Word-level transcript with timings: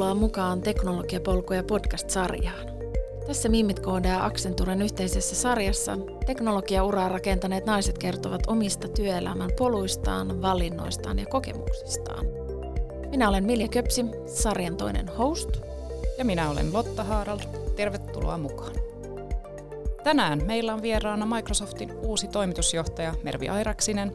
Tervetuloa 0.00 0.26
mukaan 0.26 0.62
Teknologiapolkuja 0.62 1.62
podcast-sarjaan. 1.62 2.66
Tässä 3.26 3.48
Mimmit 3.48 3.80
koodaa 3.80 4.26
Accenturen 4.26 4.82
yhteisessä 4.82 5.36
sarjassa 5.36 5.98
teknologiauraa 6.26 7.08
rakentaneet 7.08 7.66
naiset 7.66 7.98
kertovat 7.98 8.40
omista 8.46 8.88
työelämän 8.88 9.50
poluistaan, 9.58 10.42
valinnoistaan 10.42 11.18
ja 11.18 11.26
kokemuksistaan. 11.26 12.26
Minä 13.10 13.28
olen 13.28 13.44
Milja 13.44 13.68
Köpsi, 13.68 14.04
sarjan 14.26 14.76
toinen 14.76 15.08
host. 15.08 15.48
Ja 16.18 16.24
minä 16.24 16.50
olen 16.50 16.72
Lotta 16.72 17.04
Haarald. 17.04 17.40
Tervetuloa 17.76 18.38
mukaan. 18.38 18.74
Tänään 20.04 20.42
meillä 20.46 20.74
on 20.74 20.82
vieraana 20.82 21.36
Microsoftin 21.36 21.92
uusi 21.92 22.28
toimitusjohtaja 22.28 23.14
Mervi 23.22 23.48
Airaksinen 23.48 24.12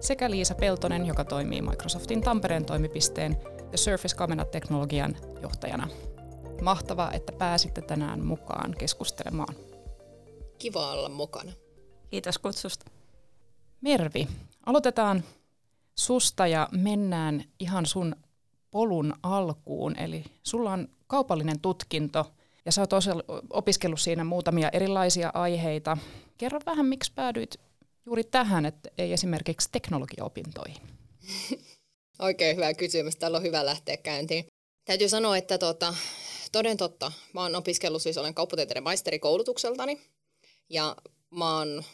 sekä 0.00 0.30
Liisa 0.30 0.54
Peltonen, 0.54 1.06
joka 1.06 1.24
toimii 1.24 1.62
Microsoftin 1.62 2.20
Tampereen 2.20 2.64
toimipisteen 2.64 3.36
ja 3.72 3.78
Surface 3.78 4.16
Camera-teknologian 4.16 5.16
johtajana. 5.42 5.88
Mahtavaa, 6.62 7.12
että 7.12 7.32
pääsitte 7.32 7.80
tänään 7.80 8.24
mukaan 8.24 8.74
keskustelemaan. 8.78 9.54
Kiva 10.58 10.90
olla 10.92 11.08
mukana. 11.08 11.52
Kiitos 12.10 12.38
kutsusta. 12.38 12.90
Mervi, 13.80 14.28
aloitetaan 14.66 15.24
susta 15.98 16.46
ja 16.46 16.68
mennään 16.72 17.44
ihan 17.60 17.86
sun 17.86 18.16
polun 18.70 19.14
alkuun. 19.22 19.98
Eli 19.98 20.24
sulla 20.42 20.72
on 20.72 20.88
kaupallinen 21.06 21.60
tutkinto 21.60 22.32
ja 22.64 22.72
sä 22.72 22.82
oot 22.82 22.90
opiskellut 23.50 24.00
siinä 24.00 24.24
muutamia 24.24 24.68
erilaisia 24.72 25.30
aiheita. 25.34 25.96
Kerro 26.38 26.60
vähän, 26.66 26.86
miksi 26.86 27.12
päädyit 27.14 27.54
juuri 28.06 28.24
tähän, 28.24 28.66
että 28.66 28.90
ei 28.98 29.12
esimerkiksi 29.12 29.68
teknologiaopintoihin? 29.72 30.82
Oikein 32.18 32.56
hyvä 32.56 32.74
kysymys. 32.74 33.16
Täällä 33.16 33.36
on 33.36 33.42
hyvä 33.42 33.66
lähteä 33.66 33.96
käyntiin. 33.96 34.46
Täytyy 34.84 35.08
sanoa, 35.08 35.36
että 35.36 35.58
tota, 35.58 35.94
toden 36.52 36.76
totta, 36.76 37.12
mä 37.32 37.42
oon 37.42 37.56
opiskellut, 37.56 38.02
siis 38.02 38.18
olen 38.18 38.34
kauppatieteiden 38.34 38.82
maisteri 38.82 39.18
koulutukseltani 39.18 40.00
ja 40.68 40.96
mä 41.30 41.58
oon 41.58 41.84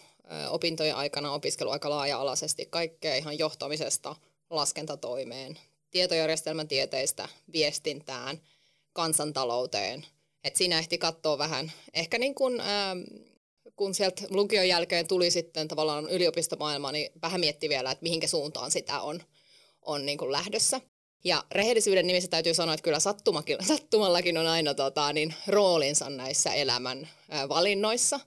opintojen 0.51 0.97
aikana 0.97 1.33
opiskellut 1.33 1.73
aika 1.73 1.91
laaja-alaisesti 1.91 2.67
kaikkea 2.71 3.17
ihan 3.17 3.39
johtamisesta 3.39 4.17
laskentatoimeen, 4.51 5.59
tietojärjestelmän 5.91 6.69
tieteistä, 6.69 7.29
viestintään, 7.53 8.41
kansantalouteen. 8.93 10.07
Et 10.45 10.57
siinä 10.57 10.79
ehti 10.79 10.99
katsoa 10.99 11.39
vähän, 11.39 11.73
ehkä 11.95 12.19
niin 12.19 12.35
kuin, 12.35 12.61
ää, 12.61 12.97
kun 13.77 13.95
sieltä 13.95 14.23
lukion 14.31 14.69
jälkeen 14.69 15.09
tuli 15.09 15.31
sitten 15.31 15.69
tavallaan 15.69 16.09
yliopistomaailma, 16.09 16.93
niin 16.93 17.13
vähän 17.23 17.41
mietti 17.41 17.69
vielä, 17.69 17.91
että 17.91 18.03
mihinkä 18.03 18.27
suuntaan 18.27 18.71
sitä 18.71 19.01
on, 19.01 19.23
on 19.85 20.07
niin 20.07 20.19
kuin 20.19 20.33
lähdössä. 20.33 20.81
Ja 21.25 21.45
rehellisyyden 21.51 22.07
nimissä 22.07 22.31
täytyy 22.31 22.55
sanoa, 22.55 22.75
että 22.75 22.85
kyllä 22.85 23.01
sattumakin, 23.01 23.57
sattumallakin 23.69 24.39
on 24.39 24.47
aina 24.47 24.75
tota, 24.75 25.13
niin, 25.13 25.35
roolinsa 25.47 26.11
näissä 26.11 26.55
elämän 26.55 27.09
ää, 27.31 27.49
valinnoissa. 27.49 28.21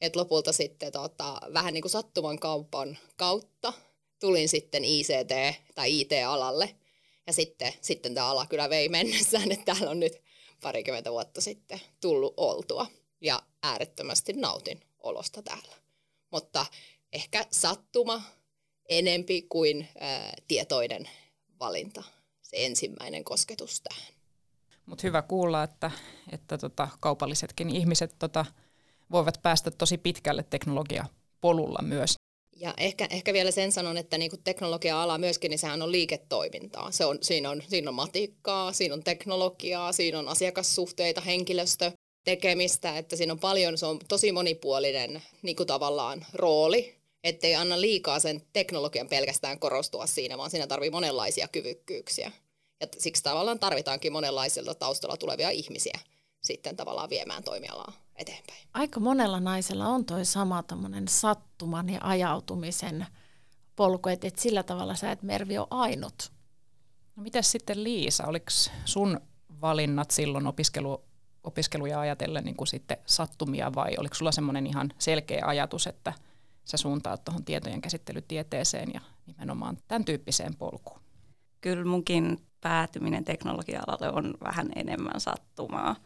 Että 0.00 0.18
lopulta 0.18 0.52
sitten 0.52 0.92
tota, 0.92 1.40
vähän 1.52 1.74
niin 1.74 1.82
kuin 1.82 1.90
sattuman 1.90 2.38
kaupan 2.38 2.98
kautta 3.16 3.72
tulin 4.20 4.48
sitten 4.48 4.82
ICT- 4.84 5.54
tai 5.74 6.00
IT-alalle. 6.00 6.76
Ja 7.26 7.32
sitten, 7.32 7.72
sitten 7.80 8.14
tämä 8.14 8.28
ala 8.28 8.46
kyllä 8.46 8.70
vei 8.70 8.88
mennessään, 8.88 9.52
että 9.52 9.64
täällä 9.64 9.90
on 9.90 10.00
nyt 10.00 10.22
parikymmentä 10.62 11.12
vuotta 11.12 11.40
sitten 11.40 11.80
tullut 12.00 12.34
oltua. 12.36 12.86
Ja 13.20 13.42
äärettömästi 13.62 14.32
nautin 14.32 14.80
olosta 15.00 15.42
täällä. 15.42 15.74
Mutta 16.30 16.66
ehkä 17.12 17.46
sattuma 17.50 18.22
enempi 18.88 19.42
kuin 19.42 19.88
ää, 20.00 20.34
tietoinen 20.48 21.08
valinta, 21.60 22.02
se 22.42 22.56
ensimmäinen 22.66 23.24
kosketus 23.24 23.80
tähän. 23.80 24.14
Mutta 24.86 25.06
hyvä 25.06 25.22
kuulla, 25.22 25.62
että, 25.62 25.90
että 26.32 26.58
tota, 26.58 26.88
kaupallisetkin 27.00 27.76
ihmiset 27.76 28.14
tota, 28.18 28.46
voivat 29.10 29.42
päästä 29.42 29.70
tosi 29.70 29.98
pitkälle 29.98 30.44
teknologiapolulla 30.50 31.82
myös. 31.82 32.14
Ja 32.56 32.74
ehkä, 32.76 33.06
ehkä 33.10 33.32
vielä 33.32 33.50
sen 33.50 33.72
sanon, 33.72 33.96
että 33.96 34.18
niinku 34.18 34.36
teknologia-ala 34.44 35.18
myöskin, 35.18 35.50
niin 35.50 35.58
sehän 35.58 35.82
on 35.82 35.92
liiketoimintaa. 35.92 36.90
Se 36.90 37.04
on, 37.04 37.18
siinä, 37.22 37.50
on, 37.50 37.62
siinä 37.68 37.90
on 37.90 37.94
matikkaa, 37.94 38.72
siinä 38.72 38.94
on 38.94 39.04
teknologiaa, 39.04 39.92
siinä 39.92 40.18
on 40.18 40.28
asiakassuhteita, 40.28 41.20
henkilöstö, 41.20 41.92
tekemistä, 42.24 42.98
että 42.98 43.16
siinä 43.16 43.32
on 43.32 43.38
paljon, 43.38 43.78
se 43.78 43.86
on 43.86 43.98
tosi 44.08 44.32
monipuolinen 44.32 45.22
niin 45.42 45.56
kuin 45.56 45.66
tavallaan 45.66 46.26
rooli, 46.32 46.94
ettei 47.24 47.54
anna 47.54 47.80
liikaa 47.80 48.18
sen 48.18 48.42
teknologian 48.52 49.08
pelkästään 49.08 49.58
korostua 49.58 50.06
siinä, 50.06 50.38
vaan 50.38 50.50
siinä 50.50 50.66
tarvii 50.66 50.90
monenlaisia 50.90 51.48
kyvykkyyksiä. 51.48 52.32
Ja 52.80 52.86
siksi 52.98 53.22
tavallaan 53.22 53.58
tarvitaankin 53.58 54.12
monenlaisilta 54.12 54.74
taustalla 54.74 55.16
tulevia 55.16 55.50
ihmisiä 55.50 55.98
sitten 56.42 56.76
tavallaan 56.76 57.10
viemään 57.10 57.44
toimialaa 57.44 57.92
eteenpäin. 58.16 58.68
Aika 58.74 59.00
monella 59.00 59.40
naisella 59.40 59.86
on 59.86 60.04
toi 60.04 60.24
sama 60.24 60.64
sattuman 61.08 61.88
ja 61.88 62.00
ajautumisen 62.02 63.06
polku, 63.76 64.08
että 64.08 64.26
et 64.28 64.38
sillä 64.38 64.62
tavalla 64.62 64.94
sä 64.94 65.12
et 65.12 65.22
Mervi 65.22 65.58
ole 65.58 65.66
ainut. 65.70 66.32
No 67.16 67.22
mitäs 67.22 67.52
sitten 67.52 67.84
Liisa, 67.84 68.26
oliko 68.26 68.50
sun 68.84 69.20
valinnat 69.60 70.10
silloin 70.10 70.46
opiskelu 70.46 71.04
opiskeluja 71.44 72.00
ajatellen 72.00 72.44
niin 72.44 72.56
kuin 72.56 72.68
sitten 72.68 72.96
sattumia 73.06 73.74
vai 73.74 73.96
oliko 73.98 74.14
sulla 74.14 74.32
semmoinen 74.32 74.66
ihan 74.66 74.92
selkeä 74.98 75.46
ajatus, 75.46 75.86
että 75.86 76.12
sä 76.64 76.76
suuntaat 76.76 77.24
tuohon 77.24 77.44
tietojen 77.44 77.80
käsittelytieteeseen 77.80 78.90
ja 78.94 79.00
nimenomaan 79.26 79.78
tämän 79.88 80.04
tyyppiseen 80.04 80.56
polkuun? 80.56 81.00
Kyllä 81.60 81.84
munkin 81.84 82.38
päätyminen 82.60 83.24
teknologia-alalle 83.24 84.10
on 84.10 84.34
vähän 84.44 84.68
enemmän 84.76 85.20
sattumaa. 85.20 85.96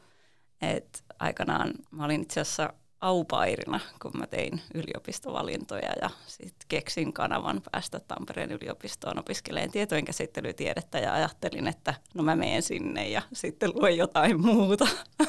Et 0.63 1.05
aikanaan 1.19 1.75
mä 1.91 2.05
olin 2.05 2.23
itse 2.23 2.41
asiassa 2.41 2.73
aupairina, 3.01 3.81
kun 4.03 4.13
mä 4.19 4.27
tein 4.27 4.61
yliopistovalintoja 4.75 5.93
ja 6.03 6.11
sitten 6.27 6.69
keksin 6.69 7.13
kanavan 7.13 7.63
päästä 7.73 8.01
Tampereen 8.01 8.53
yliopistoon 8.53 9.19
opiskelemaan 9.19 9.71
tietojenkäsittelytiedettä 9.71 10.99
ja 10.99 11.15
ajattelin, 11.15 11.69
että 11.69 11.95
no 12.15 12.23
mä 12.23 12.37
menen 12.37 12.63
sinne 12.63 13.09
ja 13.09 13.23
sitten 13.33 13.73
luen 13.75 13.97
jotain 13.97 14.41
muuta. 14.41 14.89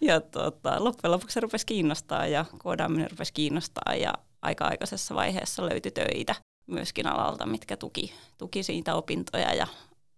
ja 0.00 0.20
tota, 0.20 0.84
loppujen 0.84 1.12
lopuksi 1.12 1.34
se 1.34 1.40
rupesi 1.40 1.66
kiinnostaa 1.66 2.26
ja 2.26 2.44
koodaaminen 2.58 3.10
rupesi 3.10 3.32
kiinnostaa 3.32 3.94
ja 3.94 4.14
aika 4.42 4.64
aikaisessa 4.64 5.14
vaiheessa 5.14 5.68
löytyi 5.68 5.92
töitä 5.92 6.34
myöskin 6.66 7.06
alalta, 7.06 7.46
mitkä 7.46 7.76
tuki, 7.76 8.14
tuki 8.38 8.62
siitä 8.62 8.94
opintoja 8.94 9.54
ja 9.54 9.66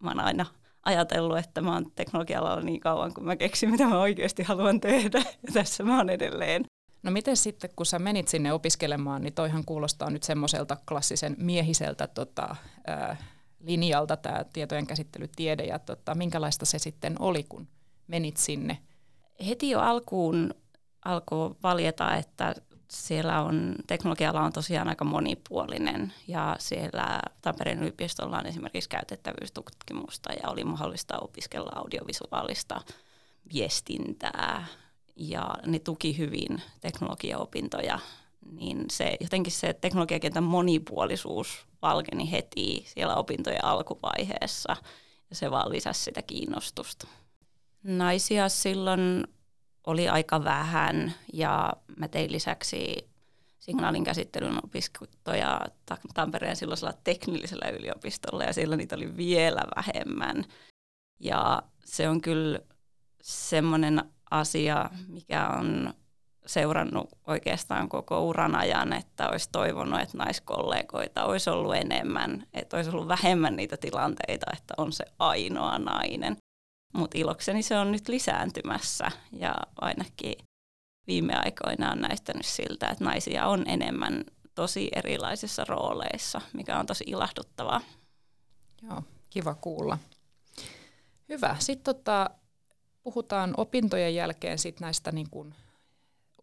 mä 0.03 0.11
oon 0.11 0.21
aina 0.21 0.47
ajatellut, 0.83 1.39
että 1.39 1.61
mä 1.61 1.73
oon 1.73 1.87
teknologialalla 1.95 2.63
niin 2.63 2.81
kauan, 2.81 3.15
kun 3.15 3.25
mä 3.25 3.37
keksin, 3.37 3.71
mitä 3.71 3.87
mä 3.87 4.01
oikeasti 4.01 4.43
haluan 4.43 4.81
tehdä. 4.81 5.19
Ja 5.19 5.53
tässä 5.53 5.85
mä 5.85 5.97
oon 5.97 6.11
edelleen. 6.11 6.65
No 7.03 7.11
miten 7.11 7.37
sitten, 7.37 7.71
kun 7.77 7.87
sä 7.87 7.99
menit 7.99 8.29
sinne 8.29 8.53
opiskelemaan, 8.53 9.23
niin 9.23 9.35
toihan 9.35 9.65
kuulostaa 9.65 10.11
nyt 10.11 10.23
semmoiselta 10.23 10.77
klassisen 10.89 11.37
miehiseltä 11.39 12.07
tota, 12.07 12.57
ää, 12.87 13.17
linjalta 13.61 14.17
tämä 14.17 14.45
tietojen 14.53 14.87
käsittelytiede, 14.87 15.65
ja 15.65 15.79
tota, 15.79 16.15
minkälaista 16.15 16.67
se 16.67 16.79
sitten 16.79 17.17
oli, 17.19 17.43
kun 17.43 17.69
menit 18.07 18.37
sinne? 18.37 18.79
Heti 19.47 19.71
jo 19.71 19.81
alkuun 19.81 20.55
alkoi 21.05 21.55
valjeta, 21.63 22.17
että 22.17 22.55
siellä 22.93 23.43
on, 23.43 23.75
teknologialla 23.87 24.41
on 24.41 24.53
tosiaan 24.53 24.89
aika 24.89 25.05
monipuolinen 25.05 26.13
ja 26.29 26.57
siellä 26.59 27.21
Tampereen 27.43 27.79
yliopistolla 27.79 28.39
on 28.39 28.47
esimerkiksi 28.47 28.89
käytettävyystutkimusta 28.91 30.33
ja 30.33 30.49
oli 30.49 30.65
mahdollista 30.65 31.19
opiskella 31.19 31.73
audiovisuaalista 31.75 32.81
viestintää, 33.55 34.67
ja 35.17 35.55
ne 35.67 35.79
tuki 35.79 36.19
hyvin 36.19 36.63
teknologiaopintoja, 36.81 37.99
niin 38.51 38.85
se, 38.91 39.17
jotenkin 39.21 39.53
se 39.53 39.73
teknologiakentän 39.73 40.45
monipuolisuus 40.45 41.67
valkeni 41.83 42.31
heti 42.31 42.85
siellä 42.87 43.17
opintojen 43.17 43.65
alkuvaiheessa 43.65 44.77
ja 45.31 45.37
se 45.37 45.51
vaan 45.51 45.71
lisäsi 45.71 46.03
sitä 46.03 46.23
kiinnostusta. 46.23 47.07
Naisia 47.83 48.49
silloin 48.49 49.25
oli 49.87 50.09
aika 50.09 50.45
vähän 50.45 51.13
ja 51.33 51.73
mä 51.97 52.09
tein 52.09 52.33
lisäksi 52.33 53.09
signaalin 53.59 54.05
käsittelyn 54.05 54.65
opiskelijoja 54.65 55.61
Tampereen 56.15 56.57
silloisella 56.57 56.95
teknillisellä 57.05 57.69
yliopistolla 57.69 58.45
ja 58.45 58.53
silloin 58.53 58.79
niitä 58.79 58.97
oli 58.97 59.17
vielä 59.17 59.63
vähemmän. 59.77 60.45
Ja 61.21 61.63
se 61.85 62.09
on 62.09 62.21
kyllä 62.21 62.59
semmoinen 63.23 64.03
asia, 64.31 64.91
mikä 65.09 65.49
on 65.49 65.95
seurannut 66.47 67.09
oikeastaan 67.27 67.89
koko 67.89 68.27
uran 68.27 68.55
ajan, 68.57 68.93
että 68.93 69.29
olisi 69.29 69.49
toivonut, 69.53 70.01
että 70.01 70.19
naiskollegoita 70.19 71.25
olisi 71.25 71.51
ollut 71.51 71.75
enemmän, 71.75 72.47
että 72.55 72.77
olisi 72.77 72.91
ollut 72.91 73.09
vähemmän 73.09 73.57
niitä 73.57 73.77
tilanteita, 73.77 74.47
että 74.53 74.75
on 74.77 74.93
se 74.93 75.05
ainoa 75.19 75.79
nainen. 75.79 76.37
Mutta 76.93 77.19
ilokseni 77.19 77.63
se 77.63 77.79
on 77.79 77.93
nyt 77.93 78.09
lisääntymässä 78.09 79.11
ja 79.33 79.55
ainakin 79.81 80.35
viime 81.07 81.35
aikoina 81.37 81.93
on 81.93 82.01
näyttänyt 82.01 82.47
siltä, 82.47 82.89
että 82.89 83.05
naisia 83.05 83.47
on 83.47 83.65
enemmän 83.69 84.25
tosi 84.55 84.89
erilaisissa 84.97 85.65
rooleissa, 85.65 86.41
mikä 86.53 86.79
on 86.79 86.87
tosi 86.87 87.05
ilahduttavaa. 87.07 87.81
Joo, 88.83 89.03
kiva 89.31 89.55
kuulla. 89.55 89.99
Hyvä. 91.29 91.57
Sitten 91.59 91.95
tota, 91.95 92.31
puhutaan 93.03 93.55
opintojen 93.57 94.15
jälkeen 94.15 94.59
sit 94.59 94.81
näistä 94.81 95.13
niin 95.13 95.31
kuin 95.31 95.55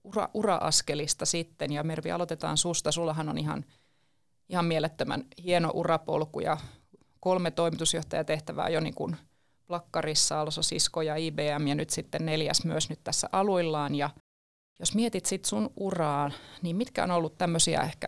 ura, 0.03 0.29
ura-askelista 0.33 1.25
sitten. 1.25 1.71
Ja 1.71 1.83
Mervi, 1.83 2.11
aloitetaan 2.11 2.57
susta. 2.57 2.91
Sullahan 2.91 3.29
on 3.29 3.37
ihan, 3.37 3.65
ihan 4.49 4.65
mielettömän 4.65 5.25
hieno 5.43 5.71
urapolku 5.73 6.39
ja 6.39 6.57
kolme 7.19 7.51
toimitusjohtajatehtävää 7.51 8.69
jo 8.69 8.79
niin 8.79 8.95
kuin 8.95 9.17
Plakkarissa, 9.69 10.39
Also 10.39 10.63
Sisko 10.63 11.01
ja 11.01 11.15
IBM 11.15 11.67
ja 11.67 11.75
nyt 11.75 11.89
sitten 11.89 12.25
neljäs 12.25 12.65
myös 12.65 12.89
nyt 12.89 12.99
tässä 13.03 13.29
aluillaan. 13.31 13.95
Ja 13.95 14.09
jos 14.79 14.95
mietit 14.95 15.25
sit 15.25 15.45
sun 15.45 15.73
uraa, 15.77 16.31
niin 16.61 16.75
mitkä 16.75 17.03
on 17.03 17.11
ollut 17.11 17.37
tämmöisiä 17.37 17.81
ehkä, 17.81 18.07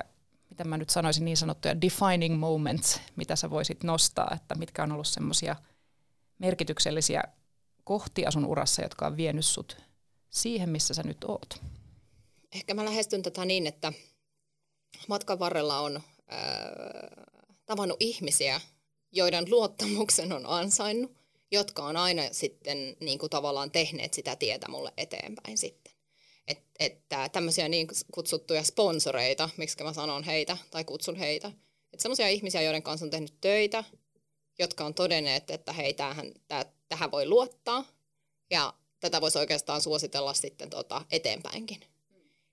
mitä 0.50 0.64
mä 0.64 0.78
nyt 0.78 0.90
sanoisin 0.90 1.26
niin 1.26 1.38
sanottuja 1.38 1.82
defining 1.82 2.40
moments, 2.40 3.02
mitä 3.16 3.36
sä 3.36 3.50
voisit 3.50 3.84
nostaa, 3.84 4.32
että 4.36 4.56
mitkä 4.56 4.84
on 4.84 4.92
ollut 4.92 5.08
semmoisia 5.08 5.56
merkityksellisiä 6.38 7.24
kohtia 7.84 8.32
sun 8.32 8.46
urassa, 8.46 8.82
jotka 8.82 9.08
on 9.08 9.18
vienyt 9.18 9.46
sut 9.46 9.78
siihen, 10.30 10.70
missä 10.70 10.94
sä 10.94 11.04
nyt 11.04 11.24
oot? 11.24 11.62
Ehkä 12.56 12.74
mä 12.74 12.86
lähestyn 12.86 13.22
tätä 13.22 13.46
niin, 13.46 13.68
että 13.68 13.94
matkan 15.08 15.40
varrella 15.40 15.80
on 15.80 15.96
äh, 15.98 16.04
tavannut 17.66 17.98
ihmisiä, 18.00 18.62
joiden 19.12 19.50
luottamuksen 19.50 20.34
on 20.34 20.46
ansainnut, 20.46 21.21
jotka 21.52 21.84
on 21.84 21.98
aina 21.98 22.24
sitten 22.32 22.98
niin 23.00 23.20
kuin 23.20 23.30
tavallaan 23.30 23.72
tehneet 23.72 24.14
sitä 24.14 24.36
tietä 24.36 24.68
mulle 24.68 24.94
eteenpäin 24.98 25.58
sitten. 25.58 25.94
Et, 26.48 26.64
että 26.80 27.30
tämmöisiä 27.30 27.70
niin 27.70 27.88
kutsuttuja 28.14 28.64
sponsoreita, 28.64 29.50
miksi 29.58 29.84
mä 29.84 29.94
sanon 29.94 30.24
heitä 30.24 30.58
tai 30.72 30.84
kutsun 30.84 31.16
heitä, 31.16 31.48
että 31.94 32.02
semmoisia 32.02 32.28
ihmisiä, 32.30 32.62
joiden 32.62 32.84
kanssa 32.84 33.06
on 33.06 33.10
tehnyt 33.10 33.34
töitä, 33.42 33.84
jotka 34.60 34.86
on 34.86 34.94
todenneet, 34.94 35.50
että 35.50 35.74
hei, 35.74 35.94
tämähän, 35.94 36.32
tää, 36.48 36.66
tähän 36.90 37.12
voi 37.12 37.28
luottaa 37.28 37.86
ja 38.50 38.74
tätä 39.00 39.22
voisi 39.22 39.38
oikeastaan 39.38 39.82
suositella 39.82 40.34
sitten 40.34 40.70
tota 40.70 41.06
eteenpäinkin. 41.12 41.80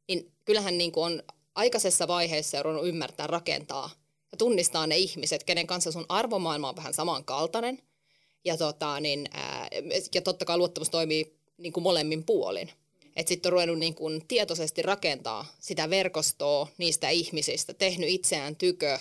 Niin 0.09 0.33
kyllähän 0.45 0.79
niin 0.79 0.93
kuin 0.93 1.05
on 1.05 1.23
aikaisessa 1.55 2.09
vaiheessa 2.09 2.51
seurannut 2.51 2.87
ymmärtää 2.87 3.27
rakentaa 3.27 3.91
ja 4.33 4.39
tunnistaa 4.39 4.87
ne 4.87 4.97
ihmiset, 4.97 5.45
kenen 5.45 5.67
kanssa 5.67 5.93
sun 5.93 6.07
arvomaailma 6.09 6.69
on 6.69 6.77
vähän 6.77 6.95
samankaltainen. 6.95 7.83
Ja, 8.45 8.57
tota, 8.57 9.01
niin, 9.01 9.29
ää, 9.33 9.69
ja 10.15 10.23
totta 10.23 10.45
kai 10.45 10.59
luottamus 10.59 10.91
toimii 10.91 11.35
niin 11.59 11.73
kuin 11.73 11.85
molemmin 11.85 12.25
puolin. 12.25 12.71
Että 13.17 13.29
sitten 13.29 13.49
on 13.49 13.53
ruvennut 13.53 13.79
niin 13.79 13.95
kuin 13.95 14.23
tietoisesti 14.29 14.83
rakentaa 14.83 15.47
sitä 15.61 15.91
verkostoa 15.91 16.69
niistä 16.79 17.09
ihmisistä, 17.09 17.75
tehnyt 17.75 18.09
itseään 18.09 18.57
tykö. 18.57 18.99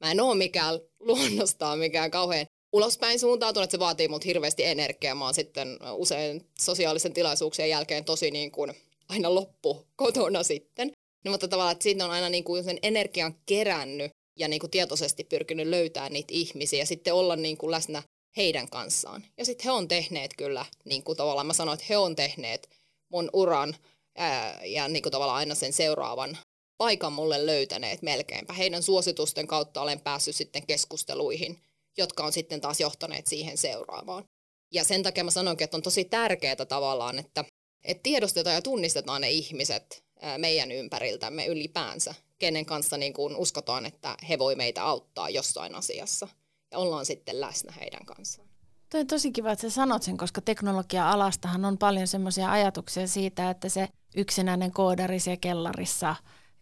Mä 0.00 0.10
en 0.10 0.20
ole 0.20 0.34
mikään 0.34 0.80
luonnostaan 1.00 1.78
mikään 1.78 2.10
kauhean 2.10 2.46
ulospäin 2.72 3.18
suuntautunut, 3.18 3.64
että 3.64 3.74
se 3.74 3.78
vaatii 3.78 4.08
mut 4.08 4.24
hirveästi 4.24 4.64
energiaa. 4.64 5.14
Mä 5.14 5.24
oon 5.24 5.34
sitten 5.34 5.78
usein 5.92 6.46
sosiaalisen 6.60 7.12
tilaisuuksien 7.12 7.70
jälkeen 7.70 8.04
tosi 8.04 8.30
niin 8.30 8.52
kuin 8.52 8.72
aina 9.08 9.34
loppu 9.34 9.86
kotona 9.96 10.42
sitten. 10.42 10.92
No, 11.24 11.30
mutta 11.30 11.48
tavallaan, 11.48 11.72
että 11.72 11.82
siinä 11.82 12.04
on 12.04 12.10
aina 12.10 12.28
niin 12.28 12.44
kuin 12.44 12.64
sen 12.64 12.78
energian 12.82 13.34
kerännyt 13.46 14.10
ja 14.38 14.48
niin 14.48 14.60
kuin 14.60 14.70
tietoisesti 14.70 15.24
pyrkinyt 15.24 15.66
löytämään 15.66 16.12
niitä 16.12 16.34
ihmisiä 16.34 16.78
ja 16.78 16.86
sitten 16.86 17.14
olla 17.14 17.36
niin 17.36 17.56
kuin 17.56 17.70
läsnä 17.70 18.02
heidän 18.36 18.68
kanssaan. 18.68 19.24
Ja 19.38 19.44
sitten 19.44 19.64
he 19.64 19.70
on 19.70 19.88
tehneet 19.88 20.34
kyllä, 20.36 20.66
niin 20.84 21.02
kuin 21.02 21.16
tavallaan 21.16 21.46
mä 21.46 21.52
sanoin, 21.52 21.74
että 21.74 21.86
he 21.88 21.96
on 21.96 22.16
tehneet 22.16 22.70
mun 23.08 23.30
uran 23.32 23.76
ää, 24.16 24.64
ja 24.64 24.88
niin 24.88 25.02
kuin 25.02 25.10
tavallaan 25.10 25.38
aina 25.38 25.54
sen 25.54 25.72
seuraavan 25.72 26.38
paikan 26.78 27.12
mulle 27.12 27.46
löytäneet 27.46 28.02
melkeinpä. 28.02 28.52
Heidän 28.52 28.82
suositusten 28.82 29.46
kautta 29.46 29.82
olen 29.82 30.00
päässyt 30.00 30.36
sitten 30.36 30.66
keskusteluihin, 30.66 31.58
jotka 31.98 32.24
on 32.24 32.32
sitten 32.32 32.60
taas 32.60 32.80
johtaneet 32.80 33.26
siihen 33.26 33.58
seuraavaan. 33.58 34.24
Ja 34.72 34.84
sen 34.84 35.02
takia 35.02 35.24
mä 35.24 35.30
sanoinkin, 35.30 35.64
että 35.64 35.76
on 35.76 35.82
tosi 35.82 36.04
tärkeää 36.04 36.56
tavallaan, 36.56 37.18
että, 37.18 37.44
että 37.84 38.02
tiedostetaan 38.02 38.54
ja 38.54 38.62
tunnistetaan 38.62 39.20
ne 39.20 39.30
ihmiset 39.30 40.04
ää, 40.20 40.38
meidän 40.38 40.72
ympäriltämme 40.72 41.46
ylipäänsä, 41.46 42.14
kenen 42.38 42.66
kanssa 42.66 42.96
niin 42.96 43.12
kuin 43.12 43.36
uskotaan, 43.36 43.86
että 43.86 44.16
he 44.28 44.38
voi 44.38 44.54
meitä 44.54 44.84
auttaa 44.84 45.30
jossain 45.30 45.74
asiassa. 45.74 46.28
Ja 46.72 46.78
ollaan 46.78 47.06
sitten 47.06 47.40
läsnä 47.40 47.72
heidän 47.80 48.06
kanssaan. 48.06 48.48
Tuo 48.90 49.00
on 49.00 49.06
tosi 49.06 49.32
kiva, 49.32 49.52
että 49.52 49.62
sä 49.62 49.70
sanot 49.70 50.02
sen, 50.02 50.16
koska 50.16 50.40
teknologia-alastahan 50.40 51.64
on 51.64 51.78
paljon 51.78 52.06
semmoisia 52.06 52.50
ajatuksia 52.50 53.06
siitä, 53.06 53.50
että 53.50 53.68
se 53.68 53.88
yksinäinen 54.16 54.72
koodari 54.72 55.20
siellä 55.20 55.36
kellarissa, 55.40 56.16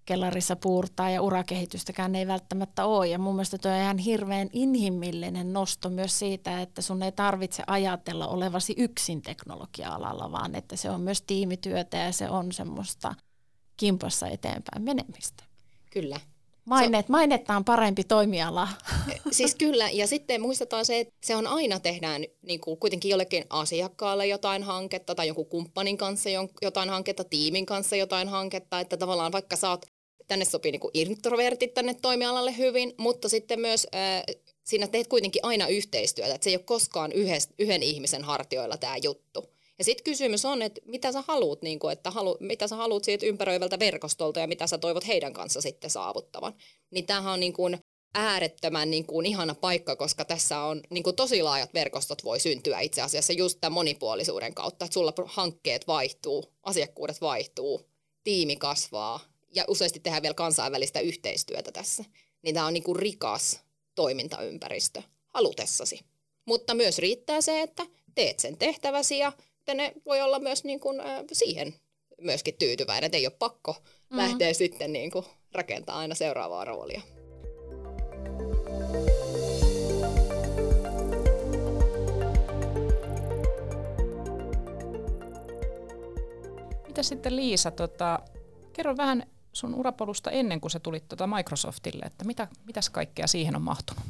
kellarissa 0.05 0.57
puurtaa 0.57 1.11
ja 1.11 1.23
urakehitystäkään 1.23 2.15
ei 2.15 2.27
välttämättä 2.27 2.85
ole. 2.85 3.09
Ja 3.09 3.19
mun 3.19 3.35
mielestä 3.35 3.59
tuo 3.59 3.71
on 3.71 3.77
ihan 3.77 3.99
hirveän 3.99 4.51
inhimillinen 4.53 5.53
nosto 5.53 5.89
myös 5.89 6.19
siitä, 6.19 6.63
että 6.63 6.83
sun 6.83 7.03
ei 7.03 7.13
tarvitse 7.13 7.63
ajatella 7.67 8.27
olevasi 8.27 8.75
yksin 8.77 9.23
teknologia-alalla, 9.23 10.33
vaan 10.33 10.55
että 10.55 10.77
se 10.77 10.91
on 10.91 11.01
myös 11.01 11.23
tiimityötä 11.23 11.97
ja 11.97 12.13
se 12.13 12.31
on 12.31 12.53
semmoista 12.53 13.15
kimpassa 13.77 14.29
eteenpäin 14.29 14.83
menemistä. 14.83 15.45
Kyllä. 15.91 16.21
Mainet, 16.70 17.08
mainetta 17.08 17.56
on 17.56 17.64
parempi 17.64 18.05
toimiala. 18.05 18.69
Siis 19.31 19.55
kyllä, 19.55 19.90
ja 19.90 20.06
sitten 20.06 20.40
muistetaan 20.40 20.84
se, 20.84 21.00
että 21.00 21.14
se 21.25 21.37
on 21.37 21.46
aina 21.46 21.81
tehdään 21.81 22.25
niin 22.43 22.61
kuin 22.61 22.78
kuitenkin 22.78 23.11
jollekin 23.11 23.44
asiakkaalle 23.50 24.26
jotain 24.26 24.62
hanketta 24.62 25.14
tai 25.14 25.26
jonkun 25.26 25.46
kumppanin 25.46 25.96
kanssa 25.96 26.31
jotain 26.62 26.90
hanketta, 26.90 27.25
tiimin 27.25 27.67
kanssa 27.67 27.96
jotain 27.96 28.28
hanketta, 28.28 28.81
että 28.81 28.96
tavallaan 28.96 29.32
vaikka 29.32 29.56
saat, 29.56 29.87
tänne 30.26 30.44
sopii 30.44 30.72
niin 30.72 30.81
kuin 30.81 30.90
introvertit 30.94 31.75
tänne 31.75 31.94
toimialalle 31.94 32.56
hyvin, 32.56 32.94
mutta 32.96 33.28
sitten 33.28 33.61
myös 33.61 33.87
äh, 33.94 34.22
siinä 34.64 34.87
teet 34.87 35.06
kuitenkin 35.06 35.44
aina 35.44 35.69
yhteistyötä, 35.69 36.34
että 36.34 36.44
se 36.44 36.50
ei 36.50 36.56
ole 36.56 36.62
koskaan 36.62 37.12
yhden, 37.12 37.40
yhden 37.58 37.82
ihmisen 37.82 38.25
hartioilla 38.25 38.76
tämä 38.76 38.96
juttu. 38.96 39.60
Ja 39.81 39.85
sitten 39.85 40.05
kysymys 40.05 40.44
on, 40.44 40.62
että 40.62 40.81
mitä 40.85 41.12
sä 41.12 41.23
haluat, 41.27 41.62
niin 41.62 41.79
kuin, 41.79 41.93
että 41.93 42.11
halu, 42.11 42.37
mitä 42.41 42.69
sä 42.69 42.77
siitä 43.03 43.27
ympäröivältä 43.27 43.79
verkostolta 43.79 44.41
ja 44.41 44.47
mitä 44.47 44.67
sä 44.67 44.79
toivot 44.79 45.06
heidän 45.06 45.32
kanssa 45.32 45.61
sitten 45.61 45.91
saavuttavan. 45.91 46.55
Niin 46.91 47.06
tämähän 47.06 47.32
on 47.32 47.41
niin 47.41 47.53
kuin 47.53 47.79
äärettömän 48.15 48.91
niin 48.91 49.06
kuin 49.06 49.27
ihana 49.27 49.55
paikka, 49.55 49.97
koska 49.97 50.25
tässä 50.25 50.61
on 50.61 50.81
niin 50.91 51.03
kuin 51.03 51.17
tosi 51.17 51.43
laajat 51.43 51.75
verkostot 51.75 52.25
voi 52.25 52.41
syntyä 52.41 52.81
itse 52.81 53.03
asiassa 53.03 53.32
just 53.32 53.58
tämän 53.60 53.72
monipuolisuuden 53.72 54.55
kautta, 54.55 54.84
että 54.84 54.94
sulla 54.94 55.13
hankkeet 55.27 55.87
vaihtuu, 55.87 56.44
asiakkuudet 56.63 57.20
vaihtuu, 57.20 57.81
tiimi 58.25 58.56
kasvaa 58.56 59.20
ja 59.55 59.65
useasti 59.69 60.01
tehdään 60.01 60.22
vielä 60.22 60.34
kansainvälistä 60.34 61.01
yhteistyötä 61.01 61.72
tässä. 61.72 62.05
Niin 62.43 62.55
tämä 62.55 62.67
on 62.67 62.75
niin 62.75 62.84
kuin 62.84 62.96
rikas 62.96 63.60
toimintaympäristö 63.94 65.03
halutessasi. 65.27 66.01
Mutta 66.46 66.75
myös 66.75 66.99
riittää 66.99 67.41
se, 67.41 67.63
että 67.63 67.87
teet 68.15 68.41
sen 68.41 68.56
tehtäväsi 68.56 69.19
ja 69.19 69.32
sitten 69.70 69.94
ne 69.94 70.03
voi 70.06 70.20
olla 70.20 70.39
myös 70.39 70.65
niin 70.65 70.81
kuin, 70.81 71.00
äh, 71.00 71.24
siihen 71.32 71.74
myöskin 72.20 72.55
tyytyväinen, 72.58 73.05
että 73.05 73.19
ei 73.19 73.27
ole 73.27 73.36
pakko 73.39 73.77
mm. 74.10 74.17
lähteä 74.17 74.53
sitten 74.53 74.93
niin 74.93 75.10
kuin, 75.10 75.24
rakentaa 75.53 75.98
aina 75.98 76.15
seuraavaa 76.15 76.65
roolia. 76.65 77.03
Mitä 86.86 87.03
sitten 87.03 87.36
Liisa, 87.36 87.70
tota, 87.70 88.19
kerro 88.72 88.96
vähän 88.96 89.27
sun 89.53 89.74
urapolusta 89.74 90.31
ennen 90.31 90.60
kuin 90.60 90.70
sä 90.70 90.81
tulit 90.81 91.08
tota 91.08 91.27
Microsoftille, 91.27 92.05
että 92.06 92.24
mitä, 92.24 92.48
mitäs 92.65 92.91
kaikkea 92.91 93.27
siihen 93.27 93.56
on 93.56 93.62
mahtunut? 93.62 94.05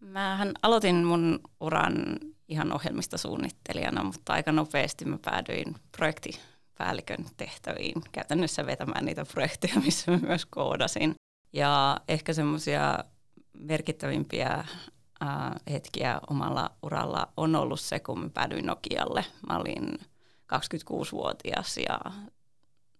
Mähän 0.00 0.54
aloitin 0.62 1.04
mun 1.04 1.40
uran 1.60 1.94
ihan 2.48 2.72
ohjelmistosuunnittelijana, 2.72 4.04
mutta 4.04 4.32
aika 4.32 4.52
nopeasti 4.52 5.04
mä 5.04 5.18
päädyin 5.24 5.74
projektipäällikön 5.96 7.26
tehtäviin 7.36 8.02
käytännössä 8.12 8.66
vetämään 8.66 9.04
niitä 9.04 9.24
projekteja, 9.24 9.80
missä 9.80 10.10
mä 10.10 10.18
myös 10.18 10.46
koodasin. 10.46 11.14
Ja 11.52 11.96
ehkä 12.08 12.32
semmoisia 12.32 12.98
merkittävimpiä 13.58 14.64
hetkiä 15.70 16.20
omalla 16.30 16.70
uralla 16.82 17.28
on 17.36 17.56
ollut 17.56 17.80
se, 17.80 18.00
kun 18.00 18.20
mä 18.20 18.28
päädyin 18.28 18.66
Nokialle. 18.66 19.24
Mä 19.48 19.58
olin 19.58 19.98
26-vuotias 20.54 21.76
ja 21.88 21.98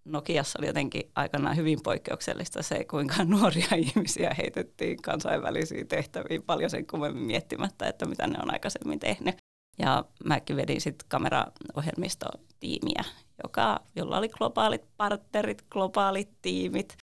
Nokiassa 0.05 0.59
oli 0.59 0.67
jotenkin 0.67 1.11
aikanaan 1.15 1.57
hyvin 1.57 1.79
poikkeuksellista 1.83 2.63
se, 2.63 2.85
kuinka 2.85 3.25
nuoria 3.25 3.75
ihmisiä 3.77 4.35
heitettiin 4.39 5.03
kansainvälisiin 5.03 5.89
tehtäviin 5.89 6.43
paljon 6.43 6.71
sen 6.71 6.87
kummemmin 6.87 7.27
miettimättä, 7.27 7.89
että 7.89 8.07
mitä 8.07 8.27
ne 8.27 8.39
on 8.43 8.53
aikaisemmin 8.53 9.01
tehnyt. 9.01 9.37
Ja 9.79 10.05
mäkin 10.25 10.57
vedin 10.57 10.81
sitten 10.81 11.09
kameraohjelmistotiimiä, 11.09 13.05
joka, 13.43 13.81
jolla 13.97 14.19
oli 14.19 14.29
globaalit 14.29 14.83
partnerit, 14.97 15.65
globaalit 15.71 16.29
tiimit. 16.43 16.97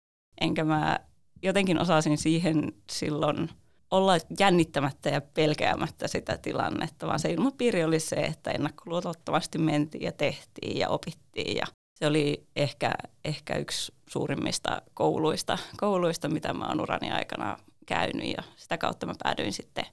Enkä 0.42 0.64
mä 0.64 1.00
jotenkin 1.42 1.82
osasin 1.82 2.18
siihen 2.18 2.74
silloin 2.92 3.50
olla 3.92 4.14
jännittämättä 4.40 5.10
ja 5.10 5.22
pelkäämättä 5.22 6.08
sitä 6.08 6.38
tilannetta, 6.38 7.08
vaan 7.08 7.20
se 7.20 7.32
ilmapiiri 7.32 7.84
oli 7.84 8.00
se, 8.00 8.16
että 8.16 8.52
ennakkoluotottomasti 8.52 9.58
mentiin 9.58 10.04
ja 10.04 10.12
tehtiin 10.12 10.78
ja 10.78 10.90
opittiin 10.90 11.58
ja 11.58 11.66
se 12.00 12.08
oli 12.08 12.48
ehkä, 12.56 12.92
ehkä 13.26 13.56
yksi 13.56 13.94
suurimmista 14.08 14.82
kouluista, 14.94 15.58
kouluista, 15.78 16.30
mitä 16.30 16.54
mä 16.54 16.68
oon 16.68 16.82
urani 16.82 17.12
aikana 17.12 17.58
käynyt 17.86 18.28
ja 18.38 18.44
sitä 18.56 18.78
kautta 18.78 19.06
mä 19.06 19.14
päädyin 19.24 19.54
sitten 19.54 19.86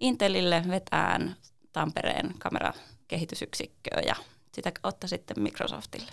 Intelille 0.00 0.62
vetään 0.68 1.36
Tampereen 1.72 2.34
kamerakehitysyksikköön 2.38 4.04
ja 4.06 4.14
sitä 4.52 4.72
kautta 4.82 5.08
sitten 5.08 5.42
Microsoftille. 5.42 6.12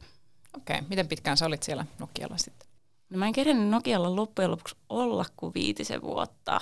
Okei, 0.58 0.76
okay. 0.78 0.90
miten 0.90 1.08
pitkään 1.08 1.38
sä 1.38 1.46
olit 1.46 1.64
siellä 1.64 1.86
Nokialla 2.00 2.38
sitten? 2.38 2.70
No 3.10 3.18
mä 3.18 3.26
en 3.26 3.34
kerennyt 3.34 3.70
Nokialla 3.70 4.16
loppujen 4.16 4.52
lopuksi 4.52 4.76
olla 4.90 5.26
kuin 5.38 5.54
viitisen 5.54 6.02
vuotta 6.02 6.62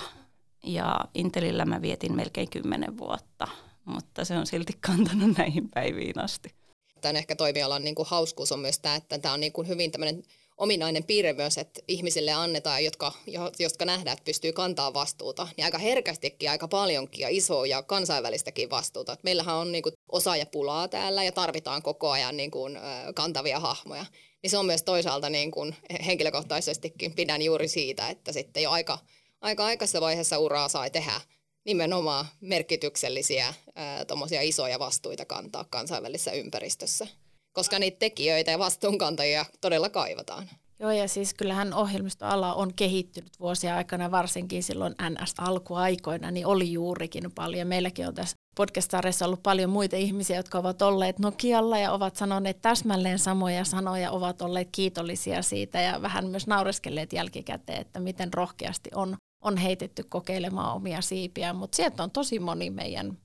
ja 0.62 1.00
Intelillä 1.14 1.64
mä 1.64 1.82
vietin 1.82 2.16
melkein 2.16 2.50
kymmenen 2.50 2.98
vuotta, 2.98 3.48
mutta 3.84 4.24
se 4.24 4.38
on 4.38 4.46
silti 4.46 4.72
kantanut 4.80 5.36
näihin 5.38 5.68
päiviin 5.74 6.18
asti. 6.18 6.59
Tämän 7.00 7.16
ehkä 7.16 7.36
toimialan 7.36 7.84
niin 7.84 7.94
kuin 7.94 8.08
hauskuus 8.08 8.52
on 8.52 8.60
myös 8.60 8.78
tämä, 8.78 8.94
että 8.94 9.18
tämä 9.18 9.34
on 9.34 9.40
niin 9.40 9.52
kuin 9.52 9.68
hyvin 9.68 9.90
tämmöinen 9.90 10.22
ominainen 10.56 11.04
piirre 11.04 11.32
myös, 11.32 11.58
että 11.58 11.80
ihmisille 11.88 12.32
annetaan, 12.32 12.84
jotka, 12.84 13.12
jotka 13.58 13.84
nähdään, 13.84 14.12
että 14.12 14.24
pystyy 14.24 14.52
kantaa 14.52 14.94
vastuuta, 14.94 15.48
niin 15.56 15.64
aika 15.64 15.78
herkästikin, 15.78 16.50
aika 16.50 16.68
paljonkin 16.68 17.22
ja 17.22 17.28
isoa 17.30 17.66
ja 17.66 17.82
kansainvälistäkin 17.82 18.70
vastuuta. 18.70 19.12
Et 19.12 19.24
meillähän 19.24 19.56
on 19.56 19.72
niin 19.72 19.82
kuin 19.82 19.92
osaajapulaa 20.08 20.88
täällä 20.88 21.24
ja 21.24 21.32
tarvitaan 21.32 21.82
koko 21.82 22.10
ajan 22.10 22.36
niin 22.36 22.50
kuin, 22.50 22.78
kantavia 23.14 23.60
hahmoja. 23.60 24.06
Niin 24.42 24.50
se 24.50 24.58
on 24.58 24.66
myös 24.66 24.82
toisaalta 24.82 25.30
niin 25.30 25.50
kuin 25.50 25.76
henkilökohtaisestikin 26.06 27.14
pidän 27.14 27.42
juuri 27.42 27.68
siitä, 27.68 28.08
että 28.08 28.32
sitten 28.32 28.62
jo 28.62 28.70
aika, 28.70 28.98
aika 29.40 29.64
aikaisessa 29.64 30.00
vaiheessa 30.00 30.38
uraa 30.38 30.68
sai 30.68 30.90
tehdä 30.90 31.20
nimenomaan 31.64 32.26
merkityksellisiä 32.40 33.54
ää, 33.74 34.04
isoja 34.42 34.78
vastuita 34.78 35.24
kantaa 35.24 35.64
kansainvälisessä 35.64 36.32
ympäristössä 36.32 37.06
koska 37.52 37.78
niitä 37.78 37.98
tekijöitä 37.98 38.50
ja 38.50 38.58
vastuunkantajia 38.58 39.46
todella 39.60 39.88
kaivataan. 39.88 40.48
Joo, 40.78 40.90
ja 40.90 41.08
siis 41.08 41.34
kyllähän 41.34 41.74
ohjelmistoala 41.74 42.54
on 42.54 42.74
kehittynyt 42.74 43.40
vuosia 43.40 43.76
aikana, 43.76 44.10
varsinkin 44.10 44.62
silloin 44.62 44.94
NS-alkuaikoina, 45.02 46.30
niin 46.30 46.46
oli 46.46 46.72
juurikin 46.72 47.32
paljon. 47.34 47.68
Meilläkin 47.68 48.08
on 48.08 48.14
tässä 48.14 48.36
podcast 48.56 48.92
ollut 49.24 49.42
paljon 49.42 49.70
muita 49.70 49.96
ihmisiä, 49.96 50.36
jotka 50.36 50.58
ovat 50.58 50.82
olleet 50.82 51.18
Nokialla 51.18 51.78
ja 51.78 51.92
ovat 51.92 52.16
sanoneet 52.16 52.62
täsmälleen 52.62 53.18
samoja 53.18 53.64
sanoja, 53.64 54.10
ovat 54.10 54.42
olleet 54.42 54.68
kiitollisia 54.72 55.42
siitä 55.42 55.80
ja 55.80 56.02
vähän 56.02 56.26
myös 56.26 56.46
naureskelleet 56.46 57.12
jälkikäteen, 57.12 57.80
että 57.80 58.00
miten 58.00 58.34
rohkeasti 58.34 58.90
on, 58.94 59.16
on 59.40 59.56
heitetty 59.56 60.04
kokeilemaan 60.08 60.74
omia 60.74 61.00
siipiä. 61.00 61.52
Mutta 61.52 61.76
sieltä 61.76 62.02
on 62.02 62.10
tosi 62.10 62.38
moni 62.38 62.70
meidän, 62.70 63.18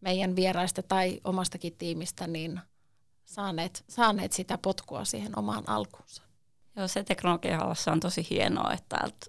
meidän 0.00 0.36
vieraista 0.36 0.82
tai 0.82 1.20
omastakin 1.24 1.76
tiimistä 1.78 2.26
niin 2.26 2.60
saaneet, 3.24 3.84
saaneet 3.88 4.32
sitä 4.32 4.58
potkua 4.58 5.04
siihen 5.04 5.38
omaan 5.38 5.68
alkuunsa. 5.68 6.22
Joo, 6.76 6.88
se 6.88 7.04
teknologia 7.04 7.60
on 7.92 8.00
tosi 8.00 8.26
hienoa, 8.30 8.72
että 8.72 8.96
täältä, 8.96 9.26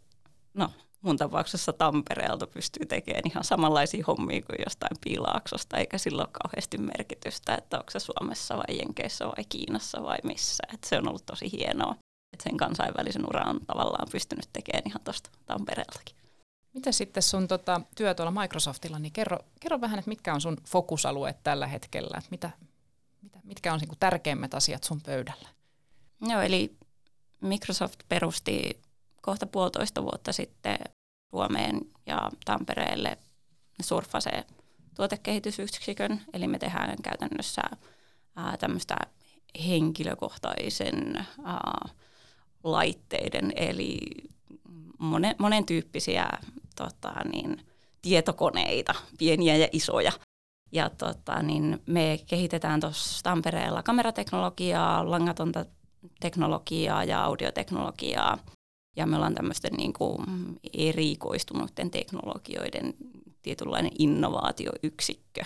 no 0.54 0.70
mun 1.02 1.18
tapauksessa 1.18 1.74
Tampereelta 1.74 2.48
pystyy 2.48 2.86
tekemään 2.86 3.24
ihan 3.26 3.44
samanlaisia 3.44 4.04
hommia 4.08 4.42
kuin 4.42 4.60
jostain 4.66 4.98
piilaaksosta, 5.04 5.78
eikä 5.78 5.98
sillä 5.98 6.22
ole 6.22 6.30
kauheasti 6.44 6.78
merkitystä, 6.78 7.56
että 7.56 7.78
onko 7.78 7.92
se 7.92 8.00
Suomessa 8.00 8.58
vai 8.58 8.78
Jenkeissä 8.78 9.26
vai 9.26 9.44
Kiinassa 9.50 10.04
vai 10.04 10.18
missä. 10.24 10.64
Että 10.74 10.90
se 10.90 10.98
on 10.98 11.08
ollut 11.08 11.26
tosi 11.26 11.52
hienoa, 11.52 11.96
että 12.34 12.44
sen 12.44 12.58
kansainvälisen 12.58 13.26
uran 13.30 13.50
on 13.50 13.60
tavallaan 13.68 14.08
pystynyt 14.12 14.50
tekemään 14.54 14.84
ihan 14.86 15.02
tuosta 15.04 15.30
Tampereeltakin. 15.46 16.16
Miten 16.74 16.94
sitten 16.94 17.24
sun 17.24 17.48
tota, 17.48 17.82
työ 17.96 18.14
tuolla 18.14 18.42
Microsoftilla, 18.42 19.00
niin 19.00 19.12
kerro, 19.12 19.38
kerro 19.60 19.82
vähän, 19.82 20.00
että 20.00 20.10
mitkä 20.10 20.34
on 20.34 20.42
sun 20.42 20.58
fokusalueet 20.66 21.44
tällä 21.44 21.68
hetkellä, 21.68 22.18
että 22.18 22.30
mitä, 22.32 22.50
mitä, 23.22 23.40
mitkä 23.44 23.74
on 23.74 23.80
niin 23.80 24.00
tärkeimmät 24.00 24.54
asiat 24.54 24.84
sun 24.84 25.02
pöydällä? 25.02 25.50
Joo, 26.22 26.42
eli 26.42 26.78
Microsoft 27.42 28.00
perusti 28.10 28.82
kohta 29.22 29.46
puolitoista 29.46 30.04
vuotta 30.04 30.34
sitten 30.34 30.78
Suomeen 31.30 31.82
ja 32.06 32.32
Tampereelle 32.46 33.18
Surfase 33.82 34.46
tuotekehitysyksikön, 34.96 36.22
eli 36.34 36.48
me 36.48 36.60
tehdään 36.60 37.02
käytännössä 37.04 37.62
ää, 38.36 38.58
tämmöistä 38.58 38.96
henkilökohtaisen 39.68 41.26
ää, 41.44 41.90
laitteiden, 42.64 43.54
eli 43.56 44.00
monen, 45.00 45.36
monen 45.40 45.66
tyyppisiä 45.66 46.30
tota, 46.80 47.14
niin, 47.34 47.62
tietokoneita, 48.02 48.96
pieniä 49.18 49.56
ja 49.56 49.68
isoja, 49.72 50.12
ja 50.72 50.90
tota, 50.90 51.44
niin 51.44 51.82
me 51.86 52.20
kehitetään 52.26 52.80
tuossa 52.80 53.24
Tampereella 53.24 53.84
kamerateknologiaa, 53.84 55.12
langatonta 55.12 55.66
teknologiaa 56.20 57.04
ja 57.04 57.24
audioteknologiaa. 57.24 58.38
Ja 58.96 59.06
me 59.06 59.16
ollaan 59.16 59.36
tämmöisten 59.36 59.74
niin 59.74 59.94
kuin 59.94 60.26
erikoistunuten 60.74 61.92
teknologioiden 61.92 62.94
tietynlainen 63.42 63.92
innovaatioyksikkö. 64.00 65.44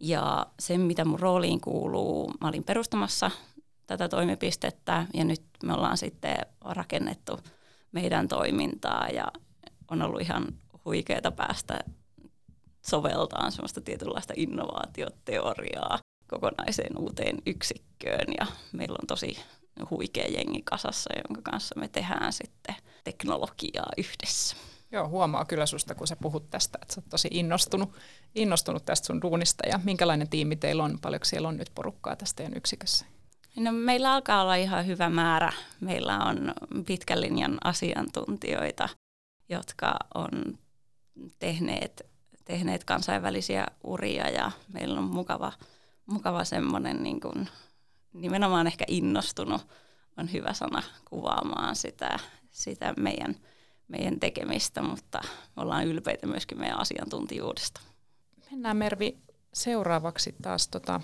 Ja 0.00 0.46
se, 0.60 0.78
mitä 0.78 1.04
mun 1.04 1.20
rooliin 1.20 1.60
kuuluu, 1.60 2.32
mä 2.40 2.48
olin 2.48 2.64
perustamassa 2.64 3.30
tätä 3.86 4.08
toimipistettä 4.08 5.06
ja 5.14 5.24
nyt 5.24 5.42
me 5.62 5.72
ollaan 5.74 5.96
sitten 5.96 6.36
rakennettu 6.60 7.38
meidän 7.92 8.28
toimintaa 8.28 9.08
ja 9.08 9.26
on 9.90 10.02
ollut 10.02 10.20
ihan 10.20 10.46
huikeaa 10.84 11.30
päästä 11.36 11.78
soveltaa 12.82 13.50
semmoista 13.50 13.80
tietynlaista 13.80 14.34
innovaatioteoriaa 14.36 15.98
kokonaiseen 16.26 16.98
uuteen 16.98 17.36
yksikköön 17.46 18.26
ja 18.38 18.46
meillä 18.72 18.96
on 19.02 19.06
tosi 19.06 19.36
huikea 19.90 20.26
jengi 20.28 20.62
kasassa, 20.64 21.10
jonka 21.28 21.50
kanssa 21.50 21.74
me 21.78 21.88
tehdään 21.88 22.32
sitten 22.32 22.74
teknologiaa 23.04 23.92
yhdessä. 23.98 24.56
Joo, 24.92 25.08
huomaa 25.08 25.44
kyllä 25.44 25.66
susta, 25.66 25.94
kun 25.94 26.06
sä 26.06 26.16
puhut 26.16 26.50
tästä, 26.50 26.78
että 26.82 26.94
sä 26.94 27.00
oot 27.00 27.10
tosi 27.10 27.28
innostunut, 27.30 27.92
innostunut 28.34 28.84
tästä 28.84 29.06
sun 29.06 29.22
duunista 29.22 29.68
ja 29.68 29.80
minkälainen 29.84 30.28
tiimi 30.28 30.56
teillä 30.56 30.84
on, 30.84 30.98
paljonko 31.02 31.24
siellä 31.24 31.48
on 31.48 31.56
nyt 31.56 31.70
porukkaa 31.74 32.16
tästä 32.16 32.36
teidän 32.36 32.56
yksikössä? 32.56 33.06
No, 33.56 33.72
meillä 33.72 34.12
alkaa 34.12 34.42
olla 34.42 34.54
ihan 34.54 34.86
hyvä 34.86 35.08
määrä. 35.08 35.52
Meillä 35.80 36.18
on 36.18 36.52
pitkän 36.86 37.20
linjan 37.20 37.58
asiantuntijoita, 37.64 38.88
jotka 39.48 39.96
on 40.14 40.58
tehneet 41.38 42.14
tehneet 42.44 42.84
kansainvälisiä 42.84 43.66
uria 43.84 44.30
ja 44.30 44.50
meillä 44.72 44.98
on 44.98 45.04
mukava, 45.04 45.52
mukava 46.06 46.44
semmoinen 46.44 47.02
niin 47.02 47.20
kuin, 47.20 47.48
nimenomaan 48.12 48.66
ehkä 48.66 48.84
innostunut 48.88 49.66
on 50.16 50.32
hyvä 50.32 50.52
sana 50.52 50.82
kuvaamaan 51.04 51.76
sitä, 51.76 52.18
sitä 52.50 52.94
meidän, 52.96 53.36
meidän 53.88 54.20
tekemistä, 54.20 54.82
mutta 54.82 55.20
ollaan 55.56 55.86
ylpeitä 55.86 56.26
myöskin 56.26 56.58
meidän 56.58 56.80
asiantuntijuudesta. 56.80 57.80
Mennään 58.50 58.76
Mervi 58.76 59.18
seuraavaksi 59.52 60.34
taas 60.42 60.68
tota, 60.68 61.00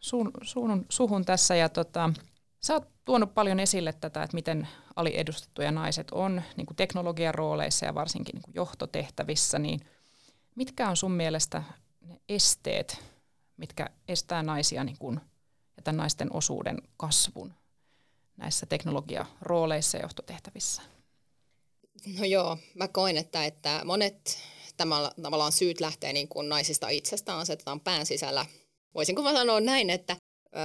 sun, 0.00 0.30
sun, 0.42 0.86
suhun 0.88 1.24
tässä 1.24 1.56
ja 1.56 1.68
tota, 1.68 2.12
sä 2.60 2.74
oot 2.74 2.88
tuonut 3.04 3.34
paljon 3.34 3.60
esille 3.60 3.92
tätä, 3.92 4.22
että 4.22 4.34
miten 4.34 4.68
aliedustettuja 4.98 5.72
naiset 5.72 6.10
on 6.10 6.42
niin 6.56 6.66
kuin 6.66 6.76
teknologian 6.76 7.34
rooleissa 7.34 7.86
ja 7.86 7.94
varsinkin 7.94 8.32
niin 8.32 8.42
kuin 8.42 8.54
johtotehtävissä, 8.54 9.58
niin– 9.58 9.80
Mitkä 10.58 10.88
on 10.88 10.96
sun 10.96 11.12
mielestä 11.12 11.62
ne 12.00 12.20
esteet, 12.28 13.00
mitkä 13.56 13.86
estää 14.08 14.42
naisia 14.42 14.84
niin 14.84 14.98
kun, 14.98 15.20
ja 15.76 15.82
tämän 15.82 15.96
naisten 15.96 16.32
osuuden 16.32 16.78
kasvun 16.96 17.54
näissä 18.36 18.66
teknologiarooleissa 18.66 19.96
ja 19.96 20.02
johtotehtävissä? 20.02 20.82
No 22.18 22.24
joo, 22.24 22.58
mä 22.74 22.88
koen, 22.88 23.16
että, 23.16 23.44
että 23.44 23.82
monet 23.84 24.38
tavallaan 25.22 25.52
syyt 25.52 25.80
lähtee 25.80 26.12
niin 26.12 26.28
kuin 26.28 26.48
naisista 26.48 26.88
itsestään, 26.88 27.38
asetetaan 27.38 27.80
pään 27.80 28.06
sisällä. 28.06 28.46
Voisinko 28.94 29.22
mä 29.22 29.32
sanoa 29.32 29.60
näin, 29.60 29.90
että 29.90 30.16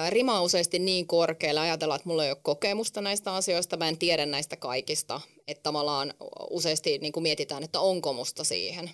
rima 0.10 0.38
on 0.40 0.46
useasti 0.46 0.80
niin 0.80 1.08
korkealla, 1.08 1.62
ajatellaan, 1.62 1.96
että 1.96 2.10
mulla 2.10 2.26
ei 2.26 2.32
ole 2.32 2.40
kokemusta 2.42 3.02
näistä 3.02 3.36
asioista, 3.36 3.78
mä 3.78 3.88
en 3.88 3.98
tiedä 3.98 4.26
näistä 4.26 4.56
kaikista, 4.56 5.22
että 5.48 5.64
tavallaan 5.64 6.14
useasti 6.50 6.98
niin 6.98 7.14
kuin 7.14 7.24
mietitään, 7.24 7.64
että 7.64 7.80
onko 7.80 8.14
musta 8.14 8.44
siihen. 8.44 8.92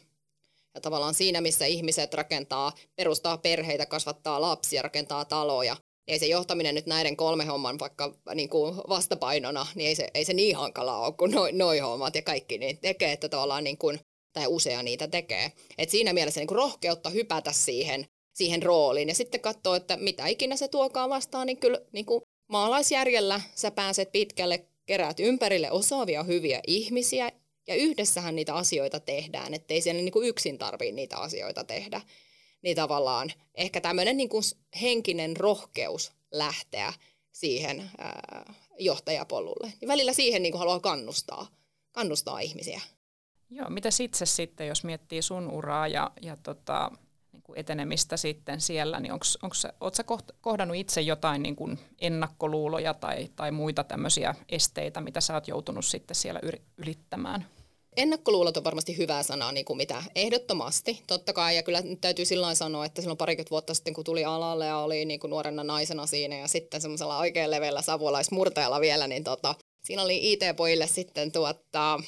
Ja 0.75 0.81
tavallaan 0.81 1.13
siinä, 1.13 1.41
missä 1.41 1.65
ihmiset 1.65 2.13
rakentaa, 2.13 2.71
perustaa 2.95 3.37
perheitä, 3.37 3.85
kasvattaa 3.85 4.41
lapsia, 4.41 4.81
rakentaa 4.81 5.25
taloja, 5.25 5.73
niin 5.73 6.13
ei 6.13 6.19
se 6.19 6.25
johtaminen 6.25 6.75
nyt 6.75 6.85
näiden 6.85 7.17
kolme 7.17 7.45
homman 7.45 7.79
vaikka 7.79 8.13
niin 8.35 8.49
kuin 8.49 8.75
vastapainona, 8.89 9.67
niin 9.75 9.87
ei 9.87 9.95
se, 9.95 10.07
ei 10.13 10.25
se 10.25 10.33
niin 10.33 10.55
hankalaa 10.55 11.05
ole 11.05 11.13
kuin 11.13 11.31
noin 11.31 11.57
noi 11.57 11.79
hommat 11.79 12.15
ja 12.15 12.21
kaikki 12.21 12.57
niin 12.57 12.77
tekee, 12.77 13.11
että 13.11 13.29
tavallaan 13.29 13.63
niin 13.63 13.77
kuin, 13.77 13.99
tai 14.33 14.47
usea 14.47 14.83
niitä 14.83 15.07
tekee. 15.07 15.51
Et 15.77 15.89
siinä 15.89 16.13
mielessä 16.13 16.39
niin 16.39 16.47
kuin 16.47 16.55
rohkeutta 16.55 17.09
hypätä 17.09 17.51
siihen, 17.51 18.05
siihen 18.39 18.63
rooliin 18.63 19.07
ja 19.07 19.15
sitten 19.15 19.41
katsoa, 19.41 19.77
että 19.77 19.97
mitä 19.97 20.27
ikinä 20.27 20.55
se 20.55 20.67
tuokaan 20.67 21.09
vastaan, 21.09 21.47
niin 21.47 21.57
kyllä 21.57 21.79
niin 21.91 22.05
kuin 22.05 22.21
maalaisjärjellä 22.47 23.41
sä 23.55 23.71
pääset 23.71 24.11
pitkälle, 24.11 24.65
keräät 24.85 25.19
ympärille 25.19 25.71
osaavia 25.71 26.23
hyviä 26.23 26.59
ihmisiä, 26.67 27.31
ja 27.67 27.75
yhdessähän 27.75 28.35
niitä 28.35 28.55
asioita 28.55 28.99
tehdään, 28.99 29.53
ettei 29.53 29.81
siellä 29.81 30.01
niin 30.01 30.11
kuin 30.11 30.27
yksin 30.27 30.57
tarvitse 30.57 30.91
niitä 30.91 31.17
asioita 31.17 31.63
tehdä. 31.63 32.01
Niin 32.61 32.75
tavallaan 32.75 33.31
ehkä 33.55 33.81
tämmöinen 33.81 34.17
niin 34.17 34.29
kuin 34.29 34.43
henkinen 34.81 35.37
rohkeus 35.37 36.11
lähteä 36.31 36.93
siihen 37.31 37.89
ää, 37.97 38.53
johtajapolulle. 38.79 39.73
Ja 39.81 39.87
välillä 39.87 40.13
siihen 40.13 40.43
niin 40.43 40.51
kuin 40.51 40.59
haluaa 40.59 40.79
kannustaa, 40.79 41.47
kannustaa 41.91 42.39
ihmisiä. 42.39 42.81
Joo, 43.49 43.69
mitä 43.69 43.89
itse 43.99 44.25
sitten, 44.25 44.67
jos 44.67 44.83
miettii 44.83 45.21
sun 45.21 45.51
uraa 45.51 45.87
ja, 45.87 46.11
ja 46.21 46.37
tota, 46.43 46.91
niin 46.91 47.08
etenemistä 47.55 48.17
sitten 48.17 48.61
siellä, 48.61 48.99
niin 48.99 49.13
oletko 49.81 50.19
kohdannut 50.41 50.77
itse 50.77 51.01
jotain 51.01 51.43
niin 51.43 51.55
kuin 51.55 51.79
ennakkoluuloja 51.99 52.93
tai, 52.93 53.29
tai 53.35 53.51
muita 53.51 53.83
tämmöisiä 53.83 54.35
esteitä, 54.49 55.01
mitä 55.01 55.21
sä 55.21 55.33
oot 55.33 55.47
joutunut 55.47 55.85
sitten 55.85 56.15
siellä 56.15 56.39
ylittämään? 56.77 57.45
Ennakkoluulot 57.97 58.57
on 58.57 58.63
varmasti 58.63 58.97
hyvä 58.97 59.23
sana, 59.23 59.51
niin 59.51 59.65
kuin 59.65 59.77
mitä 59.77 60.03
ehdottomasti, 60.15 61.03
totta 61.07 61.33
kai. 61.33 61.55
Ja 61.55 61.63
kyllä 61.63 61.81
nyt 61.81 62.01
täytyy 62.01 62.25
sillä 62.25 62.55
sanoa, 62.55 62.85
että 62.85 63.01
silloin 63.01 63.17
parikymmentä 63.17 63.51
vuotta 63.51 63.73
sitten, 63.73 63.93
kun 63.93 64.03
tuli 64.03 64.25
alalle 64.25 64.65
ja 64.65 64.77
oli 64.77 65.05
niin 65.05 65.19
kuin 65.19 65.29
nuorena 65.31 65.63
naisena 65.63 66.05
siinä 66.05 66.37
ja 66.37 66.47
sitten 66.47 66.81
semmoisella 66.81 67.17
oikein 67.17 67.51
leveällä 67.51 67.81
savolaismurtajalla 67.81 68.81
vielä, 68.81 69.07
niin 69.07 69.23
tota, 69.23 69.55
siinä 69.83 70.03
oli 70.03 70.33
IT-pojille 70.33 70.87
sitten 70.87 71.31
tuottaa 71.31 71.99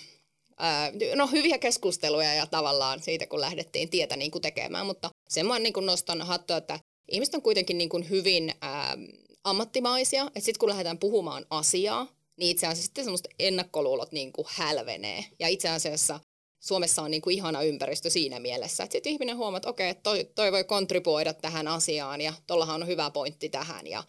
no 1.15 1.27
hyviä 1.27 1.57
keskusteluja 1.57 2.33
ja 2.33 2.45
tavallaan 2.45 2.99
siitä, 3.01 3.27
kun 3.27 3.41
lähdettiin 3.41 3.89
tietä 3.89 4.15
niin 4.15 4.31
kuin 4.31 4.41
tekemään, 4.41 4.85
mutta 4.85 5.09
sen 5.31 5.45
mä 5.45 5.59
niin 5.59 5.73
nostan 5.81 6.21
hattua, 6.21 6.57
että 6.57 6.79
ihmiset 7.11 7.35
on 7.35 7.41
kuitenkin 7.41 7.77
niin 7.77 7.89
kuin 7.89 8.09
hyvin 8.09 8.53
ää, 8.61 8.97
ammattimaisia, 9.43 10.23
että 10.23 10.39
sitten 10.39 10.59
kun 10.59 10.69
lähdetään 10.69 10.97
puhumaan 10.97 11.45
asiaa, 11.49 12.07
niin 12.37 12.51
itse 12.51 12.67
asiassa 12.67 12.83
sitten 12.85 13.03
semmoista 13.03 13.29
ennakkoluulot 13.39 14.11
niin 14.11 14.31
kuin 14.33 14.47
hälvenee. 14.49 15.25
Ja 15.39 15.47
itse 15.47 15.69
asiassa 15.69 16.19
Suomessa 16.59 17.01
on 17.01 17.11
niin 17.11 17.21
kuin 17.21 17.35
ihana 17.35 17.61
ympäristö 17.61 18.09
siinä 18.09 18.39
mielessä, 18.39 18.83
että 18.83 18.91
sitten 18.91 19.13
ihminen 19.13 19.37
huomaa, 19.37 19.57
että 19.57 19.69
okei, 19.69 19.95
toi, 19.95 20.29
toi 20.35 20.51
voi 20.51 20.63
kontribuoida 20.63 21.33
tähän 21.33 21.67
asiaan 21.67 22.21
ja 22.21 22.33
tuollahan 22.47 22.81
on 22.81 22.87
hyvä 22.87 23.11
pointti 23.11 23.49
tähän 23.49 23.87
ja 23.87 24.03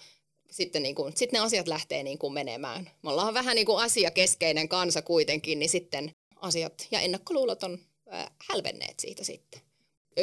sitten, 0.50 0.82
niin 0.82 0.94
kuin, 0.94 1.16
sitten 1.16 1.40
ne 1.40 1.46
asiat 1.46 1.68
lähtee 1.68 2.02
niin 2.02 2.18
kuin 2.18 2.32
menemään. 2.32 2.90
Me 3.02 3.10
ollaan 3.10 3.34
vähän 3.34 3.54
niin 3.54 3.66
kuin 3.66 3.84
asiakeskeinen 3.84 4.68
kansa 4.68 5.02
kuitenkin, 5.02 5.58
niin 5.58 5.70
sitten 5.70 6.12
asiat 6.36 6.86
ja 6.90 7.00
ennakkoluulot 7.00 7.62
on 7.62 7.78
äh, 8.12 8.30
hälvenneet 8.48 9.00
siitä 9.00 9.24
sitten. 9.24 9.71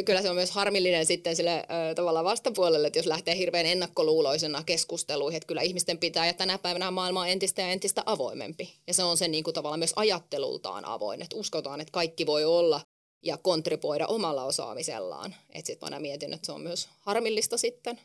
Kyllä 0.05 0.21
se 0.21 0.29
on 0.29 0.35
myös 0.35 0.51
harmillinen 0.51 1.05
sitten 1.05 1.35
sille 1.35 1.55
äh, 1.55 1.65
tavallaan 1.95 2.25
vastapuolelle, 2.25 2.87
että 2.87 2.99
jos 2.99 3.05
lähtee 3.05 3.37
hirveän 3.37 3.65
ennakkoluuloisena 3.65 4.63
keskusteluihin, 4.63 5.37
että 5.37 5.47
kyllä 5.47 5.61
ihmisten 5.61 5.97
pitää, 5.97 6.27
ja 6.27 6.33
tänä 6.33 6.57
päivänä 6.57 6.91
maailma 6.91 7.21
on 7.21 7.29
entistä 7.29 7.61
ja 7.61 7.71
entistä 7.71 8.03
avoimempi. 8.05 8.73
Ja 8.87 8.93
se 8.93 9.03
on 9.03 9.17
se 9.17 9.27
niin 9.27 9.43
kuin 9.43 9.53
tavallaan 9.53 9.79
myös 9.79 9.93
ajattelultaan 9.95 10.85
avoin, 10.85 11.21
että 11.21 11.35
uskotaan, 11.35 11.81
että 11.81 11.91
kaikki 11.91 12.25
voi 12.25 12.45
olla 12.45 12.81
ja 13.23 13.37
kontribuoida 13.37 14.07
omalla 14.07 14.43
osaamisellaan. 14.43 15.35
Että 15.49 15.67
sitten 15.67 15.87
aina 15.87 15.99
mietin, 15.99 16.33
että 16.33 16.45
se 16.45 16.51
on 16.51 16.61
myös 16.61 16.89
harmillista 16.99 17.57
sitten. 17.57 17.99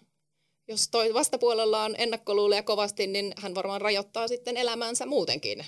Jos 0.69 0.89
toi 0.89 1.15
vastapuolella 1.15 1.83
on 1.83 1.95
ennakkoluuleja 1.99 2.63
kovasti, 2.63 3.07
niin 3.07 3.33
hän 3.37 3.55
varmaan 3.55 3.81
rajoittaa 3.81 4.29
sitten 4.29 4.57
elämäänsä 4.57 5.07
muutenkin. 5.07 5.67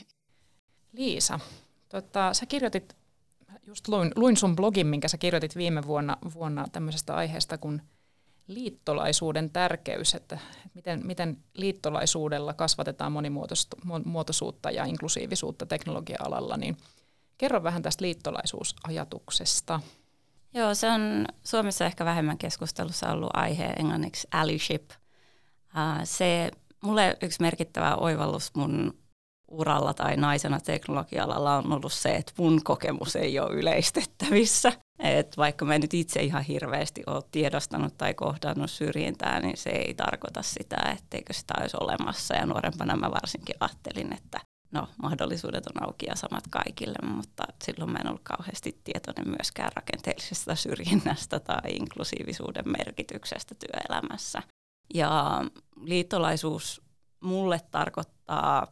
Liisa, 0.93 1.41
Tota, 1.89 2.35
sä 2.35 2.47
kirjoitit, 2.47 2.97
just 3.67 3.89
luin, 3.89 4.13
luin 4.17 4.37
sun 4.37 4.57
blogin, 4.57 4.87
minkä 4.87 5.09
sä 5.09 5.19
kirjoitit 5.19 5.57
viime 5.57 5.87
vuonna, 5.87 6.17
vuonna 6.35 6.67
tämmöisestä 6.73 7.15
aiheesta 7.15 7.59
kuin 7.59 7.83
liittolaisuuden 8.47 9.51
tärkeys, 9.51 10.15
että, 10.15 10.39
miten, 10.75 11.07
miten 11.07 11.39
liittolaisuudella 11.55 12.55
kasvatetaan 12.55 13.13
monimuotoisuutta 13.13 14.71
ja 14.71 14.85
inklusiivisuutta 14.85 15.67
teknologia-alalla, 15.67 16.57
niin 16.57 16.77
kerro 17.39 17.63
vähän 17.63 17.83
tästä 17.83 18.03
liittolaisuusajatuksesta. 18.03 19.81
Joo, 20.55 20.75
se 20.75 20.91
on 20.91 21.27
Suomessa 21.45 21.85
ehkä 21.85 22.05
vähemmän 22.05 22.39
keskustelussa 22.39 23.13
ollut 23.13 23.31
aihe 23.33 23.65
englanniksi 23.65 24.29
allyship. 24.33 24.91
Se 26.05 26.51
mulle 26.81 27.17
yksi 27.23 27.41
merkittävä 27.43 27.97
oivallus 27.97 28.55
mun 28.55 28.99
uralla 29.49 29.95
tai 29.95 30.17
naisena 30.17 30.61
teknologialalla 30.61 31.57
on 31.57 31.73
ollut 31.73 31.93
se, 31.93 32.17
että 32.17 32.33
mun 32.39 32.65
kokemus 32.65 33.17
ei 33.17 33.39
ole 33.39 33.55
yleistettävissä. 33.55 34.73
Et 34.99 35.37
vaikka 35.37 35.65
mä 35.65 35.79
nyt 35.79 35.95
itse 35.95 36.23
ihan 36.23 36.43
hirveästi 36.43 37.03
ole 37.07 37.23
tiedostanut 37.33 37.99
tai 37.99 38.15
kohdannut 38.15 38.71
syrjintää, 38.71 39.41
niin 39.41 39.57
se 39.57 39.71
ei 39.71 39.95
tarkoita 39.95 40.43
sitä, 40.43 40.77
etteikö 40.99 41.33
sitä 41.33 41.55
olisi 41.61 41.77
olemassa. 41.81 42.35
Ja 42.35 42.47
nuorempana 42.47 42.97
mä 42.97 43.11
varsinkin 43.11 43.57
ajattelin, 43.61 44.13
että 44.13 44.41
no, 44.71 44.89
mahdollisuudet 45.03 45.67
on 45.67 45.83
auki 45.83 46.07
ja 46.07 46.17
samat 46.17 46.45
kaikille, 46.51 46.99
mutta 47.03 47.45
silloin 47.65 47.93
mä 47.93 47.99
en 47.99 48.09
ollut 48.09 48.25
kauheasti 48.25 48.81
tietoinen 48.85 49.29
myöskään 49.29 49.71
rakenteellisesta 49.77 50.55
syrjinnästä 50.55 51.41
tai 51.41 51.71
inklusiivisuuden 51.71 52.65
merkityksestä 52.79 53.55
työelämässä. 53.55 54.43
Ja 54.95 55.45
liittolaisuus 55.81 56.83
mulle 57.21 57.61
tarkoittaa 57.71 58.67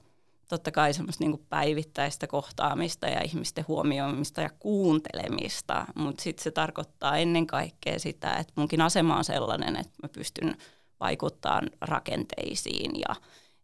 totta 0.48 0.70
kai 0.70 0.94
semmoista 0.94 1.24
niin 1.24 1.46
päivittäistä 1.48 2.26
kohtaamista 2.26 3.06
ja 3.06 3.22
ihmisten 3.24 3.64
huomioimista 3.68 4.40
ja 4.40 4.50
kuuntelemista, 4.58 5.86
mutta 5.94 6.22
sitten 6.22 6.44
se 6.44 6.50
tarkoittaa 6.50 7.16
ennen 7.16 7.46
kaikkea 7.46 7.98
sitä, 7.98 8.32
että 8.32 8.52
munkin 8.56 8.80
asema 8.80 9.16
on 9.16 9.24
sellainen, 9.24 9.76
että 9.76 9.92
mä 10.02 10.08
pystyn 10.08 10.56
vaikuttamaan 11.00 11.70
rakenteisiin 11.80 13.00
ja, 13.08 13.16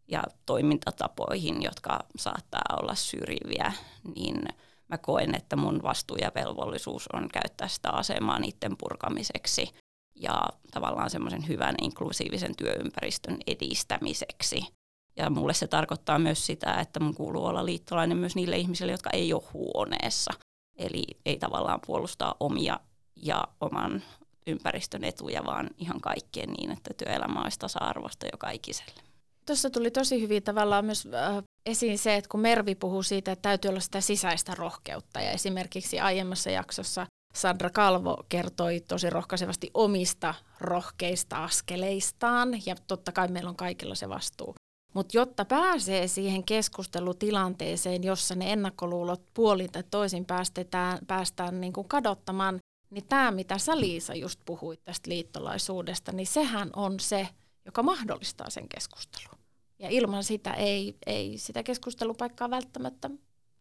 ja 0.07 0.23
toimintatapoihin, 0.45 1.63
jotka 1.63 1.99
saattaa 2.15 2.77
olla 2.81 2.95
syrjiviä, 2.95 3.73
niin 4.15 4.45
mä 4.87 4.97
koen, 4.97 5.35
että 5.35 5.55
mun 5.55 5.83
vastuu 5.83 6.17
ja 6.17 6.31
velvollisuus 6.35 7.07
on 7.13 7.29
käyttää 7.33 7.67
sitä 7.67 7.89
asemaa 7.89 8.39
niiden 8.39 8.77
purkamiseksi 8.77 9.69
ja 10.15 10.41
tavallaan 10.71 11.09
semmoisen 11.09 11.47
hyvän 11.47 11.75
inklusiivisen 11.81 12.55
työympäristön 12.55 13.37
edistämiseksi. 13.47 14.80
Ja 15.17 15.29
mulle 15.29 15.53
se 15.53 15.67
tarkoittaa 15.67 16.19
myös 16.19 16.45
sitä, 16.45 16.73
että 16.73 16.99
mun 16.99 17.15
kuuluu 17.15 17.45
olla 17.45 17.65
liittolainen 17.65 18.17
myös 18.17 18.35
niille 18.35 18.57
ihmisille, 18.57 18.91
jotka 18.91 19.09
ei 19.13 19.33
ole 19.33 19.43
huoneessa. 19.53 20.31
Eli 20.77 21.03
ei 21.25 21.37
tavallaan 21.39 21.79
puolustaa 21.85 22.35
omia 22.39 22.79
ja 23.15 23.43
oman 23.61 24.03
ympäristön 24.47 25.03
etuja, 25.03 25.45
vaan 25.45 25.69
ihan 25.77 26.01
kaikkien 26.01 26.49
niin, 26.49 26.71
että 26.71 26.93
työelämä 26.97 27.41
olisi 27.41 27.59
tasa-arvoista 27.59 28.25
joka 28.31 28.49
ikiselle. 28.49 29.01
Tuossa 29.45 29.69
tuli 29.69 29.91
tosi 29.91 30.21
hyvin 30.21 30.43
tavallaan 30.43 30.85
myös 30.85 31.07
äh, 31.13 31.43
esiin 31.65 31.97
se, 31.97 32.15
että 32.15 32.29
kun 32.29 32.39
Mervi 32.39 32.75
puhuu 32.75 33.03
siitä, 33.03 33.31
että 33.31 33.41
täytyy 33.41 33.69
olla 33.69 33.79
sitä 33.79 34.01
sisäistä 34.01 34.55
rohkeutta. 34.55 35.21
Ja 35.21 35.31
esimerkiksi 35.31 35.99
aiemmassa 35.99 36.49
jaksossa 36.49 37.07
Sandra 37.33 37.69
Kalvo 37.69 38.17
kertoi 38.29 38.79
tosi 38.79 39.09
rohkaisevasti 39.09 39.71
omista 39.73 40.33
rohkeista 40.59 41.43
askeleistaan. 41.43 42.49
Ja 42.65 42.75
totta 42.87 43.11
kai 43.11 43.27
meillä 43.27 43.49
on 43.49 43.55
kaikilla 43.55 43.95
se 43.95 44.09
vastuu. 44.09 44.55
Mutta 44.93 45.17
jotta 45.17 45.45
pääsee 45.45 46.07
siihen 46.07 46.43
keskustelutilanteeseen, 46.43 48.03
jossa 48.03 48.35
ne 48.35 48.53
ennakkoluulot 48.53 49.21
puolin 49.33 49.71
tai 49.71 49.83
toisin 49.91 50.25
päästetään, 50.25 50.99
päästään 51.07 51.61
niin 51.61 51.73
kuin 51.73 51.87
kadottamaan, 51.87 52.59
niin 52.89 53.05
tämä, 53.09 53.31
mitä 53.31 53.57
sä 53.57 53.79
Liisa 53.79 54.15
just 54.15 54.39
puhuit 54.45 54.83
tästä 54.83 55.09
liittolaisuudesta, 55.09 56.11
niin 56.11 56.27
sehän 56.27 56.69
on 56.75 56.99
se, 56.99 57.27
joka 57.65 57.83
mahdollistaa 57.83 58.49
sen 58.49 58.69
keskustelun. 58.69 59.39
Ja 59.79 59.89
ilman 59.89 60.23
sitä 60.23 60.53
ei, 60.53 60.95
ei 61.05 61.37
sitä 61.37 61.63
keskustelupaikkaa 61.63 62.49
välttämättä 62.49 63.09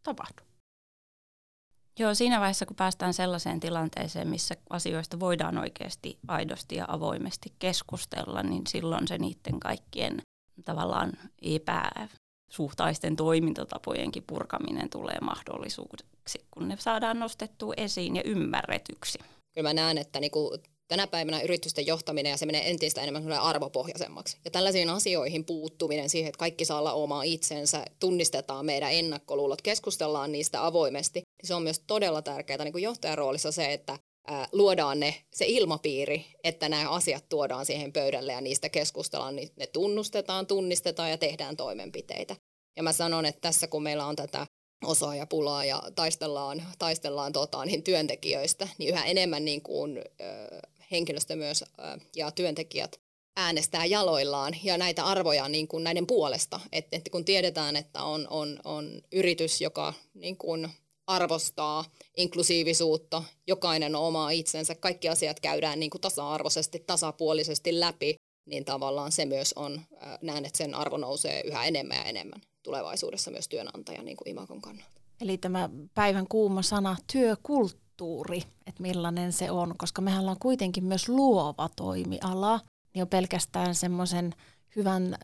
tapahdu. 0.03 0.43
Joo, 1.99 2.15
siinä 2.15 2.41
vaiheessa 2.41 2.67
kun 2.67 2.77
päästään 2.77 3.15
sellaiseen 3.15 3.61
tilanteeseen, 3.61 4.29
missä 4.29 4.55
asioista 4.71 5.21
voidaan 5.21 5.59
oikeasti 5.59 6.19
aidosti 6.29 6.75
ja 6.77 6.85
avoimesti 6.89 7.53
keskustella, 7.59 8.43
niin 8.43 8.67
silloin 8.67 9.09
se 9.09 9.19
niiden 9.19 9.61
kaikkien 9.61 10.23
tavallaan 10.65 11.13
epäsuhtaisten 11.43 13.17
toimintatapojenkin 13.17 14.25
purkaminen 14.27 14.91
tulee 14.91 15.19
mahdollisuudeksi, 15.23 16.45
kun 16.51 16.69
ne 16.69 16.77
saadaan 16.79 17.19
nostettua 17.19 17.75
esiin 17.77 18.17
ja 18.17 18.23
ymmärretyksi. 18.25 19.19
Kyllä 19.55 19.69
mä 19.69 19.75
näen, 19.75 19.99
että 19.99 20.21
niinku 20.21 20.59
tänä 20.89 21.07
päivänä 21.07 21.41
yritysten 21.41 21.87
johtaminen 21.87 22.31
ja 22.31 22.37
se 22.37 22.47
menee 22.47 22.71
entistä 22.71 23.03
enemmän 23.03 23.33
arvopohjaisemmaksi. 23.33 24.37
Ja 24.45 24.51
tällaisiin 24.51 24.91
asioihin 24.91 25.45
puuttuminen 25.45 26.11
siihen, 26.11 26.29
että 26.29 26.39
kaikki 26.39 26.65
saa 26.65 26.79
olla 26.79 26.93
oma 26.93 27.23
itsensä, 27.23 27.85
tunnistetaan 28.01 28.67
meidän 28.67 28.93
ennakkoluulot, 28.93 29.63
keskustellaan 29.63 30.33
niistä 30.33 30.67
avoimesti, 30.67 31.19
niin 31.19 31.49
se 31.49 31.55
on 31.55 31.63
myös 31.63 31.83
todella 31.87 32.23
tärkeää 32.23 32.65
niin 32.65 32.73
kuin 32.73 32.85
johtajan 32.85 33.19
roolissa 33.19 33.53
se, 33.53 33.73
että 33.73 33.99
luodaan 34.53 35.01
ne, 35.01 35.15
se 35.33 35.45
ilmapiiri, 35.49 36.27
että 36.45 36.69
nämä 36.69 36.91
asiat 36.91 37.29
tuodaan 37.29 37.67
siihen 37.67 37.93
pöydälle 37.93 38.33
ja 38.33 38.41
niistä 38.41 38.69
keskustellaan, 38.69 39.37
niin 39.37 39.49
ne 39.57 39.67
tunnustetaan, 39.67 40.47
tunnistetaan 40.47 41.11
ja 41.11 41.19
tehdään 41.19 41.57
toimenpiteitä. 41.57 42.37
Ja 42.77 42.83
mä 42.83 42.93
sanon, 42.93 43.27
että 43.27 43.41
tässä 43.41 43.67
kun 43.67 43.83
meillä 43.83 44.07
on 44.07 44.17
tätä 44.17 44.47
osaajapulaa 44.85 45.65
ja 45.65 45.83
taistellaan, 45.95 46.63
taistellaan 46.79 47.33
tota, 47.33 47.65
niin 47.65 47.83
työntekijöistä, 47.83 48.69
niin 48.79 48.91
yhä 48.91 49.05
enemmän 49.05 49.45
niin 49.45 49.63
kuin, 49.63 49.99
ö, 49.99 50.03
henkilöstö 50.91 51.37
myös 51.37 51.63
ö, 51.63 51.67
ja 52.17 52.31
työntekijät 52.31 53.01
äänestää 53.37 53.85
jaloillaan 53.85 54.55
ja 54.63 54.79
näitä 54.79 55.05
arvoja 55.05 55.49
niin 55.49 55.69
kuin 55.69 55.85
näiden 55.85 56.07
puolesta. 56.07 56.61
että 56.73 56.97
et 56.97 57.09
kun 57.13 57.25
tiedetään, 57.25 57.77
että 57.77 58.03
on, 58.03 58.27
on, 58.31 58.59
on 58.65 59.03
yritys, 59.13 59.61
joka 59.61 59.95
niin 60.15 60.37
kuin 60.37 60.69
arvostaa 61.11 61.85
inklusiivisuutta, 62.17 63.23
jokainen 63.47 63.97
on 63.97 64.03
oma 64.03 64.31
itsensä, 64.31 64.75
kaikki 64.75 65.09
asiat 65.09 65.41
käydään 65.41 65.81
niin 65.81 65.91
kuin 65.91 66.01
tasa-arvoisesti, 66.01 66.85
tasapuolisesti 66.87 67.81
läpi, 67.81 68.15
niin 68.47 68.65
tavallaan 68.65 69.13
se 69.13 69.25
myös 69.27 69.53
on, 69.57 69.81
näen, 70.23 70.45
että 70.45 70.59
sen 70.59 70.75
arvo 70.75 70.97
nousee 70.97 71.41
yhä 71.45 71.65
enemmän 71.65 71.97
ja 71.97 72.05
enemmän 72.05 72.41
tulevaisuudessa 72.63 73.31
myös 73.31 73.49
työnantajan 73.49 74.05
niin 74.05 74.17
kuin 74.17 74.29
imakon 74.29 74.63
kannalta. 74.63 75.01
Eli 75.21 75.39
tämä 75.39 75.71
päivän 75.95 76.27
kuuma 76.29 76.63
sana 76.63 76.97
työkulttuuri 77.13 77.91
kulttuuri, 78.01 78.43
että 78.67 78.83
millainen 78.83 79.33
se 79.33 79.51
on, 79.51 79.75
koska 79.79 80.03
mehän 80.03 80.21
ollaan 80.21 80.39
kuitenkin 80.41 80.85
myös 80.85 81.09
luova 81.09 81.69
toimiala, 81.77 82.61
niin 82.95 83.03
on 83.03 83.09
pelkästään 83.09 83.75
semmoisen 83.75 84.35
hyvän, 84.77 85.17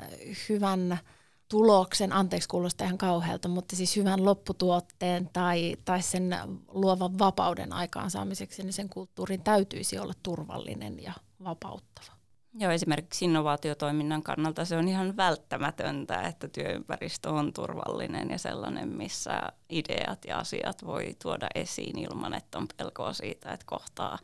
hyvän 0.49 0.99
tuloksen, 1.49 2.13
anteeksi 2.13 2.49
kuulostaa 2.49 2.85
ihan 2.85 2.99
kauhealta, 2.99 3.49
mutta 3.49 3.77
siis 3.77 3.97
hyvän 3.97 4.25
lopputuotteen 4.25 5.31
tai, 5.33 5.77
tai 5.85 6.03
sen 6.03 6.37
luovan 6.69 7.19
vapauden 7.19 7.73
aikaansaamiseksi, 7.73 8.63
niin 8.63 8.73
sen 8.73 8.89
kulttuurin 8.89 9.43
täytyisi 9.43 9.99
olla 9.99 10.13
turvallinen 10.23 11.03
ja 11.03 11.13
vapauttava. 11.45 12.17
Joo, 12.59 12.73
esimerkiksi 12.73 13.25
innovaatiotoiminnan 13.25 14.23
kannalta 14.23 14.65
se 14.65 14.77
on 14.77 14.89
ihan 14.89 15.17
välttämätöntä, 15.17 16.21
että 16.23 16.49
työympäristö 16.49 17.31
on 17.31 17.53
turvallinen 17.53 18.31
ja 18.31 18.39
sellainen, 18.39 18.89
missä 18.89 19.43
ideat 19.71 20.25
ja 20.25 20.39
asiat 20.39 20.85
voi 20.87 21.17
tuoda 21.23 21.47
esiin 21.55 21.99
ilman, 21.99 22.35
että 22.35 22.59
on 22.59 22.67
pelkoa 22.77 23.13
siitä, 23.13 23.53
että 23.53 23.67
kohtaa 23.67 24.19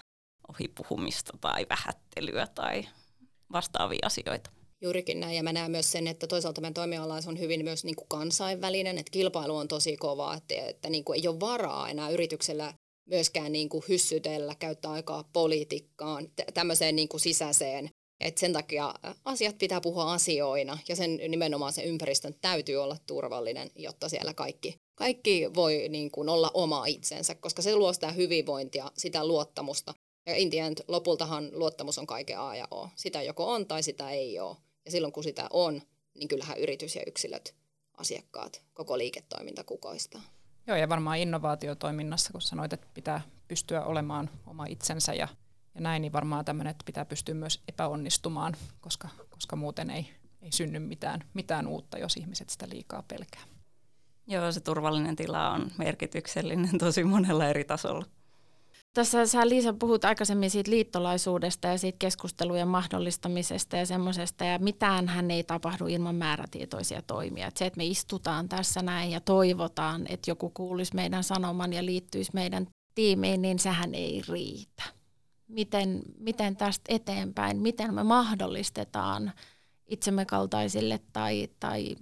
ohipuhumista 0.48 1.38
tai 1.40 1.66
vähättelyä 1.70 2.46
tai 2.46 2.88
vastaavia 3.52 4.06
asioita. 4.06 4.50
Juurikin 4.82 5.20
näin, 5.20 5.36
ja 5.36 5.42
mä 5.42 5.52
näen 5.52 5.70
myös 5.70 5.92
sen, 5.92 6.06
että 6.06 6.26
toisaalta 6.26 6.60
meidän 6.60 6.74
toimiala 6.74 7.18
on 7.26 7.38
hyvin 7.38 7.64
myös 7.64 7.84
niin 7.84 7.96
kuin 7.96 8.08
kansainvälinen, 8.08 8.98
että 8.98 9.10
kilpailu 9.10 9.56
on 9.56 9.68
tosi 9.68 9.96
kova, 9.96 10.34
että, 10.34 10.54
että 10.54 10.90
niin 10.90 11.04
kuin 11.04 11.20
ei 11.20 11.28
ole 11.28 11.40
varaa 11.40 11.90
enää 11.90 12.10
yrityksellä 12.10 12.74
myöskään 13.08 13.52
niin 13.52 13.68
kuin 13.68 13.84
hyssytellä, 13.88 14.54
käyttää 14.54 14.90
aikaa 14.90 15.30
politiikkaan, 15.32 16.28
tämmöiseen 16.54 16.96
niin 16.96 17.08
kuin 17.08 17.20
sisäiseen. 17.20 17.90
Et 18.20 18.38
sen 18.38 18.52
takia 18.52 18.94
asiat 19.24 19.58
pitää 19.58 19.80
puhua 19.80 20.12
asioina 20.12 20.78
ja 20.88 20.96
sen 20.96 21.20
nimenomaan 21.28 21.72
sen 21.72 21.84
ympäristön 21.84 22.34
täytyy 22.40 22.76
olla 22.76 22.96
turvallinen, 23.06 23.70
jotta 23.76 24.08
siellä 24.08 24.34
kaikki, 24.34 24.74
kaikki 24.94 25.54
voi 25.54 25.88
niin 25.88 26.10
kuin 26.10 26.28
olla 26.28 26.50
oma 26.54 26.86
itsensä, 26.86 27.34
koska 27.34 27.62
se 27.62 27.76
luo 27.76 27.92
sitä 27.92 28.12
hyvinvointia, 28.12 28.90
sitä 28.98 29.26
luottamusta. 29.26 29.94
Ja 30.26 30.36
in 30.36 30.50
the 30.50 30.58
end, 30.58 30.78
lopultahan 30.88 31.50
luottamus 31.52 31.98
on 31.98 32.06
kaiken 32.06 32.38
A 32.38 32.56
ja 32.56 32.68
O. 32.70 32.88
Sitä 32.96 33.22
joko 33.22 33.46
on 33.52 33.66
tai 33.66 33.82
sitä 33.82 34.10
ei 34.10 34.40
ole. 34.40 34.56
Ja 34.84 34.90
silloin 34.90 35.12
kun 35.12 35.24
sitä 35.24 35.46
on, 35.50 35.82
niin 36.14 36.28
kyllähän 36.28 36.58
yritys 36.58 36.96
ja 36.96 37.02
yksilöt, 37.06 37.54
asiakkaat, 37.96 38.62
koko 38.74 38.98
liiketoiminta 38.98 39.64
kukoistaa. 39.64 40.22
Joo, 40.66 40.76
ja 40.76 40.88
varmaan 40.88 41.18
innovaatiotoiminnassa, 41.18 42.32
kun 42.32 42.40
sanoit, 42.40 42.72
että 42.72 42.86
pitää 42.94 43.20
pystyä 43.48 43.84
olemaan 43.84 44.30
oma 44.46 44.66
itsensä 44.66 45.14
ja, 45.14 45.28
ja 45.74 45.80
näin, 45.80 46.02
niin 46.02 46.12
varmaan 46.12 46.44
tämmöinen, 46.44 46.70
että 46.70 46.84
pitää 46.84 47.04
pystyä 47.04 47.34
myös 47.34 47.62
epäonnistumaan, 47.68 48.56
koska, 48.80 49.08
koska 49.30 49.56
muuten 49.56 49.90
ei, 49.90 50.08
ei 50.42 50.52
synny 50.52 50.78
mitään, 50.78 51.30
mitään 51.34 51.66
uutta, 51.66 51.98
jos 51.98 52.16
ihmiset 52.16 52.50
sitä 52.50 52.68
liikaa 52.68 53.02
pelkää. 53.08 53.42
Joo, 54.26 54.52
se 54.52 54.60
turvallinen 54.60 55.16
tila 55.16 55.50
on 55.50 55.70
merkityksellinen 55.78 56.78
tosi 56.78 57.04
monella 57.04 57.48
eri 57.48 57.64
tasolla. 57.64 58.06
Tässä 58.94 59.26
sä 59.26 59.48
Liisa 59.48 59.72
puhut 59.72 60.04
aikaisemmin 60.04 60.50
siitä 60.50 60.70
liittolaisuudesta 60.70 61.68
ja 61.68 61.78
siitä 61.78 61.96
keskustelujen 61.98 62.68
mahdollistamisesta 62.68 63.76
ja 63.76 63.86
semmoisesta, 63.86 64.44
ja 64.44 64.58
mitään 64.58 65.08
hän 65.08 65.30
ei 65.30 65.44
tapahdu 65.44 65.86
ilman 65.86 66.14
määrätietoisia 66.14 67.02
toimia. 67.02 67.46
Et 67.46 67.56
se, 67.56 67.66
että 67.66 67.76
me 67.76 67.84
istutaan 67.84 68.48
tässä 68.48 68.82
näin 68.82 69.10
ja 69.10 69.20
toivotaan, 69.20 70.06
että 70.08 70.30
joku 70.30 70.50
kuulisi 70.50 70.94
meidän 70.94 71.24
sanoman 71.24 71.72
ja 71.72 71.84
liittyisi 71.84 72.30
meidän 72.34 72.66
tiimiin, 72.94 73.42
niin 73.42 73.58
sehän 73.58 73.94
ei 73.94 74.22
riitä. 74.28 74.82
Miten, 75.48 76.02
miten 76.18 76.56
tästä 76.56 76.94
eteenpäin, 76.94 77.56
miten 77.58 77.94
me 77.94 78.02
mahdollistetaan 78.02 79.32
itsemme 79.86 80.24
kaltaisille 80.24 81.00
tai, 81.12 81.48
tai 81.60 81.96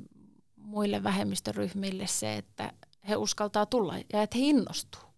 muille 0.57 1.03
vähemmistöryhmille 1.03 2.07
se, 2.07 2.37
että 2.37 2.73
he 3.09 3.17
uskaltaa 3.17 3.67
tulla 3.67 3.95
ja 4.13 4.23
että 4.23 4.39
he 4.39 4.45
innostuu? 4.45 5.10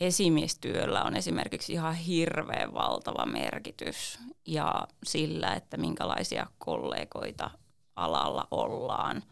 Esimiestyöllä 0.00 1.02
on 1.02 1.16
esimerkiksi 1.16 1.72
ihan 1.72 1.94
hirveän 1.94 2.74
valtava 2.74 3.26
merkitys 3.26 4.18
ja 4.46 4.88
sillä, 5.04 5.54
että 5.54 5.76
minkälaisia 5.76 6.46
kollegoita 6.58 7.50
alalla 7.96 8.48
ollaan. 8.50 9.22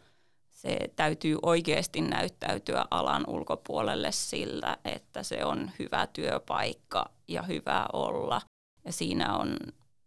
Se 0.50 0.78
täytyy 0.96 1.38
oikeasti 1.42 2.00
näyttäytyä 2.00 2.84
alan 2.90 3.24
ulkopuolelle 3.26 4.12
sillä, 4.12 4.76
että 4.84 5.22
se 5.22 5.44
on 5.44 5.70
hyvä 5.78 6.06
työpaikka 6.06 7.10
ja 7.28 7.42
hyvä 7.42 7.86
olla. 7.92 8.40
Ja 8.84 8.92
siinä 8.92 9.36
on 9.36 9.56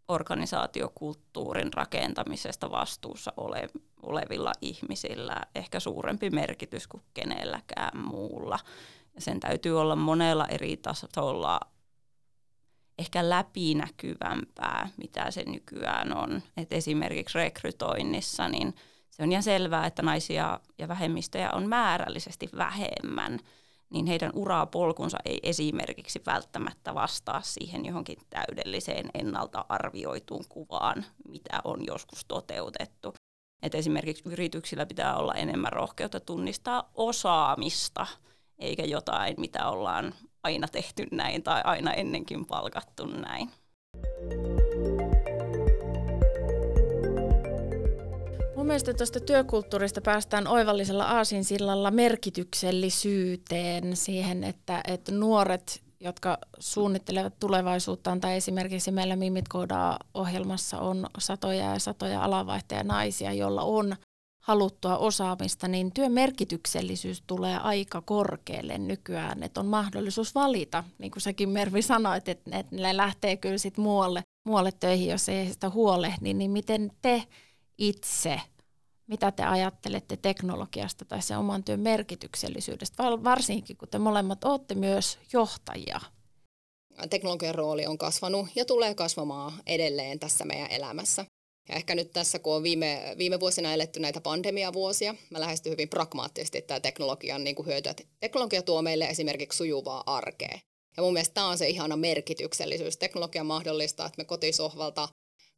organisaatiokulttuurin 0.08 1.72
rakentamisesta 1.72 2.70
vastuussa 2.70 3.32
ole, 3.36 3.68
olevilla 4.02 4.52
ihmisillä 4.60 5.36
ehkä 5.54 5.80
suurempi 5.80 6.30
merkitys 6.30 6.86
kuin 6.86 7.02
kenelläkään 7.14 7.98
muulla 7.98 8.58
sen 9.20 9.40
täytyy 9.40 9.80
olla 9.80 9.96
monella 9.96 10.46
eri 10.46 10.76
tasolla 10.76 11.60
ehkä 13.00 13.30
läpinäkyvämpää, 13.30 14.88
mitä 14.96 15.30
se 15.30 15.44
nykyään 15.44 16.16
on. 16.16 16.42
Et 16.56 16.72
esimerkiksi 16.72 17.38
rekrytoinnissa, 17.38 18.48
niin 18.48 18.74
se 19.10 19.22
on 19.22 19.32
ihan 19.32 19.42
selvää, 19.42 19.86
että 19.86 20.02
naisia 20.02 20.60
ja 20.78 20.88
vähemmistöjä 20.88 21.50
on 21.50 21.68
määrällisesti 21.68 22.48
vähemmän, 22.56 23.38
niin 23.90 24.06
heidän 24.06 24.30
urapolkunsa 24.34 25.18
ei 25.24 25.40
esimerkiksi 25.42 26.22
välttämättä 26.26 26.94
vastaa 26.94 27.40
siihen 27.42 27.84
johonkin 27.84 28.18
täydelliseen 28.30 29.10
ennalta 29.14 29.64
arvioituun 29.68 30.44
kuvaan, 30.48 31.04
mitä 31.28 31.60
on 31.64 31.86
joskus 31.86 32.24
toteutettu. 32.24 33.14
Et 33.62 33.74
esimerkiksi 33.74 34.22
yrityksillä 34.26 34.86
pitää 34.86 35.16
olla 35.16 35.34
enemmän 35.34 35.72
rohkeutta 35.72 36.20
tunnistaa 36.20 36.90
osaamista– 36.94 38.06
eikä 38.60 38.84
jotain, 38.84 39.34
mitä 39.38 39.68
ollaan 39.68 40.14
aina 40.42 40.68
tehty 40.68 41.06
näin 41.12 41.42
tai 41.42 41.60
aina 41.64 41.92
ennenkin 41.92 42.46
palkattu 42.46 43.06
näin. 43.06 43.50
Mun 48.56 48.66
mielestä 48.66 48.94
tuosta 48.94 49.20
työkulttuurista 49.20 50.00
päästään 50.00 50.46
oivallisella 50.46 51.04
aasinsillalla 51.04 51.90
merkityksellisyyteen 51.90 53.96
siihen, 53.96 54.44
että, 54.44 54.80
että 54.86 55.12
nuoret, 55.12 55.82
jotka 56.00 56.38
suunnittelevat 56.58 57.34
tulevaisuuttaan, 57.40 58.20
tai 58.20 58.36
esimerkiksi 58.36 58.90
meillä 58.90 59.16
Mimit 59.16 59.44
ohjelmassa 60.14 60.78
on 60.78 61.06
satoja 61.18 61.72
ja 61.72 61.78
satoja 61.78 62.24
alavaihtajia 62.24 62.84
naisia, 62.84 63.32
joilla 63.32 63.62
on 63.62 63.96
haluttua 64.50 64.98
osaamista, 64.98 65.68
niin 65.68 65.92
työn 65.92 66.12
merkityksellisyys 66.12 67.22
tulee 67.26 67.58
aika 67.58 68.00
korkealle 68.00 68.78
nykyään, 68.78 69.42
että 69.42 69.60
on 69.60 69.66
mahdollisuus 69.66 70.34
valita, 70.34 70.84
niin 70.98 71.10
kuin 71.10 71.22
säkin 71.22 71.48
Mervi 71.48 71.82
sanoit, 71.82 72.28
että, 72.28 72.64
ne 72.70 72.96
lähtee 72.96 73.36
kyllä 73.36 73.58
sitten 73.58 73.82
muualle, 73.82 74.22
muualle 74.46 74.72
töihin, 74.72 75.08
jos 75.08 75.28
ei 75.28 75.52
sitä 75.52 75.70
huolehdi, 75.70 76.34
niin 76.34 76.50
miten 76.50 76.92
te 77.02 77.22
itse, 77.78 78.40
mitä 79.06 79.32
te 79.32 79.44
ajattelette 79.44 80.16
teknologiasta 80.16 81.04
tai 81.04 81.22
sen 81.22 81.38
oman 81.38 81.64
työn 81.64 81.80
merkityksellisyydestä, 81.80 83.02
varsinkin 83.02 83.76
kun 83.76 83.88
te 83.88 83.98
molemmat 83.98 84.44
olette 84.44 84.74
myös 84.74 85.18
johtajia? 85.32 86.00
Teknologian 87.10 87.54
rooli 87.54 87.86
on 87.86 87.98
kasvanut 87.98 88.48
ja 88.54 88.64
tulee 88.64 88.94
kasvamaan 88.94 89.52
edelleen 89.66 90.18
tässä 90.18 90.44
meidän 90.44 90.70
elämässä. 90.70 91.24
Ja 91.70 91.76
ehkä 91.76 91.94
nyt 91.94 92.12
tässä, 92.12 92.38
kun 92.38 92.54
on 92.54 92.62
viime, 92.62 93.14
viime 93.18 93.40
vuosina 93.40 93.74
eletty 93.74 94.00
näitä 94.00 94.20
pandemiavuosia, 94.20 95.14
mä 95.30 95.40
lähestyn 95.40 95.72
hyvin 95.72 95.88
pragmaattisesti 95.88 96.62
tämä 96.62 96.80
teknologian 96.80 97.44
niin 97.44 97.66
hyötyä. 97.66 97.94
Teknologia 98.20 98.62
tuo 98.62 98.82
meille 98.82 99.04
esimerkiksi 99.04 99.56
sujuvaa 99.56 100.02
arkea. 100.06 100.58
Ja 100.96 101.02
mun 101.02 101.12
mielestä 101.12 101.34
tämä 101.34 101.46
on 101.46 101.58
se 101.58 101.68
ihana 101.68 101.96
merkityksellisyys. 101.96 102.96
Teknologia 102.96 103.44
mahdollistaa, 103.44 104.06
että 104.06 104.18
me 104.18 104.24
kotisohvalta 104.24 105.08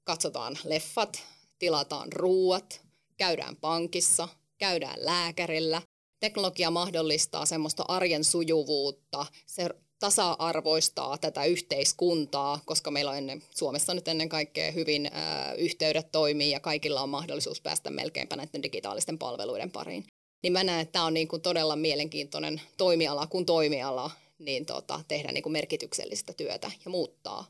katsotaan 0.04 0.58
leffat, 0.64 1.22
tilataan 1.58 2.12
ruuat, 2.12 2.80
käydään 3.16 3.56
pankissa, 3.56 4.28
käydään 4.58 5.04
lääkärillä. 5.04 5.82
Teknologia 6.20 6.70
mahdollistaa 6.70 7.46
semmoista 7.46 7.84
arjen 7.88 8.24
sujuvuutta, 8.24 9.26
se 9.46 9.68
tasa-arvoistaa 10.02 11.18
tätä 11.18 11.44
yhteiskuntaa, 11.44 12.60
koska 12.64 12.90
meillä 12.90 13.10
on 13.10 13.16
ennen, 13.16 13.42
Suomessa 13.50 13.94
nyt 13.94 14.08
ennen 14.08 14.28
kaikkea 14.28 14.70
hyvin 14.70 15.10
ää, 15.12 15.54
yhteydet 15.54 16.12
toimii 16.12 16.50
ja 16.50 16.60
kaikilla 16.60 17.02
on 17.02 17.08
mahdollisuus 17.08 17.60
päästä 17.60 17.90
melkeinpä 17.90 18.36
näiden 18.36 18.62
digitaalisten 18.62 19.18
palveluiden 19.18 19.70
pariin. 19.70 20.04
Niin 20.42 20.52
mä 20.52 20.64
näen, 20.64 20.80
että 20.80 20.92
tämä 20.92 21.04
on 21.04 21.14
niin 21.14 21.28
kuin 21.28 21.42
todella 21.42 21.76
mielenkiintoinen 21.76 22.60
toimiala 22.76 23.26
kuin 23.26 23.46
toimiala 23.46 24.10
niin 24.38 24.66
tota, 24.66 25.00
tehdä 25.08 25.32
niin 25.32 25.42
kuin 25.42 25.52
merkityksellistä 25.52 26.32
työtä 26.32 26.70
ja 26.84 26.90
muuttaa 26.90 27.46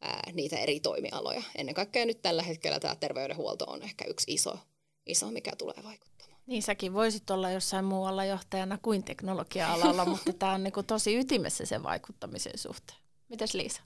ää, 0.00 0.30
niitä 0.32 0.56
eri 0.56 0.80
toimialoja. 0.80 1.42
Ennen 1.54 1.74
kaikkea 1.74 2.06
nyt 2.06 2.22
tällä 2.22 2.42
hetkellä 2.42 2.80
tämä 2.80 2.96
terveydenhuolto 2.96 3.64
on 3.64 3.82
ehkä 3.82 4.04
yksi 4.04 4.34
iso, 4.34 4.58
iso 5.06 5.30
mikä 5.30 5.52
tulee 5.58 5.84
vaikuttaa. 5.84 6.15
Niin 6.46 6.62
säkin 6.62 6.92
voisit 6.92 7.30
olla 7.30 7.50
jossain 7.50 7.84
muualla 7.84 8.24
johtajana 8.24 8.78
kuin 8.82 9.04
teknologia-alalla, 9.04 10.04
mutta 10.14 10.32
tämä 10.32 10.52
on 10.52 10.62
niinku 10.62 10.82
tosi 10.82 11.18
ytimessä 11.18 11.66
sen 11.66 11.82
vaikuttamisen 11.82 12.58
suhteen. 12.58 12.98
Mites 13.28 13.54
Liisa? 13.54 13.82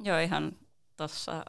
Joo, 0.00 0.18
ihan 0.18 0.56
tuossa 0.96 1.44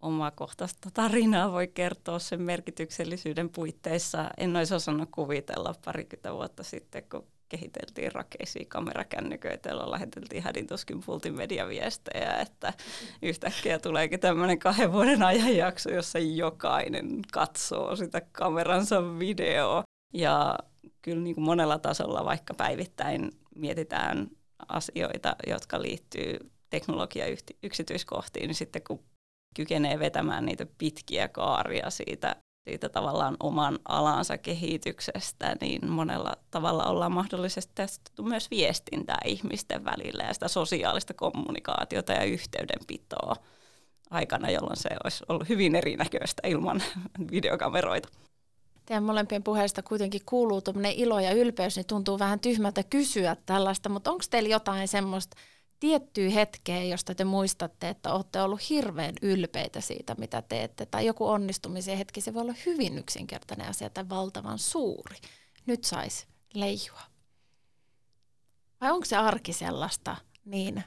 omakohtaista 0.00 0.90
tarinaa 0.94 1.52
voi 1.52 1.68
kertoa 1.68 2.18
sen 2.18 2.42
merkityksellisyyden 2.42 3.50
puitteissa. 3.50 4.30
En 4.36 4.56
olisi 4.56 4.74
osannut 4.74 5.08
kuvitella 5.10 5.74
parikymmentä 5.84 6.34
vuotta 6.34 6.62
sitten, 6.62 7.02
kun 7.10 7.26
kehiteltiin 7.48 8.12
rakeisia 8.12 8.64
kamerakännyköitä, 8.68 9.68
joilla 9.68 9.90
läheteltiin 9.90 10.42
hädintuskin 10.42 11.02
multimediaviestejä, 11.06 12.36
että 12.36 12.72
yhtäkkiä 13.22 13.78
tuleekin 13.78 14.20
tämmöinen 14.20 14.58
kahden 14.58 14.92
vuoden 14.92 15.22
ajanjakso, 15.22 15.90
jossa 15.90 16.18
jokainen 16.18 17.22
katsoo 17.32 17.96
sitä 17.96 18.20
kameransa 18.32 19.18
videoa. 19.18 19.82
Ja 20.14 20.58
kyllä 21.02 21.22
niin 21.22 21.34
kuin 21.34 21.44
monella 21.44 21.78
tasolla 21.78 22.24
vaikka 22.24 22.54
päivittäin 22.54 23.30
mietitään 23.54 24.28
asioita, 24.68 25.36
jotka 25.46 25.82
liittyy 25.82 26.50
teknologia-yksityiskohtiin, 26.70 28.46
niin 28.46 28.54
sitten 28.54 28.82
kun 28.82 29.04
kykenee 29.56 29.98
vetämään 29.98 30.46
niitä 30.46 30.66
pitkiä 30.78 31.28
kaaria 31.28 31.90
siitä, 31.90 32.36
siitä 32.70 32.88
tavallaan 32.88 33.36
oman 33.40 33.78
alansa 33.88 34.38
kehityksestä, 34.38 35.56
niin 35.60 35.90
monella 35.90 36.36
tavalla 36.50 36.84
ollaan 36.84 37.12
mahdollisesti 37.12 37.72
testattu 37.74 38.22
myös 38.22 38.50
viestintää 38.50 39.18
ihmisten 39.24 39.84
välillä 39.84 40.24
ja 40.24 40.34
sitä 40.34 40.48
sosiaalista 40.48 41.14
kommunikaatiota 41.14 42.12
ja 42.12 42.24
yhteydenpitoa 42.24 43.36
aikana, 44.10 44.50
jolloin 44.50 44.76
se 44.76 44.88
olisi 45.04 45.24
ollut 45.28 45.48
hyvin 45.48 45.74
erinäköistä 45.74 46.48
ilman 46.48 46.82
videokameroita. 47.32 48.08
Teidän 48.86 49.04
molempien 49.04 49.42
puheesta 49.42 49.82
kuitenkin 49.82 50.20
kuuluu 50.26 50.60
tuommoinen 50.60 50.92
ilo 50.92 51.20
ja 51.20 51.32
ylpeys, 51.32 51.76
niin 51.76 51.86
tuntuu 51.86 52.18
vähän 52.18 52.40
tyhmältä 52.40 52.82
kysyä 52.82 53.36
tällaista, 53.46 53.88
mutta 53.88 54.10
onko 54.10 54.24
teillä 54.30 54.48
jotain 54.48 54.88
semmoista 54.88 55.36
tiettyä 55.80 56.30
hetkeä, 56.30 56.82
josta 56.84 57.14
te 57.14 57.24
muistatte, 57.24 57.88
että 57.88 58.12
olette 58.12 58.42
ollut 58.42 58.70
hirveän 58.70 59.14
ylpeitä 59.22 59.80
siitä, 59.80 60.14
mitä 60.18 60.42
teette, 60.42 60.86
tai 60.86 61.06
joku 61.06 61.26
onnistumisen 61.26 61.98
hetki, 61.98 62.20
se 62.20 62.34
voi 62.34 62.42
olla 62.42 62.54
hyvin 62.66 62.98
yksinkertainen 62.98 63.68
asia 63.68 63.90
tai 63.90 64.08
valtavan 64.08 64.58
suuri. 64.58 65.16
Nyt 65.66 65.84
saisi 65.84 66.26
leijua. 66.54 67.02
Vai 68.80 68.90
onko 68.90 69.04
se 69.04 69.16
arki 69.16 69.52
sellaista 69.52 70.16
niin 70.44 70.84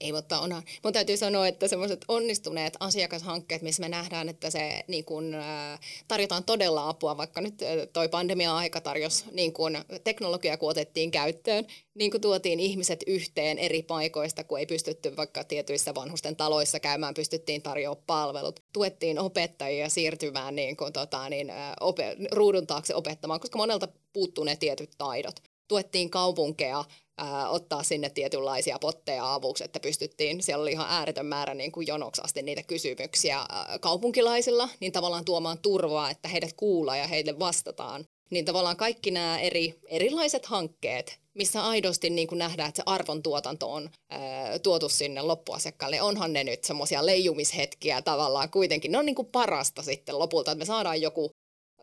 ei, 0.00 0.12
mutta 0.12 0.40
onhan. 0.40 0.62
Mun 0.84 0.92
täytyy 0.92 1.16
sanoa, 1.16 1.48
että 1.48 1.68
semmoiset 1.68 2.04
onnistuneet 2.08 2.76
asiakashankkeet, 2.80 3.62
missä 3.62 3.80
me 3.80 3.88
nähdään, 3.88 4.28
että 4.28 4.50
se 4.50 4.84
niin 4.88 5.04
kun, 5.04 5.34
äh, 5.34 5.80
tarjotaan 6.08 6.44
todella 6.44 6.88
apua, 6.88 7.16
vaikka 7.16 7.40
nyt 7.40 7.62
äh, 7.62 7.68
toi 7.92 8.08
pandemia-aika 8.08 8.80
tarjosi 8.80 9.24
niin 9.32 9.52
kun, 9.52 9.78
teknologia, 10.04 10.56
kun 10.56 10.70
otettiin 10.70 11.10
käyttöön, 11.10 11.66
niin 11.94 12.10
kun 12.10 12.20
tuotiin 12.20 12.60
ihmiset 12.60 13.04
yhteen 13.06 13.58
eri 13.58 13.82
paikoista, 13.82 14.44
kun 14.44 14.58
ei 14.58 14.66
pystytty 14.66 15.16
vaikka 15.16 15.44
tietyissä 15.44 15.94
vanhusten 15.94 16.36
taloissa 16.36 16.80
käymään, 16.80 17.14
pystyttiin 17.14 17.62
tarjoamaan 17.62 18.04
palvelut. 18.06 18.60
Tuettiin 18.72 19.18
opettajia 19.18 19.88
siirtymään 19.88 20.56
niin 20.56 20.76
kun, 20.76 20.92
tota, 20.92 21.28
niin, 21.28 21.50
äh, 21.50 21.72
ope, 21.80 22.16
ruudun 22.32 22.66
taakse 22.66 22.94
opettamaan, 22.94 23.40
koska 23.40 23.58
monelta 23.58 23.88
puuttuu 24.12 24.44
ne 24.44 24.56
tietyt 24.56 24.90
taidot. 24.98 25.40
Tuettiin 25.68 26.10
kaupunkeja 26.10 26.84
ää, 27.18 27.48
ottaa 27.48 27.82
sinne 27.82 28.10
tietynlaisia 28.10 28.78
potteja 28.78 29.34
avuksi, 29.34 29.64
että 29.64 29.80
pystyttiin, 29.80 30.42
siellä 30.42 30.62
oli 30.62 30.72
ihan 30.72 30.90
ääretön 30.90 31.26
määrä 31.26 31.54
niin 31.54 31.72
kuin 31.72 31.86
jonoksi 31.86 32.22
asti 32.24 32.42
niitä 32.42 32.62
kysymyksiä 32.62 33.38
ää, 33.38 33.78
kaupunkilaisilla, 33.80 34.68
niin 34.80 34.92
tavallaan 34.92 35.24
tuomaan 35.24 35.58
turvaa, 35.58 36.10
että 36.10 36.28
heidät 36.28 36.52
kuullaan 36.56 36.98
ja 36.98 37.06
heille 37.06 37.38
vastataan. 37.38 38.04
Niin 38.30 38.44
tavallaan 38.44 38.76
kaikki 38.76 39.10
nämä 39.10 39.38
eri, 39.38 39.78
erilaiset 39.88 40.46
hankkeet, 40.46 41.18
missä 41.34 41.66
aidosti 41.66 42.10
niin 42.10 42.28
kuin 42.28 42.38
nähdään, 42.38 42.68
että 42.68 42.76
se 42.76 42.82
arvontuotanto 42.86 43.72
on 43.72 43.90
ää, 44.10 44.58
tuotu 44.58 44.88
sinne 44.88 45.22
loppuasiakkaalle. 45.22 46.02
Onhan 46.02 46.32
ne 46.32 46.44
nyt 46.44 46.64
semmoisia 46.64 47.06
leijumishetkiä 47.06 48.02
tavallaan 48.02 48.50
kuitenkin. 48.50 48.92
Ne 48.92 48.98
on 48.98 49.06
niin 49.06 49.16
kuin 49.16 49.28
parasta 49.32 49.82
sitten 49.82 50.18
lopulta, 50.18 50.50
että 50.50 50.58
me 50.58 50.64
saadaan 50.64 51.00
joku, 51.00 51.30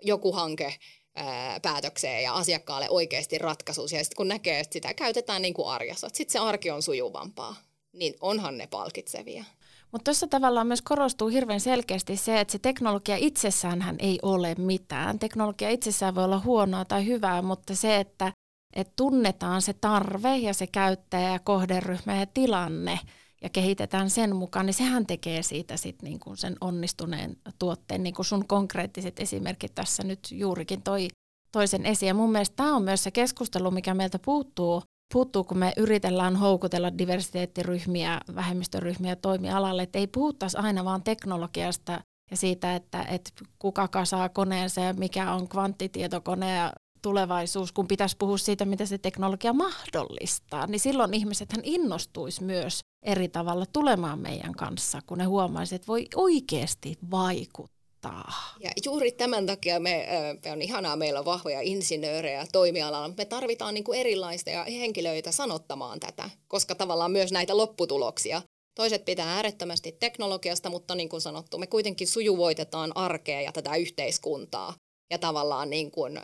joku 0.01 0.31
hanke 0.31 0.75
päätökseen 1.61 2.23
ja 2.23 2.33
asiakkaalle 2.33 2.89
oikeasti 2.89 3.37
ratkaisuus. 3.37 3.91
Ja 3.91 3.99
sitten 3.99 4.15
kun 4.15 4.27
näkee, 4.27 4.59
että 4.59 4.73
sitä 4.73 4.93
käytetään 4.93 5.41
niin 5.41 5.53
kuin 5.53 5.67
arjessa, 5.67 6.07
että 6.07 6.17
sitten 6.17 6.31
se 6.31 6.39
arki 6.39 6.71
on 6.71 6.81
sujuvampaa, 6.81 7.55
niin 7.93 8.13
onhan 8.21 8.57
ne 8.57 8.67
palkitsevia. 8.67 9.43
Mutta 9.91 10.03
tuossa 10.03 10.27
tavallaan 10.27 10.67
myös 10.67 10.81
korostuu 10.81 11.27
hirveän 11.27 11.59
selkeästi 11.59 12.17
se, 12.17 12.39
että 12.39 12.51
se 12.51 12.59
teknologia 12.59 13.15
itsessään 13.19 13.95
ei 13.99 14.19
ole 14.21 14.55
mitään. 14.57 15.19
Teknologia 15.19 15.69
itsessään 15.69 16.15
voi 16.15 16.23
olla 16.23 16.39
huonoa 16.39 16.85
tai 16.85 17.05
hyvää, 17.05 17.41
mutta 17.41 17.75
se, 17.75 17.97
että, 17.97 18.33
että 18.75 18.93
tunnetaan 18.95 19.61
se 19.61 19.73
tarve 19.73 20.37
ja 20.37 20.53
se 20.53 20.67
käyttäjä, 20.67 21.39
kohderyhmä 21.43 22.15
ja 22.15 22.25
tilanne– 22.25 22.99
ja 23.43 23.49
kehitetään 23.49 24.09
sen 24.09 24.35
mukaan, 24.35 24.65
niin 24.65 24.73
sehän 24.73 25.05
tekee 25.05 25.43
siitä 25.43 25.77
sit 25.77 26.01
niin 26.01 26.19
kuin 26.19 26.37
sen 26.37 26.55
onnistuneen 26.61 27.37
tuotteen, 27.59 28.03
niin 28.03 28.15
kuin 28.15 28.25
sun 28.25 28.47
konkreettiset 28.47 29.19
esimerkit 29.19 29.75
tässä 29.75 30.03
nyt 30.03 30.19
juurikin 30.31 30.81
toi 30.81 31.07
toisen 31.51 31.85
esiin. 31.85 32.07
Ja 32.07 32.13
mun 32.13 32.31
mielestä 32.31 32.55
tämä 32.55 32.75
on 32.75 32.83
myös 32.83 33.03
se 33.03 33.11
keskustelu, 33.11 33.71
mikä 33.71 33.93
meiltä 33.93 34.19
puuttuu, 34.19 34.83
puuttuu, 35.13 35.43
kun 35.43 35.57
me 35.57 35.73
yritellään 35.77 36.35
houkutella 36.35 36.97
diversiteettiryhmiä, 36.97 38.19
vähemmistöryhmiä 38.35 39.15
toimialalle, 39.15 39.83
että 39.83 39.99
ei 39.99 40.07
puhuttaisi 40.07 40.57
aina 40.57 40.85
vaan 40.85 41.03
teknologiasta 41.03 42.01
ja 42.31 42.37
siitä, 42.37 42.75
että, 42.75 43.03
että 43.03 43.31
kuka 43.59 43.87
kasaa 43.87 44.29
koneensa 44.29 44.81
ja 44.81 44.93
mikä 44.93 45.33
on 45.33 45.49
kvanttitietokone 45.49 46.55
ja 46.55 46.73
tulevaisuus, 47.01 47.71
kun 47.71 47.87
pitäisi 47.87 48.17
puhua 48.19 48.37
siitä, 48.37 48.65
mitä 48.65 48.85
se 48.85 48.97
teknologia 48.97 49.53
mahdollistaa, 49.53 50.67
niin 50.67 50.79
silloin 50.79 51.13
ihmiset 51.13 51.49
innostuisi 51.63 52.43
myös 52.43 52.79
eri 53.03 53.27
tavalla 53.27 53.65
tulemaan 53.73 54.19
meidän 54.19 54.53
kanssa, 54.53 55.01
kun 55.07 55.17
ne 55.17 55.23
huomaisivat, 55.23 55.81
että 55.81 55.87
voi 55.87 56.07
oikeasti 56.15 56.97
vaikuttaa. 57.11 58.31
Ja 58.59 58.71
juuri 58.85 59.11
tämän 59.11 59.45
takia 59.45 59.79
me, 59.79 60.07
on 60.51 60.61
ihanaa, 60.61 60.95
meillä 60.95 61.19
on 61.19 61.25
vahvoja 61.25 61.61
insinöörejä 61.61 62.45
toimialalla, 62.51 63.13
me 63.17 63.25
tarvitaan 63.25 63.73
niin 63.73 63.83
kuin 63.83 63.99
erilaisia 63.99 64.63
henkilöitä 64.63 65.31
sanottamaan 65.31 65.99
tätä, 65.99 66.29
koska 66.47 66.75
tavallaan 66.75 67.11
myös 67.11 67.31
näitä 67.31 67.57
lopputuloksia. 67.57 68.41
Toiset 68.75 69.05
pitää 69.05 69.35
äärettömästi 69.35 69.91
teknologiasta, 69.91 70.69
mutta 70.69 70.95
niin 70.95 71.09
kuin 71.09 71.21
sanottu, 71.21 71.57
me 71.57 71.67
kuitenkin 71.67 72.07
sujuvoitetaan 72.07 72.97
arkea 72.97 73.41
ja 73.41 73.51
tätä 73.51 73.75
yhteiskuntaa. 73.75 74.73
Ja 75.11 75.17
tavallaan 75.17 75.69
niin 75.69 75.91
kuin, 75.91 76.17
äh, 76.17 76.23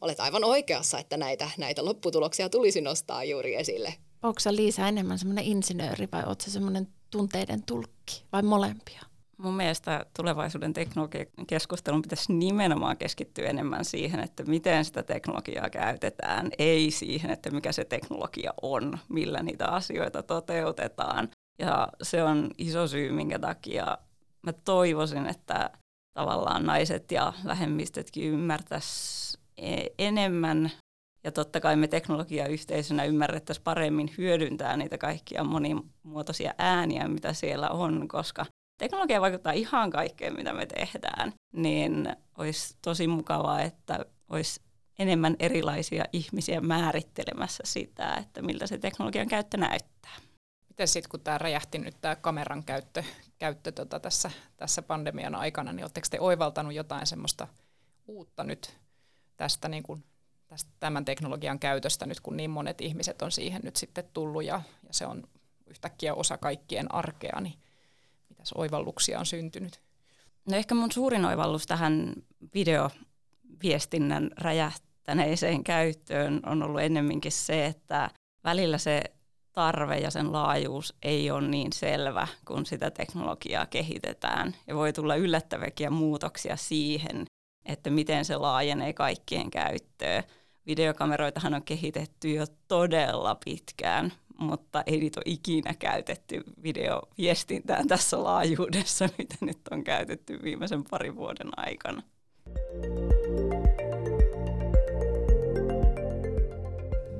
olet 0.00 0.20
aivan 0.20 0.44
oikeassa, 0.44 0.98
että 0.98 1.16
näitä, 1.16 1.50
näitä 1.58 1.84
lopputuloksia 1.84 2.48
tulisi 2.48 2.80
nostaa 2.80 3.24
juuri 3.24 3.54
esille. 3.54 3.94
Onko 4.24 4.40
sä 4.40 4.56
Liisa 4.56 4.88
enemmän 4.88 5.18
semmoinen 5.18 5.44
insinööri 5.44 6.08
vai 6.12 6.22
oletko 6.26 6.50
semmoinen 6.50 6.88
tunteiden 7.10 7.62
tulkki 7.62 8.24
vai 8.32 8.42
molempia? 8.42 9.02
Mun 9.38 9.54
mielestä 9.54 10.06
tulevaisuuden 10.16 10.72
teknologiakeskustelun 10.72 12.02
pitäisi 12.02 12.32
nimenomaan 12.32 12.96
keskittyä 12.96 13.48
enemmän 13.48 13.84
siihen, 13.84 14.20
että 14.20 14.44
miten 14.44 14.84
sitä 14.84 15.02
teknologiaa 15.02 15.70
käytetään, 15.70 16.50
ei 16.58 16.90
siihen, 16.90 17.30
että 17.30 17.50
mikä 17.50 17.72
se 17.72 17.84
teknologia 17.84 18.54
on, 18.62 18.98
millä 19.08 19.42
niitä 19.42 19.68
asioita 19.68 20.22
toteutetaan. 20.22 21.28
Ja 21.58 21.88
se 22.02 22.22
on 22.22 22.50
iso 22.58 22.88
syy, 22.88 23.12
minkä 23.12 23.38
takia 23.38 23.98
mä 24.42 24.52
toivoisin, 24.52 25.26
että 25.26 25.70
tavallaan 26.14 26.66
naiset 26.66 27.12
ja 27.12 27.32
vähemmistötkin 27.44 28.32
ymmärtäisi 28.32 29.38
e- 29.56 29.86
enemmän 29.98 30.70
ja 31.24 31.32
totta 31.32 31.60
kai 31.60 31.76
me 31.76 31.88
teknologiayhteisönä 31.88 33.04
ymmärrettäisiin 33.04 33.64
paremmin 33.64 34.14
hyödyntää 34.18 34.76
niitä 34.76 34.98
kaikkia 34.98 35.44
monimuotoisia 35.44 36.54
ääniä, 36.58 37.08
mitä 37.08 37.32
siellä 37.32 37.70
on, 37.70 38.08
koska 38.08 38.46
teknologia 38.78 39.20
vaikuttaa 39.20 39.52
ihan 39.52 39.90
kaikkeen, 39.90 40.36
mitä 40.36 40.52
me 40.52 40.66
tehdään. 40.66 41.32
Niin 41.52 42.16
olisi 42.38 42.76
tosi 42.82 43.06
mukavaa, 43.06 43.62
että 43.62 44.04
olisi 44.28 44.60
enemmän 44.98 45.36
erilaisia 45.38 46.04
ihmisiä 46.12 46.60
määrittelemässä 46.60 47.62
sitä, 47.66 48.14
että 48.14 48.42
miltä 48.42 48.66
se 48.66 48.78
teknologian 48.78 49.28
käyttö 49.28 49.56
näyttää. 49.56 50.16
Miten 50.68 50.88
sitten, 50.88 51.10
kun 51.10 51.20
tämä 51.20 51.38
räjähti 51.38 51.78
nyt 51.78 51.96
tämä 52.00 52.16
kameran 52.16 52.64
käyttö, 52.64 53.04
käyttö 53.38 53.72
tota 53.72 54.00
tässä, 54.00 54.30
tässä 54.56 54.82
pandemian 54.82 55.34
aikana, 55.34 55.72
niin 55.72 55.84
oletteko 55.84 56.06
te 56.10 56.20
oivaltanut 56.20 56.74
jotain 56.74 57.06
semmoista 57.06 57.48
uutta 58.06 58.44
nyt 58.44 58.76
tästä 59.36 59.68
niin 59.68 59.82
kuin 59.82 60.04
tästä, 60.54 60.70
tämän 60.80 61.04
teknologian 61.04 61.58
käytöstä 61.58 62.06
nyt, 62.06 62.20
kun 62.20 62.36
niin 62.36 62.50
monet 62.50 62.80
ihmiset 62.80 63.22
on 63.22 63.32
siihen 63.32 63.60
nyt 63.64 63.76
sitten 63.76 64.04
tullut 64.12 64.44
ja, 64.44 64.62
ja 64.86 64.88
se 64.90 65.06
on 65.06 65.22
yhtäkkiä 65.66 66.14
osa 66.14 66.38
kaikkien 66.38 66.94
arkea, 66.94 67.40
niin 67.40 67.54
mitäs 68.28 68.52
oivalluksia 68.52 69.18
on 69.18 69.26
syntynyt? 69.26 69.80
No 70.50 70.56
ehkä 70.56 70.74
mun 70.74 70.92
suurin 70.92 71.24
oivallus 71.24 71.66
tähän 71.66 72.12
videoviestinnän 72.54 74.30
räjähtäneeseen 74.40 75.64
käyttöön 75.64 76.40
on 76.46 76.62
ollut 76.62 76.80
ennemminkin 76.80 77.32
se, 77.32 77.66
että 77.66 78.10
välillä 78.44 78.78
se 78.78 79.02
tarve 79.52 79.98
ja 79.98 80.10
sen 80.10 80.32
laajuus 80.32 80.94
ei 81.02 81.30
ole 81.30 81.48
niin 81.48 81.72
selvä, 81.72 82.28
kun 82.44 82.66
sitä 82.66 82.90
teknologiaa 82.90 83.66
kehitetään. 83.66 84.54
Ja 84.66 84.74
voi 84.74 84.92
tulla 84.92 85.16
yllättäviäkin 85.16 85.92
muutoksia 85.92 86.56
siihen, 86.56 87.26
että 87.64 87.90
miten 87.90 88.24
se 88.24 88.36
laajenee 88.36 88.92
kaikkien 88.92 89.50
käyttöön. 89.50 90.24
Videokameroitahan 90.66 91.54
on 91.54 91.62
kehitetty 91.62 92.30
jo 92.30 92.46
todella 92.68 93.36
pitkään, 93.44 94.12
mutta 94.38 94.82
ei 94.86 95.00
niitä 95.00 95.20
ole 95.20 95.24
ikinä 95.26 95.74
käytetty 95.74 96.44
videoviestintään 96.62 97.88
tässä 97.88 98.22
laajuudessa, 98.22 99.08
mitä 99.18 99.34
nyt 99.40 99.58
on 99.70 99.84
käytetty 99.84 100.42
viimeisen 100.42 100.84
parin 100.90 101.16
vuoden 101.16 101.48
aikana. 101.56 102.02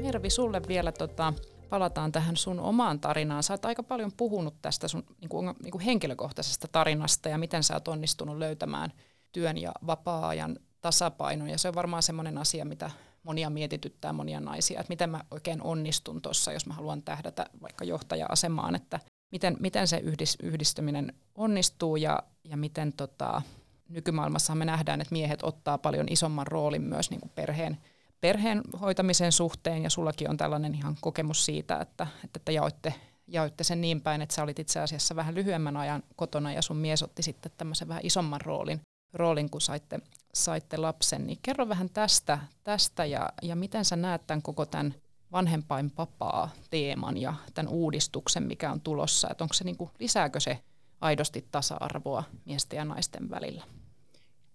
Mervi, 0.02 0.30
sulle 0.30 0.62
vielä 0.68 0.92
tota, 0.92 1.34
palataan 1.68 2.12
tähän 2.12 2.36
sun 2.36 2.60
omaan 2.60 3.00
tarinaan. 3.00 3.42
Sä 3.42 3.54
oot 3.54 3.64
aika 3.64 3.82
paljon 3.82 4.12
puhunut 4.16 4.54
tästä 4.62 4.88
sun 4.88 5.04
niin 5.20 5.28
kuin, 5.28 5.54
niin 5.62 5.72
kuin 5.72 5.84
henkilökohtaisesta 5.84 6.68
tarinasta 6.72 7.28
ja 7.28 7.38
miten 7.38 7.62
sä 7.62 7.74
oot 7.74 7.88
onnistunut 7.88 8.38
löytämään 8.38 8.92
työn 9.32 9.58
ja 9.58 9.72
vapaa-ajan 9.86 10.58
tasapainon. 10.80 11.50
Ja 11.50 11.58
se 11.58 11.68
on 11.68 11.74
varmaan 11.74 12.02
semmoinen 12.02 12.38
asia, 12.38 12.64
mitä 12.64 12.90
monia 13.24 13.50
mietityttää 13.50 14.12
monia 14.12 14.40
naisia, 14.40 14.80
että 14.80 14.92
miten 14.92 15.10
mä 15.10 15.24
oikein 15.30 15.62
onnistun 15.62 16.22
tuossa, 16.22 16.52
jos 16.52 16.66
mä 16.66 16.74
haluan 16.74 17.02
tähdätä 17.02 17.46
vaikka 17.62 17.84
johtaja-asemaan, 17.84 18.74
että 18.74 19.00
miten, 19.32 19.56
miten 19.60 19.88
se 19.88 19.98
yhdis, 19.98 20.38
yhdistyminen 20.42 21.12
onnistuu 21.34 21.96
ja, 21.96 22.22
ja 22.44 22.56
miten 22.56 22.92
tota, 22.92 23.42
nykymaailmassa 23.88 24.54
me 24.54 24.64
nähdään, 24.64 25.00
että 25.00 25.12
miehet 25.12 25.42
ottaa 25.42 25.78
paljon 25.78 26.06
isomman 26.10 26.46
roolin 26.46 26.82
myös 26.82 27.10
niin 27.10 27.20
kuin 27.20 27.32
perheen, 27.34 27.78
perheen 28.20 28.60
hoitamisen 28.80 29.32
suhteen 29.32 29.82
ja 29.82 29.90
sullakin 29.90 30.30
on 30.30 30.36
tällainen 30.36 30.74
ihan 30.74 30.96
kokemus 31.00 31.44
siitä, 31.44 31.78
että, 31.78 32.06
että, 32.24 32.52
jaoitte, 32.52 32.94
jaoitte 33.26 33.64
sen 33.64 33.80
niin 33.80 34.00
päin, 34.00 34.22
että 34.22 34.34
sä 34.34 34.42
olit 34.42 34.58
itse 34.58 34.80
asiassa 34.80 35.16
vähän 35.16 35.34
lyhyemmän 35.34 35.76
ajan 35.76 36.02
kotona 36.16 36.52
ja 36.52 36.62
sun 36.62 36.76
mies 36.76 37.02
otti 37.02 37.22
sitten 37.22 37.52
tämmöisen 37.56 37.88
vähän 37.88 38.06
isomman 38.06 38.40
roolin, 38.40 38.80
roolin 39.12 39.50
kun 39.50 39.60
saitte, 39.60 40.00
saitte 40.34 40.76
lapsen. 40.76 41.26
Niin 41.26 41.38
kerro 41.42 41.68
vähän 41.68 41.90
tästä, 41.90 42.38
tästä 42.64 43.04
ja, 43.04 43.32
ja 43.42 43.56
miten 43.56 43.84
sä 43.84 43.96
näet 43.96 44.26
tämän 44.26 44.42
koko 44.42 44.66
tämän 44.66 44.94
vanhempainpapaa 45.32 46.50
teeman 46.70 47.16
ja 47.16 47.34
tämän 47.54 47.72
uudistuksen, 47.72 48.42
mikä 48.42 48.72
on 48.72 48.80
tulossa, 48.80 49.28
että 49.30 49.44
onko 49.44 49.54
se 49.54 49.64
niin 49.64 49.76
kuin, 49.76 49.90
lisääkö 49.98 50.40
se 50.40 50.58
aidosti 51.00 51.44
tasa-arvoa 51.50 52.24
miesten 52.44 52.76
ja 52.76 52.84
naisten 52.84 53.30
välillä? 53.30 53.64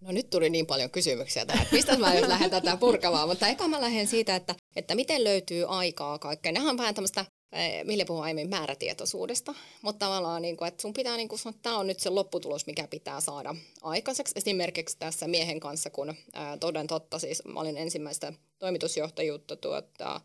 No 0.02 0.12
nyt 0.12 0.30
tuli 0.30 0.50
niin 0.50 0.66
paljon 0.66 0.90
kysymyksiä 0.90 1.46
tähän, 1.46 1.64
että 1.64 1.76
mistä 1.76 1.98
mä 1.98 2.14
nyt 2.14 2.28
lähden 2.28 2.50
tätä 2.50 2.78
purkamaan, 2.78 3.28
mutta 3.28 3.48
eka 3.48 3.68
mä 3.68 3.82
lähden 3.82 4.08
siitä, 4.08 4.36
että, 4.36 4.56
että 4.76 4.96
miten 4.96 5.24
löytyy 5.24 5.66
aikaa 5.68 6.20
kaikkeen. 6.20 6.54
Nehän 6.54 6.70
on 6.70 6.78
vähän 6.78 6.96
tämmöistä, 6.96 7.26
eh, 7.54 7.84
millä 7.84 8.06
puhuu 8.06 8.22
aiemmin, 8.22 8.50
määrätietoisuudesta, 8.50 9.56
mutta 9.82 10.06
tavallaan, 10.06 10.42
niin 10.42 10.58
kuin, 10.58 10.68
että 10.68 10.82
sun 10.82 10.94
pitää 10.94 11.18
niin 11.18 11.30
kuin 11.30 11.40
sanoa, 11.40 11.56
että 11.56 11.62
tämä 11.62 11.78
on 11.78 11.88
nyt 11.88 12.00
se 12.00 12.10
lopputulos, 12.10 12.66
mikä 12.66 12.88
pitää 12.88 13.22
saada 13.22 13.56
aikaiseksi. 13.82 14.34
Esimerkiksi 14.36 14.98
tässä 15.00 15.28
miehen 15.28 15.60
kanssa, 15.60 15.90
kun 15.90 16.14
ää, 16.34 16.58
toden 16.58 16.88
totta, 16.88 17.20
siis 17.20 17.46
mä 17.46 17.60
olin 17.60 17.78
ensimmäistä 17.78 18.34
toimitusjohtajuutta 18.60 19.56
tuota, 19.56 20.22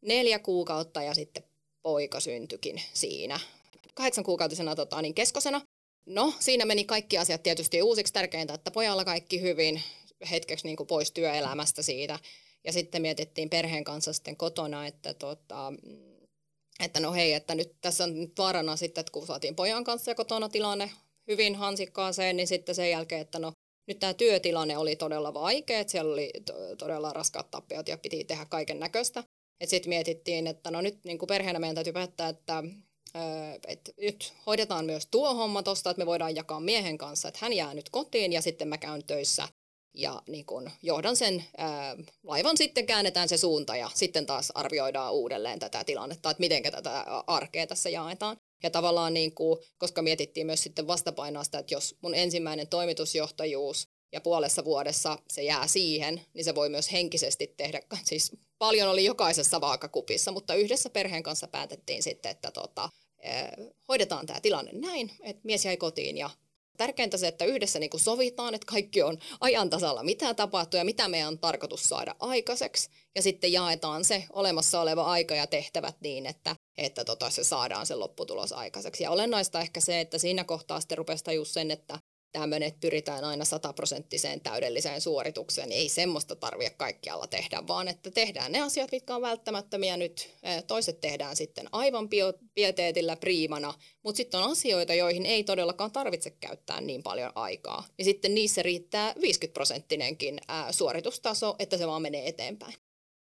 neljä 0.00 0.38
kuukautta 0.38 1.02
ja 1.02 1.14
sitten 1.14 1.42
poika 1.82 2.20
syntyikin 2.20 2.82
siinä. 2.92 3.40
Kahdeksan 3.94 4.24
kuukautisena 4.24 4.76
tota, 4.76 5.02
niin 5.02 5.14
keskosena. 5.14 5.60
No, 6.06 6.34
siinä 6.40 6.64
meni 6.64 6.84
kaikki 6.84 7.18
asiat 7.18 7.42
tietysti 7.42 7.82
uusiksi. 7.82 8.12
Tärkeintä, 8.12 8.54
että 8.54 8.70
pojalla 8.70 9.04
kaikki 9.04 9.40
hyvin 9.40 9.82
hetkeksi 10.30 10.66
niin 10.66 10.76
kuin 10.76 10.86
pois 10.86 11.12
työelämästä 11.12 11.82
siitä. 11.82 12.18
Ja 12.64 12.72
sitten 12.72 13.02
mietittiin 13.02 13.50
perheen 13.50 13.84
kanssa 13.84 14.12
sitten 14.12 14.36
kotona, 14.36 14.86
että, 14.86 15.14
tota, 15.14 15.72
että 16.84 17.00
no 17.00 17.12
hei, 17.12 17.32
että 17.32 17.54
nyt 17.54 17.72
tässä 17.80 18.04
on 18.04 18.20
nyt 18.20 18.38
vaarana 18.38 18.76
sitten, 18.76 19.00
että 19.00 19.12
kun 19.12 19.26
saatiin 19.26 19.54
pojan 19.54 19.84
kanssa 19.84 20.14
kotona 20.14 20.48
tilanne 20.48 20.90
hyvin 21.28 21.54
hansikkaaseen, 21.54 22.36
niin 22.36 22.48
sitten 22.48 22.74
sen 22.74 22.90
jälkeen, 22.90 23.20
että 23.20 23.38
no 23.38 23.52
nyt 23.86 23.98
tämä 23.98 24.14
työtilanne 24.14 24.78
oli 24.78 24.96
todella 24.96 25.34
vaikea, 25.34 25.80
että 25.80 25.90
siellä 25.90 26.12
oli 26.12 26.30
todella 26.78 27.12
raskaat 27.12 27.50
tappiot 27.50 27.88
ja 27.88 27.98
piti 27.98 28.24
tehdä 28.24 28.46
kaiken 28.50 28.80
näköistä. 28.80 29.24
Sitten 29.64 29.88
mietittiin, 29.88 30.46
että 30.46 30.70
no 30.70 30.80
nyt 30.80 31.04
niin 31.04 31.18
kuin 31.18 31.26
perheenä 31.26 31.58
meidän 31.58 31.74
täytyy 31.74 31.92
päättää, 31.92 32.28
että 32.28 32.64
että 33.66 33.92
nyt 34.00 34.32
hoidetaan 34.46 34.84
myös 34.84 35.06
tuo 35.06 35.34
homma 35.34 35.62
tuosta, 35.62 35.90
että 35.90 35.98
me 35.98 36.06
voidaan 36.06 36.36
jakaa 36.36 36.60
miehen 36.60 36.98
kanssa, 36.98 37.28
että 37.28 37.40
hän 37.42 37.52
jää 37.52 37.74
nyt 37.74 37.88
kotiin 37.88 38.32
ja 38.32 38.42
sitten 38.42 38.68
mä 38.68 38.78
käyn 38.78 39.04
töissä 39.04 39.48
ja 39.94 40.22
niin 40.28 40.46
kun 40.46 40.70
johdan 40.82 41.16
sen 41.16 41.44
ää, 41.56 41.96
laivan, 42.22 42.56
sitten 42.56 42.86
käännetään 42.86 43.28
se 43.28 43.36
suunta 43.36 43.76
ja 43.76 43.90
sitten 43.94 44.26
taas 44.26 44.52
arvioidaan 44.54 45.14
uudelleen 45.14 45.58
tätä 45.58 45.84
tilannetta, 45.84 46.30
että 46.30 46.40
miten 46.40 46.62
tätä 46.62 47.04
arkea 47.26 47.66
tässä 47.66 47.90
jaetaan. 47.90 48.36
Ja 48.62 48.70
tavallaan, 48.70 49.14
niin 49.14 49.34
kuin, 49.34 49.58
koska 49.78 50.02
mietittiin 50.02 50.46
myös 50.46 50.62
sitten 50.62 50.86
vastapainoa 50.86 51.44
sitä, 51.44 51.58
että 51.58 51.74
jos 51.74 51.96
mun 52.02 52.14
ensimmäinen 52.14 52.68
toimitusjohtajuus 52.68 53.88
ja 54.12 54.20
puolessa 54.20 54.64
vuodessa 54.64 55.18
se 55.30 55.42
jää 55.42 55.66
siihen, 55.66 56.20
niin 56.34 56.44
se 56.44 56.54
voi 56.54 56.68
myös 56.68 56.92
henkisesti 56.92 57.54
tehdä, 57.56 57.82
siis 58.04 58.32
paljon 58.58 58.88
oli 58.88 59.04
jokaisessa 59.04 59.60
vaakakupissa, 59.60 60.30
mutta 60.30 60.54
yhdessä 60.54 60.90
perheen 60.90 61.22
kanssa 61.22 61.48
päätettiin 61.48 62.02
sitten, 62.02 62.30
että 62.30 62.50
tota, 62.50 62.90
eh, 63.18 63.48
hoidetaan 63.88 64.26
tämä 64.26 64.40
tilanne 64.40 64.72
näin, 64.72 65.10
että 65.22 65.40
mies 65.44 65.64
jäi 65.64 65.76
kotiin 65.76 66.16
ja 66.16 66.30
tärkeintä 66.78 67.16
se, 67.16 67.28
että 67.28 67.44
yhdessä 67.44 67.78
niin 67.78 67.90
kuin 67.90 68.00
sovitaan, 68.00 68.54
että 68.54 68.66
kaikki 68.66 69.02
on 69.02 69.18
ajan 69.40 69.70
tasalla, 69.70 70.02
mitä 70.02 70.34
tapahtuu 70.34 70.78
ja 70.78 70.84
mitä 70.84 71.08
meidän 71.08 71.28
on 71.28 71.38
tarkoitus 71.38 71.82
saada 71.82 72.14
aikaiseksi. 72.20 72.90
Ja 73.14 73.22
sitten 73.22 73.52
jaetaan 73.52 74.04
se 74.04 74.24
olemassa 74.32 74.80
oleva 74.80 75.04
aika 75.04 75.34
ja 75.34 75.46
tehtävät 75.46 75.96
niin, 76.00 76.26
että, 76.26 76.56
että 76.78 77.04
tota, 77.04 77.30
se 77.30 77.44
saadaan 77.44 77.86
se 77.86 77.94
lopputulos 77.94 78.52
aikaiseksi. 78.52 79.02
Ja 79.02 79.10
olennaista 79.10 79.60
ehkä 79.60 79.80
se, 79.80 80.00
että 80.00 80.18
siinä 80.18 80.44
kohtaa 80.44 80.80
sitten 80.80 80.98
rupesi 80.98 81.24
sen, 81.44 81.70
että 81.70 81.98
tämmöinen, 82.40 82.68
että 82.68 82.80
pyritään 82.80 83.24
aina 83.24 83.44
sataprosenttiseen 83.44 84.40
täydelliseen 84.40 85.00
suoritukseen, 85.00 85.68
niin 85.68 85.78
ei 85.78 85.88
semmoista 85.88 86.36
tarvitse 86.36 86.74
kaikkialla 86.76 87.26
tehdä, 87.26 87.62
vaan 87.68 87.88
että 87.88 88.10
tehdään 88.10 88.52
ne 88.52 88.60
asiat, 88.60 88.92
mitkä 88.92 89.14
on 89.14 89.22
välttämättömiä 89.22 89.96
nyt. 89.96 90.30
Toiset 90.66 91.00
tehdään 91.00 91.36
sitten 91.36 91.68
aivan 91.72 92.08
pieteetillä 92.54 93.16
priimana, 93.16 93.74
mutta 94.02 94.16
sitten 94.16 94.40
on 94.40 94.50
asioita, 94.50 94.94
joihin 94.94 95.26
ei 95.26 95.44
todellakaan 95.44 95.92
tarvitse 95.92 96.30
käyttää 96.30 96.80
niin 96.80 97.02
paljon 97.02 97.32
aikaa. 97.34 97.86
Ja 97.98 98.04
sitten 98.04 98.34
niissä 98.34 98.62
riittää 98.62 99.12
50-prosenttinenkin 99.12 100.38
suoritustaso, 100.70 101.56
että 101.58 101.76
se 101.76 101.86
vaan 101.86 102.02
menee 102.02 102.28
eteenpäin. 102.28 102.74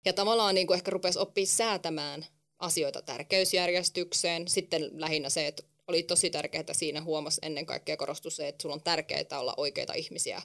Ja 0.04 0.12
tavallaan 0.12 0.54
niin 0.54 0.66
kuin 0.66 0.74
ehkä 0.74 0.90
rupesi 0.90 1.18
oppia 1.18 1.46
säätämään 1.46 2.26
asioita 2.58 3.02
tärkeysjärjestykseen. 3.02 4.48
Sitten 4.48 4.90
lähinnä 4.92 5.30
se, 5.30 5.46
että 5.46 5.62
oli 5.88 6.02
tosi 6.02 6.30
tärkeää, 6.30 6.64
siinä 6.72 7.02
huomasi 7.02 7.40
ennen 7.42 7.66
kaikkea 7.66 7.96
korostus 7.96 8.36
se, 8.36 8.48
että 8.48 8.62
sulla 8.62 8.74
on 8.74 8.82
tärkeää 8.82 9.40
olla 9.40 9.54
oikeita 9.56 9.94
ihmisiä 9.94 10.42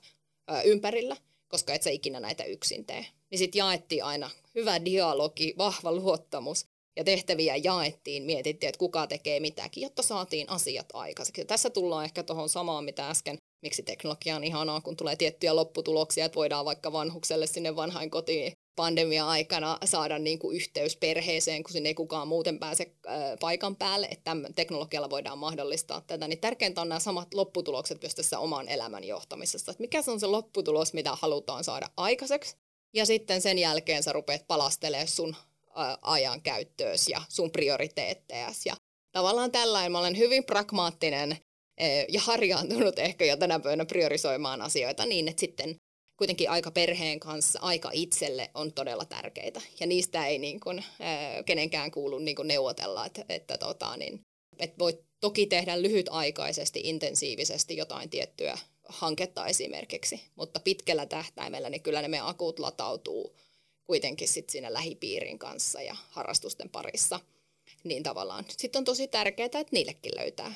ympärillä, 0.65 1.17
koska 1.47 1.73
et 1.73 1.83
sä 1.83 1.89
ikinä 1.89 2.19
näitä 2.19 2.43
yksin 2.43 2.85
tee. 2.85 3.05
Niin 3.31 3.39
sitten 3.39 3.59
jaettiin 3.59 4.03
aina 4.03 4.29
hyvä 4.55 4.85
dialogi, 4.85 5.53
vahva 5.57 5.91
luottamus 5.91 6.65
ja 6.95 7.03
tehtäviä 7.03 7.55
jaettiin, 7.55 8.23
mietittiin, 8.23 8.67
että 8.67 8.79
kuka 8.79 9.07
tekee 9.07 9.39
mitäkin, 9.39 9.83
jotta 9.83 10.03
saatiin 10.03 10.49
asiat 10.49 10.85
aikaiseksi. 10.93 11.41
Ja 11.41 11.45
tässä 11.45 11.69
tullaan 11.69 12.05
ehkä 12.05 12.23
tuohon 12.23 12.49
samaan, 12.49 12.83
mitä 12.83 13.09
äsken, 13.09 13.37
miksi 13.61 13.83
teknologia 13.83 14.35
on 14.35 14.43
ihanaa, 14.43 14.81
kun 14.81 14.97
tulee 14.97 15.15
tiettyjä 15.15 15.55
lopputuloksia, 15.55 16.25
että 16.25 16.35
voidaan 16.35 16.65
vaikka 16.65 16.91
vanhukselle 16.91 17.47
sinne 17.47 17.75
vanhain 17.75 18.09
kotiin 18.09 18.53
pandemia-aikana 18.81 19.77
saada 19.85 20.19
niin 20.19 20.39
kuin 20.39 20.55
yhteys 20.55 20.95
perheeseen, 20.95 21.63
kun 21.63 21.71
sinne 21.71 21.89
ei 21.89 21.93
kukaan 21.93 22.27
muuten 22.27 22.59
pääse 22.59 22.91
paikan 23.39 23.75
päälle, 23.75 24.07
että 24.11 24.35
teknologialla 24.55 25.09
voidaan 25.09 25.37
mahdollistaa 25.37 26.01
tätä, 26.01 26.27
niin 26.27 26.39
tärkeintä 26.39 26.81
on 26.81 26.89
nämä 26.89 26.99
samat 26.99 27.33
lopputulokset 27.33 28.01
myös 28.01 28.15
tässä 28.15 28.39
oman 28.39 28.69
elämän 28.69 29.03
johtamisessa. 29.03 29.71
Että 29.71 29.81
mikä 29.81 30.01
se 30.01 30.11
on 30.11 30.19
se 30.19 30.25
lopputulos, 30.25 30.93
mitä 30.93 31.15
halutaan 31.21 31.63
saada 31.63 31.89
aikaiseksi, 31.97 32.55
ja 32.93 33.05
sitten 33.05 33.41
sen 33.41 33.57
jälkeen 33.59 34.03
sä 34.03 34.13
rupeat 34.13 34.47
palastelemaan 34.47 35.07
sun 35.07 35.35
ajan 36.01 36.41
käyttöösi 36.41 37.11
ja 37.11 37.21
sun 37.29 37.51
prioriteettejas. 37.51 38.65
Ja 38.65 38.75
tavallaan 39.11 39.51
tällainen, 39.51 39.91
mä 39.91 39.99
olen 39.99 40.17
hyvin 40.17 40.43
pragmaattinen 40.43 41.37
ja 42.09 42.21
harjaantunut 42.21 42.99
ehkä 42.99 43.25
jo 43.25 43.37
tänä 43.37 43.59
päivänä 43.59 43.85
priorisoimaan 43.85 44.61
asioita 44.61 45.05
niin, 45.05 45.27
että 45.27 45.39
sitten 45.39 45.75
kuitenkin 46.17 46.49
aika 46.49 46.71
perheen 46.71 47.19
kanssa, 47.19 47.59
aika 47.61 47.89
itselle 47.93 48.51
on 48.53 48.73
todella 48.73 49.05
tärkeitä. 49.05 49.61
Ja 49.79 49.87
niistä 49.87 50.27
ei 50.27 50.37
niin 50.37 50.59
kuin, 50.59 50.83
kenenkään 51.45 51.91
kuulu 51.91 52.19
niin 52.19 52.35
kuin 52.35 52.47
neuvotella, 52.47 53.05
että, 53.05 53.25
että, 53.29 53.57
tota, 53.57 53.97
niin, 53.97 54.21
että 54.59 54.79
voit 54.79 54.99
toki 55.19 55.45
tehdä 55.45 55.81
lyhytaikaisesti, 55.81 56.81
intensiivisesti 56.83 57.77
jotain 57.77 58.09
tiettyä 58.09 58.57
hanketta 58.89 59.47
esimerkiksi, 59.47 60.21
mutta 60.35 60.59
pitkällä 60.59 61.05
tähtäimellä 61.05 61.69
niin 61.69 61.83
kyllä 61.83 62.01
ne 62.01 62.07
meidän 62.07 62.27
akut 62.27 62.59
latautuu 62.59 63.35
kuitenkin 63.83 64.27
sit 64.27 64.49
siinä 64.49 64.73
lähipiirin 64.73 65.39
kanssa 65.39 65.81
ja 65.81 65.95
harrastusten 66.09 66.69
parissa. 66.69 67.19
Niin 67.83 68.03
tavallaan 68.03 68.45
sitten 68.57 68.79
on 68.79 68.85
tosi 68.85 69.07
tärkeää, 69.07 69.45
että 69.45 69.65
niillekin 69.71 70.11
löytää 70.15 70.55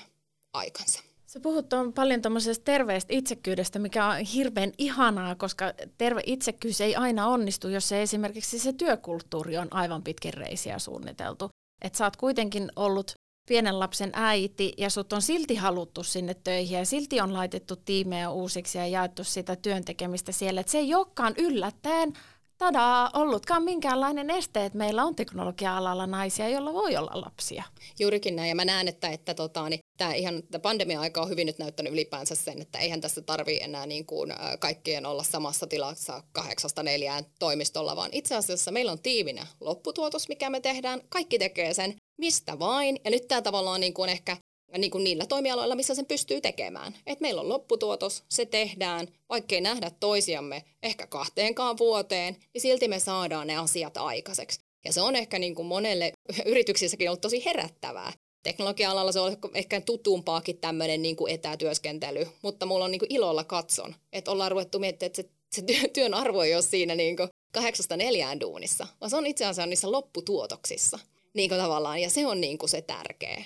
aikansa. 0.53 1.01
Sä 1.25 1.39
puhut 1.39 1.73
on 1.73 1.93
paljon 1.93 2.21
tämmöisestä 2.21 2.65
terveestä 2.65 3.13
itsekyydestä, 3.13 3.79
mikä 3.79 4.05
on 4.05 4.17
hirveän 4.17 4.71
ihanaa, 4.77 5.35
koska 5.35 5.73
terve 5.97 6.21
itsekkyys 6.25 6.81
ei 6.81 6.95
aina 6.95 7.27
onnistu, 7.27 7.69
jos 7.69 7.89
se 7.89 8.01
esimerkiksi 8.01 8.59
se 8.59 8.73
työkulttuuri 8.73 9.57
on 9.57 9.67
aivan 9.71 10.03
pitkin 10.03 10.33
reisiä 10.33 10.79
suunniteltu. 10.79 11.49
Että 11.81 11.97
sä 11.97 12.03
oot 12.03 12.17
kuitenkin 12.17 12.71
ollut 12.75 13.13
pienen 13.49 13.79
lapsen 13.79 14.09
äiti 14.13 14.73
ja 14.77 14.89
sut 14.89 15.13
on 15.13 15.21
silti 15.21 15.55
haluttu 15.55 16.03
sinne 16.03 16.33
töihin 16.33 16.77
ja 16.77 16.85
silti 16.85 17.21
on 17.21 17.33
laitettu 17.33 17.75
tiimejä 17.75 18.29
uusiksi 18.29 18.77
ja 18.77 18.87
jaettu 18.87 19.23
sitä 19.23 19.55
työntekemistä 19.55 20.31
siellä. 20.31 20.61
Että 20.61 20.71
se 20.71 20.77
ei 20.77 20.95
olekaan 20.95 21.33
yllättäen 21.37 22.13
tadaa, 22.57 23.09
ollutkaan 23.13 23.63
minkäänlainen 23.63 24.29
este, 24.29 24.65
että 24.65 24.77
meillä 24.77 25.03
on 25.03 25.15
teknologia-alalla 25.15 26.07
naisia, 26.07 26.49
joilla 26.49 26.73
voi 26.73 26.95
olla 26.95 27.11
lapsia. 27.13 27.63
Juurikin 27.99 28.35
näin, 28.35 28.49
ja 28.49 28.55
mä 28.55 28.65
näen, 28.65 28.87
että, 28.87 29.09
että 29.09 29.33
tota, 29.33 29.69
niin, 29.69 29.79
tämä 29.97 30.13
ihan 30.13 30.43
pandemia-aika 30.61 31.21
on 31.21 31.29
hyvin 31.29 31.47
nyt 31.47 31.59
näyttänyt 31.59 31.93
ylipäänsä 31.93 32.35
sen, 32.35 32.61
että 32.61 32.79
eihän 32.79 33.01
tässä 33.01 33.21
tarvitse 33.21 33.63
enää 33.63 33.85
niin 33.85 34.05
kuin, 34.05 34.33
kaikkien 34.59 35.05
olla 35.05 35.23
samassa 35.23 35.67
tilassa 35.67 36.23
kahdeksasta 36.31 36.83
neljään 36.83 37.25
toimistolla, 37.39 37.95
vaan 37.95 38.09
itse 38.13 38.35
asiassa 38.35 38.71
meillä 38.71 38.91
on 38.91 38.99
tiivinä 38.99 39.47
lopputuotos, 39.59 40.29
mikä 40.29 40.49
me 40.49 40.59
tehdään, 40.59 41.01
kaikki 41.09 41.39
tekee 41.39 41.73
sen 41.73 41.95
mistä 42.17 42.59
vain, 42.59 42.99
ja 43.03 43.11
nyt 43.11 43.27
tämä 43.27 43.41
tavallaan 43.41 43.81
niin 43.81 43.93
kuin 43.93 44.09
ehkä 44.09 44.37
niin 44.77 44.91
kuin 44.91 45.03
niillä 45.03 45.25
toimialoilla, 45.25 45.75
missä 45.75 45.95
sen 45.95 46.05
pystyy 46.05 46.41
tekemään. 46.41 46.95
Et 47.07 47.19
meillä 47.19 47.41
on 47.41 47.49
lopputuotos, 47.49 48.23
se 48.29 48.45
tehdään, 48.45 49.07
vaikkei 49.29 49.61
nähdä 49.61 49.91
toisiamme 49.99 50.63
ehkä 50.83 51.07
kahteenkaan 51.07 51.77
vuoteen, 51.77 52.37
niin 52.53 52.61
silti 52.61 52.87
me 52.87 52.99
saadaan 52.99 53.47
ne 53.47 53.57
asiat 53.57 53.97
aikaiseksi. 53.97 54.59
Ja 54.85 54.93
se 54.93 55.01
on 55.01 55.15
ehkä 55.15 55.39
niin 55.39 55.55
kuin 55.55 55.65
monelle 55.65 56.13
yrityksissäkin 56.45 57.09
ollut 57.09 57.21
tosi 57.21 57.45
herättävää. 57.45 58.13
Teknologia-alalla 58.43 59.11
se 59.11 59.19
on 59.19 59.37
ehkä 59.53 59.81
tutumpaakin 59.81 60.57
tämmöinen 60.57 61.01
niin 61.01 61.15
kuin 61.15 61.33
etätyöskentely, 61.33 62.27
mutta 62.41 62.65
mulla 62.65 62.85
on 62.85 62.91
niin 62.91 62.99
kuin 62.99 63.13
ilolla 63.13 63.43
katson, 63.43 63.95
että 64.13 64.31
ollaan 64.31 64.51
ruvettu 64.51 64.79
miettimään, 64.79 65.07
että 65.07 65.21
se, 65.21 65.29
se 65.55 65.87
työn 65.93 66.13
arvo 66.13 66.41
ei 66.41 66.53
ole 66.53 66.61
siinä 66.61 66.95
niin 66.95 67.17
kuin 67.17 67.29
kahdeksasta 67.53 67.97
neljään 67.97 68.39
duunissa, 68.39 68.87
vaan 69.01 69.09
se 69.09 69.15
on 69.15 69.25
itse 69.25 69.45
asiassa 69.45 69.65
niissä 69.65 69.91
lopputuotoksissa 69.91 70.99
niin 71.33 71.49
kuin 71.49 71.61
tavallaan, 71.61 72.01
ja 72.01 72.09
se 72.09 72.27
on 72.27 72.41
niin 72.41 72.57
kuin 72.57 72.69
se 72.69 72.81
tärkeä 72.81 73.45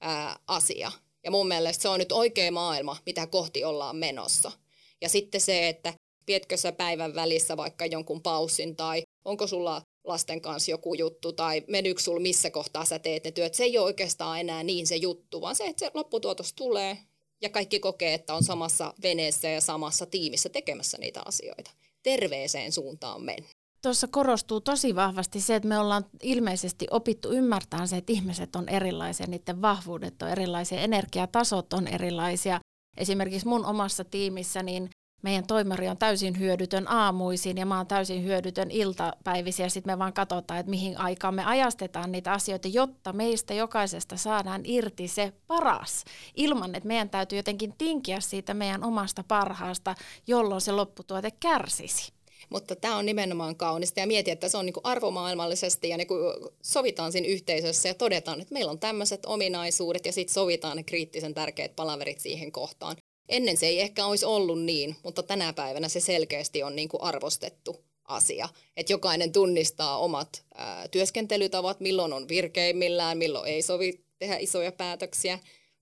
ää, 0.00 0.38
asia. 0.46 0.92
Ja 1.24 1.30
mun 1.30 1.48
mielestä 1.48 1.82
se 1.82 1.88
on 1.88 1.98
nyt 1.98 2.12
oikea 2.12 2.52
maailma, 2.52 2.96
mitä 3.06 3.26
kohti 3.26 3.64
ollaan 3.64 3.96
menossa. 3.96 4.52
Ja 5.00 5.08
sitten 5.08 5.40
se, 5.40 5.68
että 5.68 5.94
vietkö 6.26 6.56
sä 6.56 6.72
päivän 6.72 7.14
välissä 7.14 7.56
vaikka 7.56 7.86
jonkun 7.86 8.22
paussin 8.22 8.76
tai 8.76 9.02
onko 9.24 9.46
sulla 9.46 9.82
lasten 10.04 10.40
kanssa 10.40 10.70
joku 10.70 10.94
juttu 10.94 11.32
tai 11.32 11.62
menyykö 11.66 12.02
sulla 12.02 12.20
missä 12.20 12.50
kohtaa 12.50 12.84
sä 12.84 12.98
teet 12.98 13.24
ne 13.24 13.30
työt. 13.30 13.54
Se 13.54 13.64
ei 13.64 13.78
ole 13.78 13.84
oikeastaan 13.84 14.40
enää 14.40 14.62
niin 14.62 14.86
se 14.86 14.96
juttu, 14.96 15.40
vaan 15.40 15.56
se, 15.56 15.66
että 15.66 15.80
se 15.80 15.90
lopputuotos 15.94 16.52
tulee 16.52 16.98
ja 17.40 17.48
kaikki 17.48 17.80
kokee, 17.80 18.14
että 18.14 18.34
on 18.34 18.44
samassa 18.44 18.94
veneessä 19.02 19.48
ja 19.48 19.60
samassa 19.60 20.06
tiimissä 20.06 20.48
tekemässä 20.48 20.98
niitä 20.98 21.22
asioita. 21.24 21.70
Terveeseen 22.02 22.72
suuntaan 22.72 23.22
mennä 23.22 23.57
tuossa 23.82 24.08
korostuu 24.08 24.60
tosi 24.60 24.94
vahvasti 24.94 25.40
se, 25.40 25.54
että 25.54 25.68
me 25.68 25.78
ollaan 25.78 26.04
ilmeisesti 26.22 26.86
opittu 26.90 27.32
ymmärtämään 27.32 27.88
se, 27.88 27.96
että 27.96 28.12
ihmiset 28.12 28.56
on 28.56 28.68
erilaisia, 28.68 29.26
niiden 29.26 29.62
vahvuudet 29.62 30.22
on 30.22 30.28
erilaisia, 30.28 30.80
energiatasot 30.80 31.72
on 31.72 31.86
erilaisia. 31.86 32.60
Esimerkiksi 32.96 33.48
mun 33.48 33.66
omassa 33.66 34.04
tiimissä 34.04 34.62
niin 34.62 34.90
meidän 35.22 35.46
toimari 35.46 35.88
on 35.88 35.96
täysin 35.96 36.38
hyödytön 36.38 36.88
aamuisin 36.88 37.58
ja 37.58 37.66
mä 37.66 37.76
oon 37.76 37.86
täysin 37.86 38.24
hyödytön 38.24 38.70
iltapäivisiä. 38.70 39.66
Ja 39.66 39.70
sitten 39.70 39.92
me 39.92 39.98
vaan 39.98 40.12
katsotaan, 40.12 40.60
että 40.60 40.70
mihin 40.70 40.98
aikaan 40.98 41.34
me 41.34 41.44
ajastetaan 41.44 42.12
niitä 42.12 42.32
asioita, 42.32 42.68
jotta 42.68 43.12
meistä 43.12 43.54
jokaisesta 43.54 44.16
saadaan 44.16 44.60
irti 44.64 45.08
se 45.08 45.32
paras. 45.46 46.04
Ilman, 46.36 46.74
että 46.74 46.86
meidän 46.86 47.10
täytyy 47.10 47.38
jotenkin 47.38 47.74
tinkiä 47.78 48.20
siitä 48.20 48.54
meidän 48.54 48.84
omasta 48.84 49.24
parhaasta, 49.28 49.94
jolloin 50.26 50.60
se 50.60 50.72
lopputuote 50.72 51.30
kärsisi. 51.30 52.17
Mutta 52.50 52.76
tämä 52.76 52.96
on 52.96 53.06
nimenomaan 53.06 53.56
kaunista 53.56 54.00
ja 54.00 54.06
mietin, 54.06 54.32
että 54.32 54.48
se 54.48 54.56
on 54.56 54.66
niinku 54.66 54.80
arvomaailmallisesti 54.84 55.88
ja 55.88 55.96
niinku 55.96 56.14
sovitaan 56.62 57.12
siinä 57.12 57.28
yhteisössä 57.28 57.88
ja 57.88 57.94
todetaan, 57.94 58.40
että 58.40 58.54
meillä 58.54 58.70
on 58.70 58.78
tämmöiset 58.78 59.26
ominaisuudet 59.26 60.06
ja 60.06 60.12
sitten 60.12 60.34
sovitaan 60.34 60.76
ne 60.76 60.82
kriittisen 60.82 61.34
tärkeät 61.34 61.76
palaverit 61.76 62.20
siihen 62.20 62.52
kohtaan. 62.52 62.96
Ennen 63.28 63.56
se 63.56 63.66
ei 63.66 63.80
ehkä 63.80 64.06
olisi 64.06 64.24
ollut 64.24 64.62
niin, 64.62 64.96
mutta 65.02 65.22
tänä 65.22 65.52
päivänä 65.52 65.88
se 65.88 66.00
selkeästi 66.00 66.62
on 66.62 66.76
niinku 66.76 66.98
arvostettu 67.00 67.84
asia. 68.04 68.48
Että 68.76 68.92
jokainen 68.92 69.32
tunnistaa 69.32 69.98
omat 69.98 70.44
ää, 70.54 70.88
työskentelytavat, 70.88 71.80
milloin 71.80 72.12
on 72.12 72.28
virkeimmillään, 72.28 73.18
milloin 73.18 73.50
ei 73.50 73.62
sovi 73.62 74.04
tehdä 74.18 74.36
isoja 74.36 74.72
päätöksiä. 74.72 75.38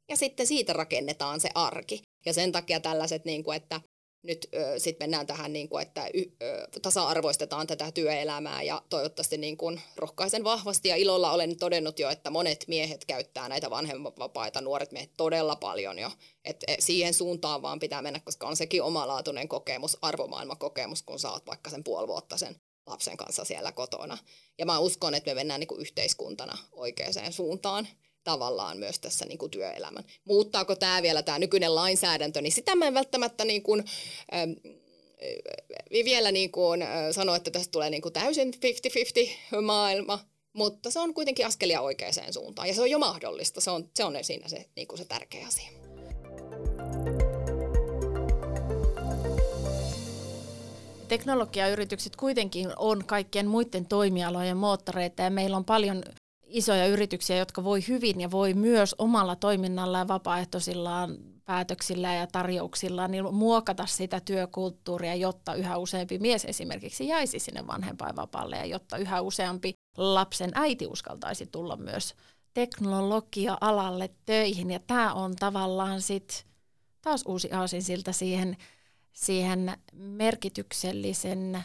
Ja 0.09 0.17
sitten 0.17 0.47
siitä 0.47 0.73
rakennetaan 0.73 1.41
se 1.41 1.49
arki. 1.55 2.03
Ja 2.27 2.33
sen 2.33 2.53
takia 2.53 2.81
tällaiset, 2.81 3.25
niin 3.25 3.45
kuin, 3.45 3.57
että 3.57 3.81
nyt 4.23 4.49
sitten 4.79 5.05
mennään 5.05 5.27
tähän, 5.27 5.53
niin 5.53 5.69
kuin, 5.69 5.83
että 5.83 6.09
y, 6.14 6.23
ö, 6.43 6.69
tasa-arvoistetaan 6.83 7.67
tätä 7.67 7.93
työelämää 7.93 8.62
ja 8.62 8.83
toivottavasti 8.91 9.39
niin 9.39 9.57
kuin, 9.57 9.81
rohkaisen 9.97 10.45
vahvasti 10.45 10.89
ja 10.89 10.97
ilolla 10.97 11.33
olen 11.33 11.57
todennut 11.57 11.99
jo, 11.99 12.11
että 12.11 12.31
monet 12.31 12.64
miehet 12.69 13.05
käyttää 13.05 13.49
näitä 13.49 13.71
vanhemmanvapaita, 13.71 14.61
nuoret 14.61 14.93
miehet 14.93 15.11
todella 15.17 15.57
paljon 15.57 15.99
jo. 15.99 16.11
Et, 16.45 16.64
et 16.67 16.81
siihen 16.81 17.14
suuntaan 17.14 17.62
vaan 17.62 17.79
pitää 17.79 18.03
mennä, 18.03 18.21
koska 18.21 18.47
on 18.49 18.57
sekin 18.57 18.83
omalaatuinen 18.83 19.49
kokemus, 19.49 19.99
arvomaailmakokemus, 20.03 21.03
kun 21.03 21.19
oot 21.31 21.47
vaikka 21.47 21.71
sen 21.71 21.85
puoli 21.85 22.09
vuotta 22.09 22.37
sen 22.37 22.57
lapsen 22.87 23.17
kanssa 23.17 23.45
siellä 23.45 23.73
kotona. 23.73 24.19
Ja 24.59 24.67
mä 24.67 24.79
uskon, 24.79 25.14
että 25.14 25.31
me 25.31 25.35
mennään 25.35 25.61
niin 25.61 25.69
kuin 25.69 25.81
yhteiskuntana 25.81 26.59
oikeaan 26.73 27.33
suuntaan 27.33 27.89
tavallaan 28.27 28.79
myös 28.79 28.99
tässä 28.99 29.24
niin 29.24 29.39
kuin 29.39 29.51
työelämän. 29.51 30.05
Muuttaako 30.24 30.77
tämä 30.77 31.03
vielä 31.03 31.22
tämä 31.22 31.39
nykyinen 31.39 31.74
lainsäädäntö, 31.74 32.41
niin 32.41 32.53
sitä 32.53 32.74
mä 32.74 32.87
en 32.87 32.95
välttämättä 32.95 33.45
niin 33.45 33.62
kuin, 33.62 33.85
ähm, 34.35 34.51
vielä 36.05 36.33
niin 36.33 36.53
kuin, 36.53 36.83
äh, 36.83 36.89
sano, 37.11 37.35
että 37.35 37.51
tästä 37.51 37.72
tulee 37.72 37.91
niin 37.91 38.03
kuin 38.03 38.12
täysin 38.12 38.55
50-50 38.61 39.62
maailma, 39.62 40.18
mutta 40.53 40.91
se 40.91 40.99
on 40.99 41.14
kuitenkin 41.14 41.47
askelia 41.47 41.81
oikeaan 41.81 42.33
suuntaan 42.33 42.68
ja 42.68 42.74
se 42.74 42.83
on 42.83 42.91
jo 42.91 42.99
mahdollista. 42.99 43.61
Se 43.61 43.70
on, 43.70 43.91
se 43.95 44.05
on 44.05 44.14
siinä 44.22 44.49
se, 44.49 44.66
niin 44.77 44.89
kuin 44.89 44.99
se 44.99 45.05
tärkeä 45.05 45.47
asia. 45.47 45.70
Teknologiayritykset 51.09 52.16
kuitenkin 52.16 52.68
on 52.77 53.05
kaikkien 53.05 53.47
muiden 53.47 53.87
toimialojen 53.87 54.57
moottoreita 54.57 55.22
ja 55.22 55.31
meillä 55.31 55.57
on 55.57 55.64
paljon 55.64 56.03
isoja 56.47 56.86
yrityksiä, 56.86 57.36
jotka 57.36 57.64
voi 57.64 57.80
hyvin 57.88 58.20
ja 58.20 58.30
voi 58.30 58.55
myös 58.55 58.94
omalla 58.99 59.36
toiminnalla 59.36 59.99
ja 59.99 60.09
vapaaehtoisillaan 60.09 61.16
päätöksillä 61.44 62.14
ja 62.14 62.26
tarjouksillaan 62.26 63.11
niin 63.11 63.34
muokata 63.34 63.86
sitä 63.86 64.20
työkulttuuria, 64.20 65.14
jotta 65.14 65.55
yhä 65.55 65.76
useampi 65.76 66.18
mies 66.18 66.44
esimerkiksi 66.44 67.09
jäisi 67.09 67.38
sinne 67.38 67.66
vanhempainvapaalle 67.66 68.57
ja 68.57 68.64
jotta 68.64 68.97
yhä 68.97 69.20
useampi 69.20 69.74
lapsen 69.97 70.51
äiti 70.55 70.86
uskaltaisi 70.86 71.47
tulla 71.47 71.76
myös 71.76 72.14
teknologia-alalle 72.55 74.11
töihin. 74.26 74.70
Ja 74.70 74.80
tämä 74.86 75.14
on 75.14 75.36
tavallaan 75.36 76.01
sitten 76.01 76.38
taas 77.03 77.22
uusi 77.26 77.53
aasinsilta 77.53 78.12
siihen, 78.12 78.57
siihen 79.12 79.72
merkityksellisen 79.92 81.64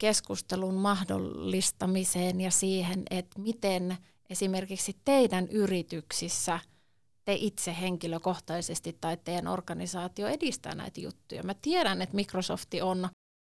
keskustelun 0.00 0.74
mahdollistamiseen 0.74 2.40
ja 2.40 2.50
siihen, 2.50 3.02
että 3.10 3.40
miten 3.40 3.96
esimerkiksi 4.30 4.96
teidän 5.04 5.48
yrityksissä 5.48 6.60
te 7.24 7.34
itse 7.34 7.76
henkilökohtaisesti 7.80 8.96
tai 9.00 9.16
teidän 9.16 9.48
organisaatio 9.48 10.28
edistää 10.28 10.74
näitä 10.74 11.00
juttuja. 11.00 11.42
Mä 11.42 11.54
tiedän, 11.54 12.02
että 12.02 12.14
Microsoft 12.14 12.68
on 12.82 13.08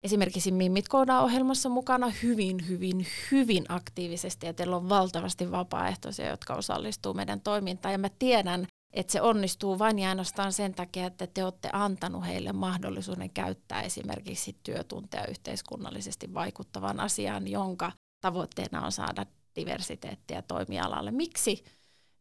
esimerkiksi 0.03 0.51
Mimmit 0.51 0.85
ohjelmassa 1.21 1.69
mukana 1.69 2.09
hyvin, 2.23 2.67
hyvin, 2.67 3.07
hyvin 3.31 3.65
aktiivisesti 3.69 4.45
ja 4.45 4.53
teillä 4.53 4.75
on 4.75 4.89
valtavasti 4.89 5.51
vapaaehtoisia, 5.51 6.29
jotka 6.29 6.53
osallistuu 6.53 7.13
meidän 7.13 7.41
toimintaan 7.41 7.91
ja 7.91 7.97
mä 7.97 8.09
tiedän, 8.19 8.67
että 8.93 9.11
se 9.11 9.21
onnistuu 9.21 9.79
vain 9.79 9.99
ja 9.99 10.09
ainoastaan 10.09 10.53
sen 10.53 10.73
takia, 10.73 11.05
että 11.05 11.27
te 11.27 11.43
olette 11.43 11.69
antanut 11.73 12.25
heille 12.25 12.53
mahdollisuuden 12.53 13.29
käyttää 13.29 13.81
esimerkiksi 13.81 14.57
työtunteja 14.63 15.27
yhteiskunnallisesti 15.27 16.33
vaikuttavan 16.33 16.99
asiaan, 16.99 17.47
jonka 17.47 17.91
tavoitteena 18.21 18.85
on 18.85 18.91
saada 18.91 19.25
diversiteettiä 19.55 20.41
toimialalle. 20.41 21.11
Miksi 21.11 21.63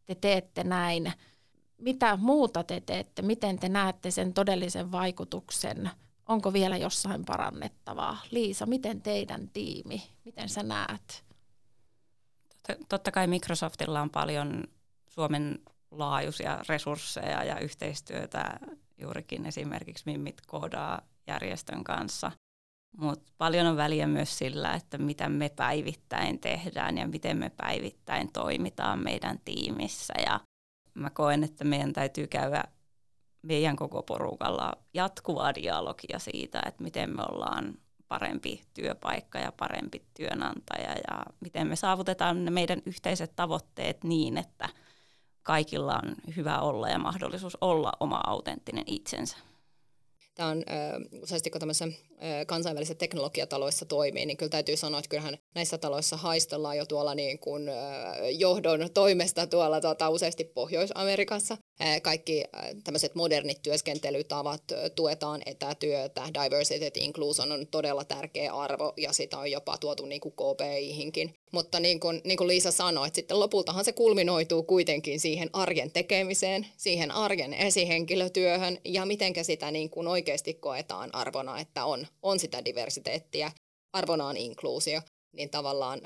te 0.04 0.14
teette 0.14 0.64
näin? 0.64 1.12
Mitä 1.78 2.16
muuta 2.16 2.64
te 2.64 2.80
teette? 2.80 3.22
Miten 3.22 3.58
te 3.58 3.68
näette 3.68 4.10
sen 4.10 4.32
todellisen 4.32 4.92
vaikutuksen? 4.92 5.90
Onko 6.28 6.52
vielä 6.52 6.76
jossain 6.76 7.24
parannettavaa? 7.24 8.18
Liisa, 8.30 8.66
miten 8.66 9.02
teidän 9.02 9.48
tiimi, 9.52 10.02
miten 10.24 10.48
sä 10.48 10.62
näet? 10.62 11.24
Totta 12.88 13.10
kai 13.10 13.26
Microsoftilla 13.26 14.00
on 14.00 14.10
paljon 14.10 14.64
Suomen 15.08 15.58
laajuisia 15.92 16.58
resursseja 16.68 17.44
ja 17.44 17.58
yhteistyötä 17.58 18.58
juurikin 18.98 19.46
esimerkiksi 19.46 20.02
Mimmit 20.06 20.40
koodaa 20.46 21.02
järjestön 21.26 21.84
kanssa. 21.84 22.32
Mutta 22.96 23.32
paljon 23.38 23.66
on 23.66 23.76
väliä 23.76 24.06
myös 24.06 24.38
sillä, 24.38 24.74
että 24.74 24.98
mitä 24.98 25.28
me 25.28 25.48
päivittäin 25.48 26.38
tehdään 26.38 26.98
ja 26.98 27.08
miten 27.08 27.36
me 27.36 27.50
päivittäin 27.56 28.32
toimitaan 28.32 28.98
meidän 28.98 29.38
tiimissä. 29.44 30.14
Ja 30.26 30.40
mä 30.94 31.10
koen, 31.10 31.44
että 31.44 31.64
meidän 31.64 31.92
täytyy 31.92 32.26
käydä 32.26 32.64
meidän 33.42 33.76
koko 33.76 34.02
porukalla 34.02 34.72
jatkuvaa 34.94 35.54
dialogia 35.54 36.18
siitä, 36.18 36.62
että 36.66 36.82
miten 36.82 37.16
me 37.16 37.22
ollaan 37.22 37.74
parempi 38.08 38.62
työpaikka 38.74 39.38
ja 39.38 39.52
parempi 39.52 40.02
työnantaja 40.14 40.90
ja 40.90 41.24
miten 41.40 41.66
me 41.66 41.76
saavutetaan 41.76 42.44
ne 42.44 42.50
meidän 42.50 42.82
yhteiset 42.86 43.36
tavoitteet 43.36 44.04
niin, 44.04 44.38
että 44.38 44.68
kaikilla 45.42 46.00
on 46.04 46.14
hyvä 46.36 46.60
olla 46.60 46.88
ja 46.88 46.98
mahdollisuus 46.98 47.58
olla 47.60 47.92
oma 48.00 48.20
autenttinen 48.26 48.84
itsensä. 48.86 49.36
tämä 50.34 50.48
on 50.48 50.64
useasti 51.22 51.50
kun 51.50 51.60
kansainvälisissä 52.46 52.94
teknologiataloissa 52.94 53.84
toimii, 53.84 54.26
niin 54.26 54.36
kyllä 54.36 54.50
täytyy 54.50 54.76
sanoa, 54.76 54.98
että 54.98 55.08
kyllähän 55.08 55.38
näissä 55.54 55.78
taloissa 55.78 56.16
haistellaan 56.16 56.76
jo 56.76 56.86
tuolla 56.86 57.14
niin 57.14 57.38
kuin, 57.38 57.62
johdon 58.38 58.88
toimesta 58.94 59.46
tuolla 59.46 59.80
tuota, 59.80 60.08
useasti 60.08 60.44
Pohjois-Amerikassa. 60.44 61.56
Kaikki 62.02 62.44
tämmöiset 62.84 63.14
modernit 63.14 63.62
työskentelytavat, 63.62 64.62
tuetaan 64.94 65.42
etätyötä, 65.46 66.22
diversity 66.42 67.00
inclusion 67.00 67.52
on 67.52 67.66
todella 67.66 68.04
tärkeä 68.04 68.54
arvo 68.54 68.92
ja 68.96 69.12
sitä 69.12 69.38
on 69.38 69.50
jopa 69.50 69.78
tuotu 69.78 70.06
niin 70.06 70.20
kuin 70.20 70.34
KPIhinkin. 70.34 71.34
Mutta 71.52 71.80
niin 71.80 72.00
kuin, 72.00 72.20
niin 72.24 72.36
kuin 72.38 72.48
Liisa 72.48 72.70
sanoi, 72.70 73.06
että 73.06 73.16
sitten 73.16 73.40
lopultahan 73.40 73.84
se 73.84 73.92
kulminoituu 73.92 74.62
kuitenkin 74.62 75.20
siihen 75.20 75.50
arjen 75.52 75.90
tekemiseen, 75.90 76.66
siihen 76.76 77.10
arjen 77.10 77.54
esihenkilötyöhön 77.54 78.78
ja 78.84 79.06
miten 79.06 79.32
sitä 79.42 79.70
niin 79.70 79.90
kuin 79.90 80.08
oikeasti 80.08 80.54
koetaan 80.54 81.14
arvona, 81.14 81.60
että 81.60 81.84
on, 81.84 82.06
on 82.22 82.38
sitä 82.38 82.64
diversiteettiä, 82.64 83.52
arvona 83.92 84.26
on 84.26 84.36
inkluusio, 84.36 85.00
niin 85.32 85.50
tavallaan 85.50 86.00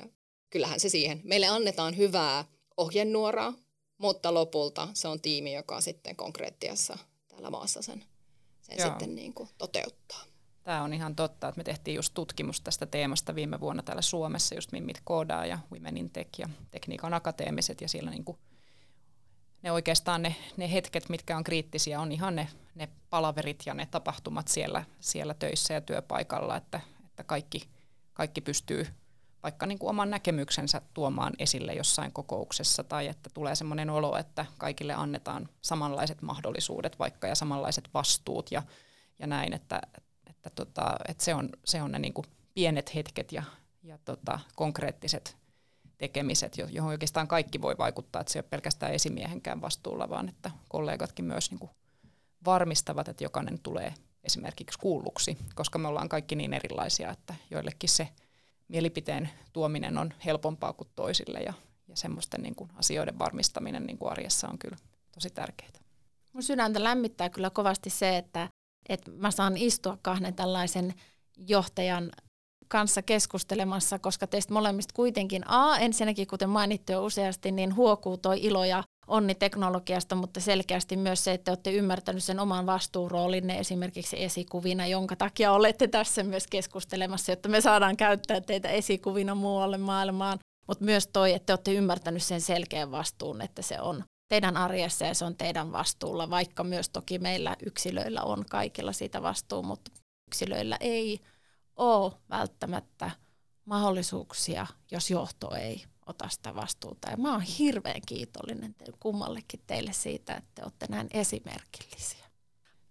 kyllähän 0.49 0.79
se 0.79 0.89
siihen. 0.89 1.21
Meille 1.23 1.47
annetaan 1.47 1.97
hyvää 1.97 2.45
ohjenuoraa, 2.77 3.53
mutta 3.97 4.33
lopulta 4.33 4.87
se 4.93 5.07
on 5.07 5.21
tiimi, 5.21 5.53
joka 5.53 5.81
sitten 5.81 6.15
konkreettiassa 6.15 6.97
täällä 7.27 7.49
maassa 7.49 7.81
sen, 7.81 8.05
sen 8.61 8.81
sitten 8.81 9.15
niin 9.15 9.33
kuin 9.33 9.49
toteuttaa. 9.57 10.23
Tämä 10.63 10.83
on 10.83 10.93
ihan 10.93 11.15
totta, 11.15 11.47
että 11.47 11.59
me 11.59 11.63
tehtiin 11.63 11.95
just 11.95 12.13
tutkimus 12.13 12.61
tästä 12.61 12.85
teemasta 12.85 13.35
viime 13.35 13.59
vuonna 13.59 13.83
täällä 13.83 14.01
Suomessa, 14.01 14.55
just 14.55 14.71
Mimmit 14.71 15.01
Koodaa 15.03 15.45
ja 15.45 15.59
Women 15.71 15.97
in 15.97 16.09
Tech 16.09 16.39
ja 16.39 16.49
tekniikan 16.71 17.13
akateemiset, 17.13 17.81
ja 17.81 17.87
siellä 17.87 18.11
niin 18.11 18.23
kuin 18.23 18.37
ne 19.61 19.71
oikeastaan 19.71 20.21
ne, 20.21 20.35
ne 20.57 20.71
hetket, 20.71 21.09
mitkä 21.09 21.37
on 21.37 21.43
kriittisiä, 21.43 22.01
on 22.01 22.11
ihan 22.11 22.35
ne, 22.35 22.47
ne 22.75 22.89
palaverit 23.09 23.63
ja 23.65 23.73
ne 23.73 23.85
tapahtumat 23.85 24.47
siellä, 24.47 24.85
siellä 24.99 25.33
töissä 25.33 25.73
ja 25.73 25.81
työpaikalla, 25.81 26.55
että, 26.55 26.79
että 27.05 27.23
kaikki, 27.23 27.69
kaikki 28.13 28.41
pystyy 28.41 28.87
vaikka 29.47 29.65
niin 29.65 29.79
kuin 29.79 29.89
oman 29.89 30.09
näkemyksensä 30.09 30.81
tuomaan 30.93 31.33
esille 31.39 31.73
jossain 31.73 32.13
kokouksessa 32.13 32.83
tai 32.83 33.07
että 33.07 33.29
tulee 33.33 33.55
sellainen 33.55 33.89
olo, 33.89 34.17
että 34.17 34.45
kaikille 34.57 34.93
annetaan 34.93 35.49
samanlaiset 35.61 36.21
mahdollisuudet 36.21 36.99
vaikka 36.99 37.27
ja 37.27 37.35
samanlaiset 37.35 37.89
vastuut 37.93 38.51
ja, 38.51 38.63
ja 39.19 39.27
näin, 39.27 39.53
että, 39.53 39.81
että, 40.29 40.49
tota, 40.49 40.95
että 41.07 41.23
se, 41.23 41.35
on, 41.35 41.49
se 41.65 41.81
on 41.81 41.91
ne 41.91 41.99
niin 41.99 42.13
kuin 42.13 42.25
pienet 42.53 42.95
hetket 42.95 43.31
ja, 43.31 43.43
ja 43.83 43.97
tota, 44.05 44.39
konkreettiset 44.55 45.37
tekemiset, 45.97 46.57
johon 46.57 46.91
oikeastaan 46.91 47.27
kaikki 47.27 47.61
voi 47.61 47.75
vaikuttaa, 47.77 48.21
että 48.21 48.33
se 48.33 48.39
ei 48.39 48.41
ole 48.41 48.49
pelkästään 48.49 48.93
esimiehenkään 48.93 49.61
vastuulla, 49.61 50.09
vaan 50.09 50.29
että 50.29 50.51
kollegatkin 50.67 51.25
myös 51.25 51.51
niin 51.51 51.59
kuin 51.59 51.71
varmistavat, 52.45 53.07
että 53.07 53.23
jokainen 53.23 53.59
tulee 53.59 53.93
esimerkiksi 54.23 54.79
kuulluksi, 54.79 55.37
koska 55.55 55.79
me 55.79 55.87
ollaan 55.87 56.09
kaikki 56.09 56.35
niin 56.35 56.53
erilaisia, 56.53 57.11
että 57.11 57.35
joillekin 57.51 57.89
se 57.89 58.07
mielipiteen 58.67 59.29
tuominen 59.53 59.97
on 59.97 60.13
helpompaa 60.25 60.73
kuin 60.73 60.89
toisille 60.95 61.39
ja, 61.39 61.53
ja 61.87 61.95
semmoisten 61.95 62.41
niin 62.41 62.55
kuin 62.55 62.69
asioiden 62.75 63.19
varmistaminen 63.19 63.85
niin 63.85 63.97
kuin 63.97 64.11
arjessa 64.11 64.47
on 64.47 64.57
kyllä 64.57 64.77
tosi 65.11 65.29
tärkeää. 65.29 65.71
Mun 66.33 66.43
sydäntä 66.43 66.83
lämmittää 66.83 67.29
kyllä 67.29 67.49
kovasti 67.49 67.89
se, 67.89 68.17
että, 68.17 68.49
että 68.89 69.11
mä 69.11 69.31
saan 69.31 69.57
istua 69.57 69.97
kahden 70.01 70.33
tällaisen 70.33 70.93
johtajan 71.37 72.11
kanssa 72.67 73.01
keskustelemassa, 73.01 73.99
koska 73.99 74.27
teistä 74.27 74.53
molemmista 74.53 74.93
kuitenkin 74.95 75.43
A, 75.47 75.77
ensinnäkin 75.77 76.27
kuten 76.27 76.49
mainittu 76.49 76.91
jo 76.91 77.05
useasti, 77.05 77.51
niin 77.51 77.75
huokuu 77.75 78.17
toi 78.17 78.39
ilo 78.43 78.65
ja 78.65 78.83
onni 79.07 79.35
teknologiasta, 79.35 80.15
mutta 80.15 80.39
selkeästi 80.39 80.97
myös 80.97 81.23
se, 81.23 81.31
että 81.31 81.51
olette 81.51 81.71
ymmärtänyt 81.71 82.23
sen 82.23 82.39
oman 82.39 82.65
vastuuroolinne 82.65 83.59
esimerkiksi 83.59 84.23
esikuvina, 84.23 84.87
jonka 84.87 85.15
takia 85.15 85.51
olette 85.51 85.87
tässä 85.87 86.23
myös 86.23 86.47
keskustelemassa, 86.47 87.31
jotta 87.31 87.49
me 87.49 87.61
saadaan 87.61 87.97
käyttää 87.97 88.41
teitä 88.41 88.69
esikuvina 88.69 89.35
muualle 89.35 89.77
maailmaan. 89.77 90.39
Mutta 90.67 90.85
myös 90.85 91.07
toi, 91.07 91.33
että 91.33 91.53
olette 91.53 91.73
ymmärtänyt 91.73 92.23
sen 92.23 92.41
selkeän 92.41 92.91
vastuun, 92.91 93.41
että 93.41 93.61
se 93.61 93.81
on 93.81 94.03
teidän 94.29 94.57
arjessa 94.57 95.05
ja 95.05 95.13
se 95.13 95.25
on 95.25 95.37
teidän 95.37 95.71
vastuulla, 95.71 96.29
vaikka 96.29 96.63
myös 96.63 96.89
toki 96.89 97.19
meillä 97.19 97.55
yksilöillä 97.65 98.21
on 98.21 98.45
kaikilla 98.49 98.93
siitä 98.93 99.21
vastuu, 99.21 99.63
mutta 99.63 99.91
yksilöillä 100.27 100.77
ei 100.79 101.21
ole 101.75 102.13
välttämättä 102.29 103.11
mahdollisuuksia, 103.65 104.67
jos 104.91 105.11
johto 105.11 105.55
ei 105.55 105.85
ota 106.07 106.29
sitä 106.29 106.55
vastuuta. 106.55 107.11
Ja 107.11 107.17
mä 107.17 107.31
oon 107.31 107.41
hirveän 107.41 108.01
kiitollinen 108.05 108.73
te, 108.73 108.85
kummallekin 108.99 109.59
teille 109.67 109.93
siitä, 109.93 110.35
että 110.35 110.49
te 110.55 110.63
olette 110.63 110.85
näin 110.89 111.07
esimerkillisiä. 111.11 112.25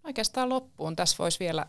Oikeastaan 0.03 0.49
loppuun 0.49 0.95
tässä 0.95 1.15
voisi 1.19 1.39
vielä, 1.39 1.67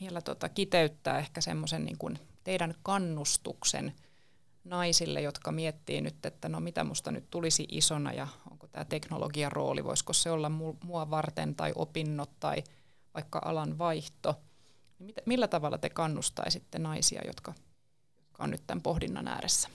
vielä 0.00 0.20
tota 0.20 0.48
kiteyttää 0.48 1.18
ehkä 1.18 1.40
semmoisen 1.40 1.84
niin 1.84 2.18
teidän 2.44 2.74
kannustuksen 2.82 3.94
naisille, 4.64 5.20
jotka 5.20 5.52
miettii 5.52 6.00
nyt, 6.00 6.26
että 6.26 6.48
no 6.48 6.60
mitä 6.60 6.84
musta 6.84 7.10
nyt 7.10 7.30
tulisi 7.30 7.66
isona 7.70 8.12
ja 8.12 8.28
onko 8.50 8.66
tämä 8.66 8.84
teknologian 8.84 9.52
rooli, 9.52 9.84
voisiko 9.84 10.12
se 10.12 10.30
olla 10.30 10.48
mua 10.84 11.10
varten 11.10 11.54
tai 11.54 11.72
opinnot 11.74 12.30
tai 12.40 12.64
vaikka 13.14 13.40
alan 13.44 13.78
vaihto– 13.78 14.34
niin 14.98 15.14
millä 15.26 15.48
tavalla 15.48 15.78
te 15.78 15.90
kannustaisitte 15.90 16.78
naisia, 16.78 17.22
jotka, 17.26 17.54
jotka 18.16 18.44
on 18.44 18.50
nyt 18.50 18.62
tämän 18.66 18.82
pohdinnan 18.82 19.28
ääressä? 19.28 19.68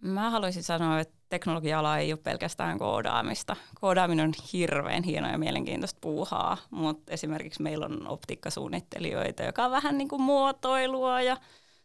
Mä 0.00 0.30
haluaisin 0.30 0.62
sanoa, 0.62 1.00
että 1.00 1.14
teknologia-ala 1.28 1.98
ei 1.98 2.12
ole 2.12 2.20
pelkästään 2.22 2.78
koodaamista. 2.78 3.56
Koodaaminen 3.80 4.24
on 4.24 4.32
hirveän 4.52 5.02
hienoa 5.02 5.30
ja 5.30 5.38
mielenkiintoista 5.38 5.98
puuhaa, 6.00 6.56
mutta 6.70 7.12
esimerkiksi 7.12 7.62
meillä 7.62 7.86
on 7.86 8.08
optiikkasuunnittelijoita, 8.08 9.42
joka 9.42 9.64
on 9.64 9.70
vähän 9.70 9.98
niin 9.98 10.08
kuin 10.08 10.22
muotoilua 10.22 11.22
ja 11.22 11.36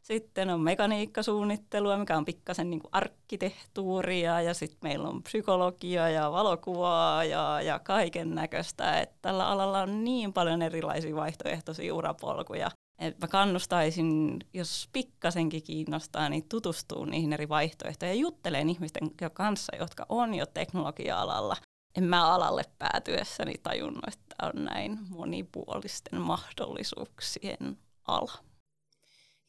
sitten 0.01 0.49
on 0.49 0.61
mekaniikkasuunnittelua, 0.61 1.97
mikä 1.97 2.17
on 2.17 2.25
pikkasen 2.25 2.69
niin 2.69 2.81
arkkitehtuuria 2.91 4.41
ja 4.41 4.53
sitten 4.53 4.79
meillä 4.83 5.09
on 5.09 5.23
psykologia 5.23 6.09
ja 6.09 6.31
valokuvaa 6.31 7.23
ja, 7.23 7.61
ja 7.61 7.79
kaiken 7.79 8.35
näköistä. 8.35 9.07
Tällä 9.21 9.47
alalla 9.47 9.81
on 9.81 10.03
niin 10.03 10.33
paljon 10.33 10.61
erilaisia 10.61 11.15
vaihtoehtoisia 11.15 11.95
urapolkuja. 11.95 12.71
Et 12.99 13.19
mä 13.19 13.27
kannustaisin, 13.27 14.39
jos 14.53 14.89
pikkasenkin 14.93 15.63
kiinnostaa, 15.63 16.29
niin 16.29 16.49
tutustuu 16.49 17.05
niihin 17.05 17.33
eri 17.33 17.49
vaihtoehtoihin 17.49 18.15
ja 18.17 18.21
jutteleen 18.21 18.69
ihmisten 18.69 19.11
kanssa, 19.33 19.75
jotka 19.75 20.05
on 20.09 20.33
jo 20.33 20.45
teknologia-alalla. 20.45 21.57
En 21.97 22.03
mä 22.03 22.33
alalle 22.33 22.63
päätyessäni 22.79 23.53
tajunnut, 23.63 24.07
että 24.07 24.35
on 24.43 24.65
näin 24.65 24.97
monipuolisten 25.09 26.21
mahdollisuuksien 26.21 27.77
ala. 28.07 28.31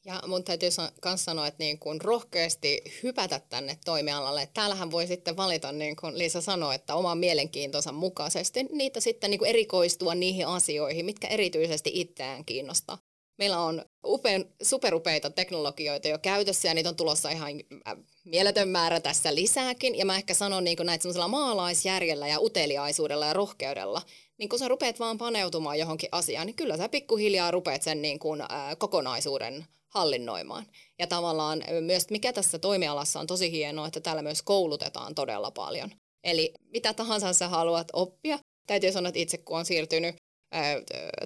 Ja 0.05 0.23
mun 0.27 0.45
täytyy 0.45 0.69
myös 1.05 1.25
sanoa, 1.25 1.47
että 1.47 1.65
niin 1.65 1.79
kun 1.79 2.01
rohkeasti 2.01 2.83
hypätä 3.03 3.41
tänne 3.41 3.79
toimialalle. 3.85 4.49
Täällähän 4.55 4.91
voi 4.91 5.07
sitten 5.07 5.37
valita, 5.37 5.73
niin 5.73 5.97
kuin 5.97 6.19
Liisa 6.19 6.41
sanoi, 6.41 6.75
että 6.75 6.95
oman 6.95 7.19
mielenkiintonsa 7.19 7.93
mukaisesti 7.93 8.63
niitä 8.63 9.01
sitten 9.01 9.31
niin 9.31 9.45
erikoistua 9.45 10.15
niihin 10.15 10.47
asioihin, 10.47 11.05
mitkä 11.05 11.29
erityisesti 11.29 11.91
itseään 11.95 12.45
kiinnostaa. 12.45 12.99
Meillä 13.39 13.59
on 13.59 13.85
upean, 14.07 14.45
superupeita 14.63 15.31
teknologioita 15.31 16.09
jo 16.09 16.19
käytössä 16.19 16.69
ja 16.69 16.75
niitä 16.75 16.89
on 16.89 16.97
tulossa 16.97 17.31
ihan 17.31 17.53
äh, 17.89 17.97
mieletön 18.25 18.69
määrä 18.69 19.01
tässä 19.01 19.35
lisääkin. 19.35 19.99
Ja 19.99 20.05
mä 20.05 20.17
ehkä 20.17 20.35
sanon 20.35 20.65
niin 20.65 20.79
näitä 20.85 21.03
semmoisella 21.03 21.29
maalaisjärjellä 21.29 22.29
ja 22.29 22.41
uteliaisuudella 22.41 23.27
ja 23.27 23.33
rohkeudella, 23.33 24.03
niin 24.39 24.49
kun 24.49 24.59
sä 24.59 24.69
rupeat 24.69 25.01
vaan 25.01 25.19
paneutumaan 25.19 25.79
johonkin 25.79 26.09
asiaan, 26.13 26.47
niin 26.47 26.57
kyllä 26.57 26.77
sä 26.77 26.89
pikkuhiljaa 26.89 27.51
rupeat 27.51 27.83
sen 27.83 28.03
niin 28.03 28.19
kuin, 28.19 28.41
äh, 28.41 28.49
kokonaisuuden 28.79 29.67
hallinnoimaan. 29.89 30.67
Ja 30.99 31.07
tavallaan 31.07 31.63
myös 31.81 32.11
mikä 32.11 32.33
tässä 32.33 32.59
toimialassa 32.59 33.21
on 33.21 33.27
tosi 33.27 33.51
hienoa, 33.51 33.87
että 33.87 34.01
täällä 34.01 34.23
myös 34.23 34.43
koulutetaan 34.43 35.15
todella 35.15 35.51
paljon. 35.51 35.91
Eli 36.25 36.55
mitä 36.73 36.95
tahansa 36.95 37.33
sä 37.33 37.49
haluat 37.49 37.89
oppia, 37.93 38.39
täytyy 38.67 38.93
sanoa, 38.93 39.09
että 39.09 39.19
itse 39.19 39.39
kun 39.39 39.59
on 39.59 39.65
siirtynyt 39.65 40.15
ää, 40.15 40.26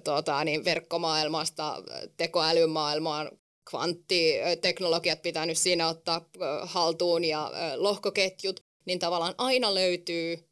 tuota, 0.05 0.45
niin 0.45 0.65
verkkomaailmasta 0.65 1.83
tekoälymaailmaan, 2.17 3.31
kvanttiteknologiat 3.71 5.23
pitää 5.23 5.47
nyt 5.47 5.59
siinä 5.59 5.89
ottaa 5.89 6.29
haltuun 6.63 7.25
ja 7.25 7.53
lohkoketjut, 7.77 8.65
niin 8.85 8.99
tavallaan 8.99 9.35
aina 9.39 9.75
löytyy 9.75 10.51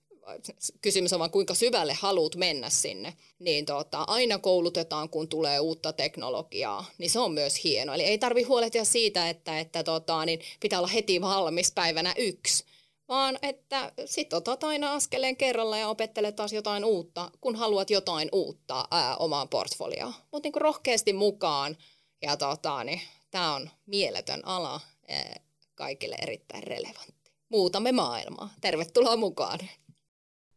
kysymys 0.83 1.13
on 1.13 1.19
vaan 1.19 1.31
kuinka 1.31 1.55
syvälle 1.55 1.95
haluat 1.95 2.37
mennä 2.37 2.71
sinne, 2.71 3.15
niin 3.39 3.67
tota, 3.67 4.05
aina 4.07 4.39
koulutetaan, 4.39 5.09
kun 5.09 5.29
tulee 5.29 5.61
uutta 5.61 5.93
teknologiaa, 5.93 6.85
niin 6.99 7.11
se 7.11 7.19
on 7.19 7.33
myös 7.33 7.65
hieno. 7.65 7.95
Eli 7.95 8.03
ei 8.03 8.19
tarvi 8.19 8.43
huolehtia 8.43 8.85
siitä, 8.85 9.29
että, 9.29 9.59
että 9.59 9.85
tota, 9.85 10.25
niin 10.25 10.41
pitää 10.61 10.79
olla 10.79 10.89
heti 10.89 11.21
valmis 11.21 11.73
päivänä 11.73 12.15
yksi, 12.17 12.65
vaan 13.09 13.39
että 13.43 13.93
sit 14.05 14.33
otat 14.33 14.65
aina 14.65 14.93
askeleen 14.93 15.37
kerralla 15.37 15.79
ja 15.79 15.89
opettelet 15.89 16.37
taas 16.37 16.53
jotain 16.53 16.85
uutta, 16.85 17.31
kun 17.41 17.57
haluat 17.57 17.91
jotain 17.91 18.29
uutta 18.33 18.89
ää, 18.91 19.17
omaan 19.17 19.49
portfolioon. 19.49 20.15
Mutta 20.33 20.47
niin 20.47 20.61
rohkeasti 20.61 21.13
mukaan, 21.13 21.77
ja 22.23 22.37
tota, 22.37 22.85
niin, 22.85 23.01
tämä 23.31 23.55
on 23.55 23.71
mieletön 23.87 24.41
ala, 24.45 24.81
ää, 25.09 25.41
kaikille 25.75 26.17
erittäin 26.23 26.63
relevantti. 26.63 27.33
Muutamme 27.49 27.93
maailmaa. 27.93 28.51
Tervetuloa 28.61 29.17
mukaan. 29.17 29.59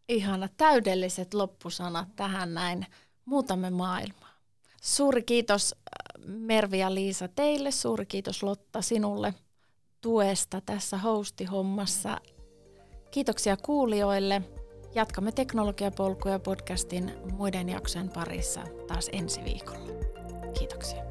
Ihana, 0.09 0.49
täydelliset 0.57 1.33
loppusanat 1.33 2.15
tähän 2.15 2.53
näin. 2.53 2.85
muutamme 3.25 3.69
maailmaa. 3.69 4.29
Suuri 4.81 5.23
kiitos 5.23 5.75
Mervi 6.25 6.79
ja 6.79 6.95
Liisa 6.95 7.27
teille, 7.27 7.71
suuri 7.71 8.05
kiitos 8.05 8.43
Lotta 8.43 8.81
sinulle 8.81 9.33
tuesta 10.01 10.61
tässä 10.61 10.97
hostihommassa. 10.97 12.17
Kiitoksia 13.11 13.57
kuulijoille. 13.57 14.41
Jatkamme 14.95 15.31
Teknologiapolkuja 15.31 16.39
podcastin 16.39 17.11
muiden 17.37 17.69
jaksojen 17.69 18.09
parissa 18.09 18.61
taas 18.87 19.09
ensi 19.13 19.43
viikolla. 19.43 19.93
Kiitoksia. 20.59 21.10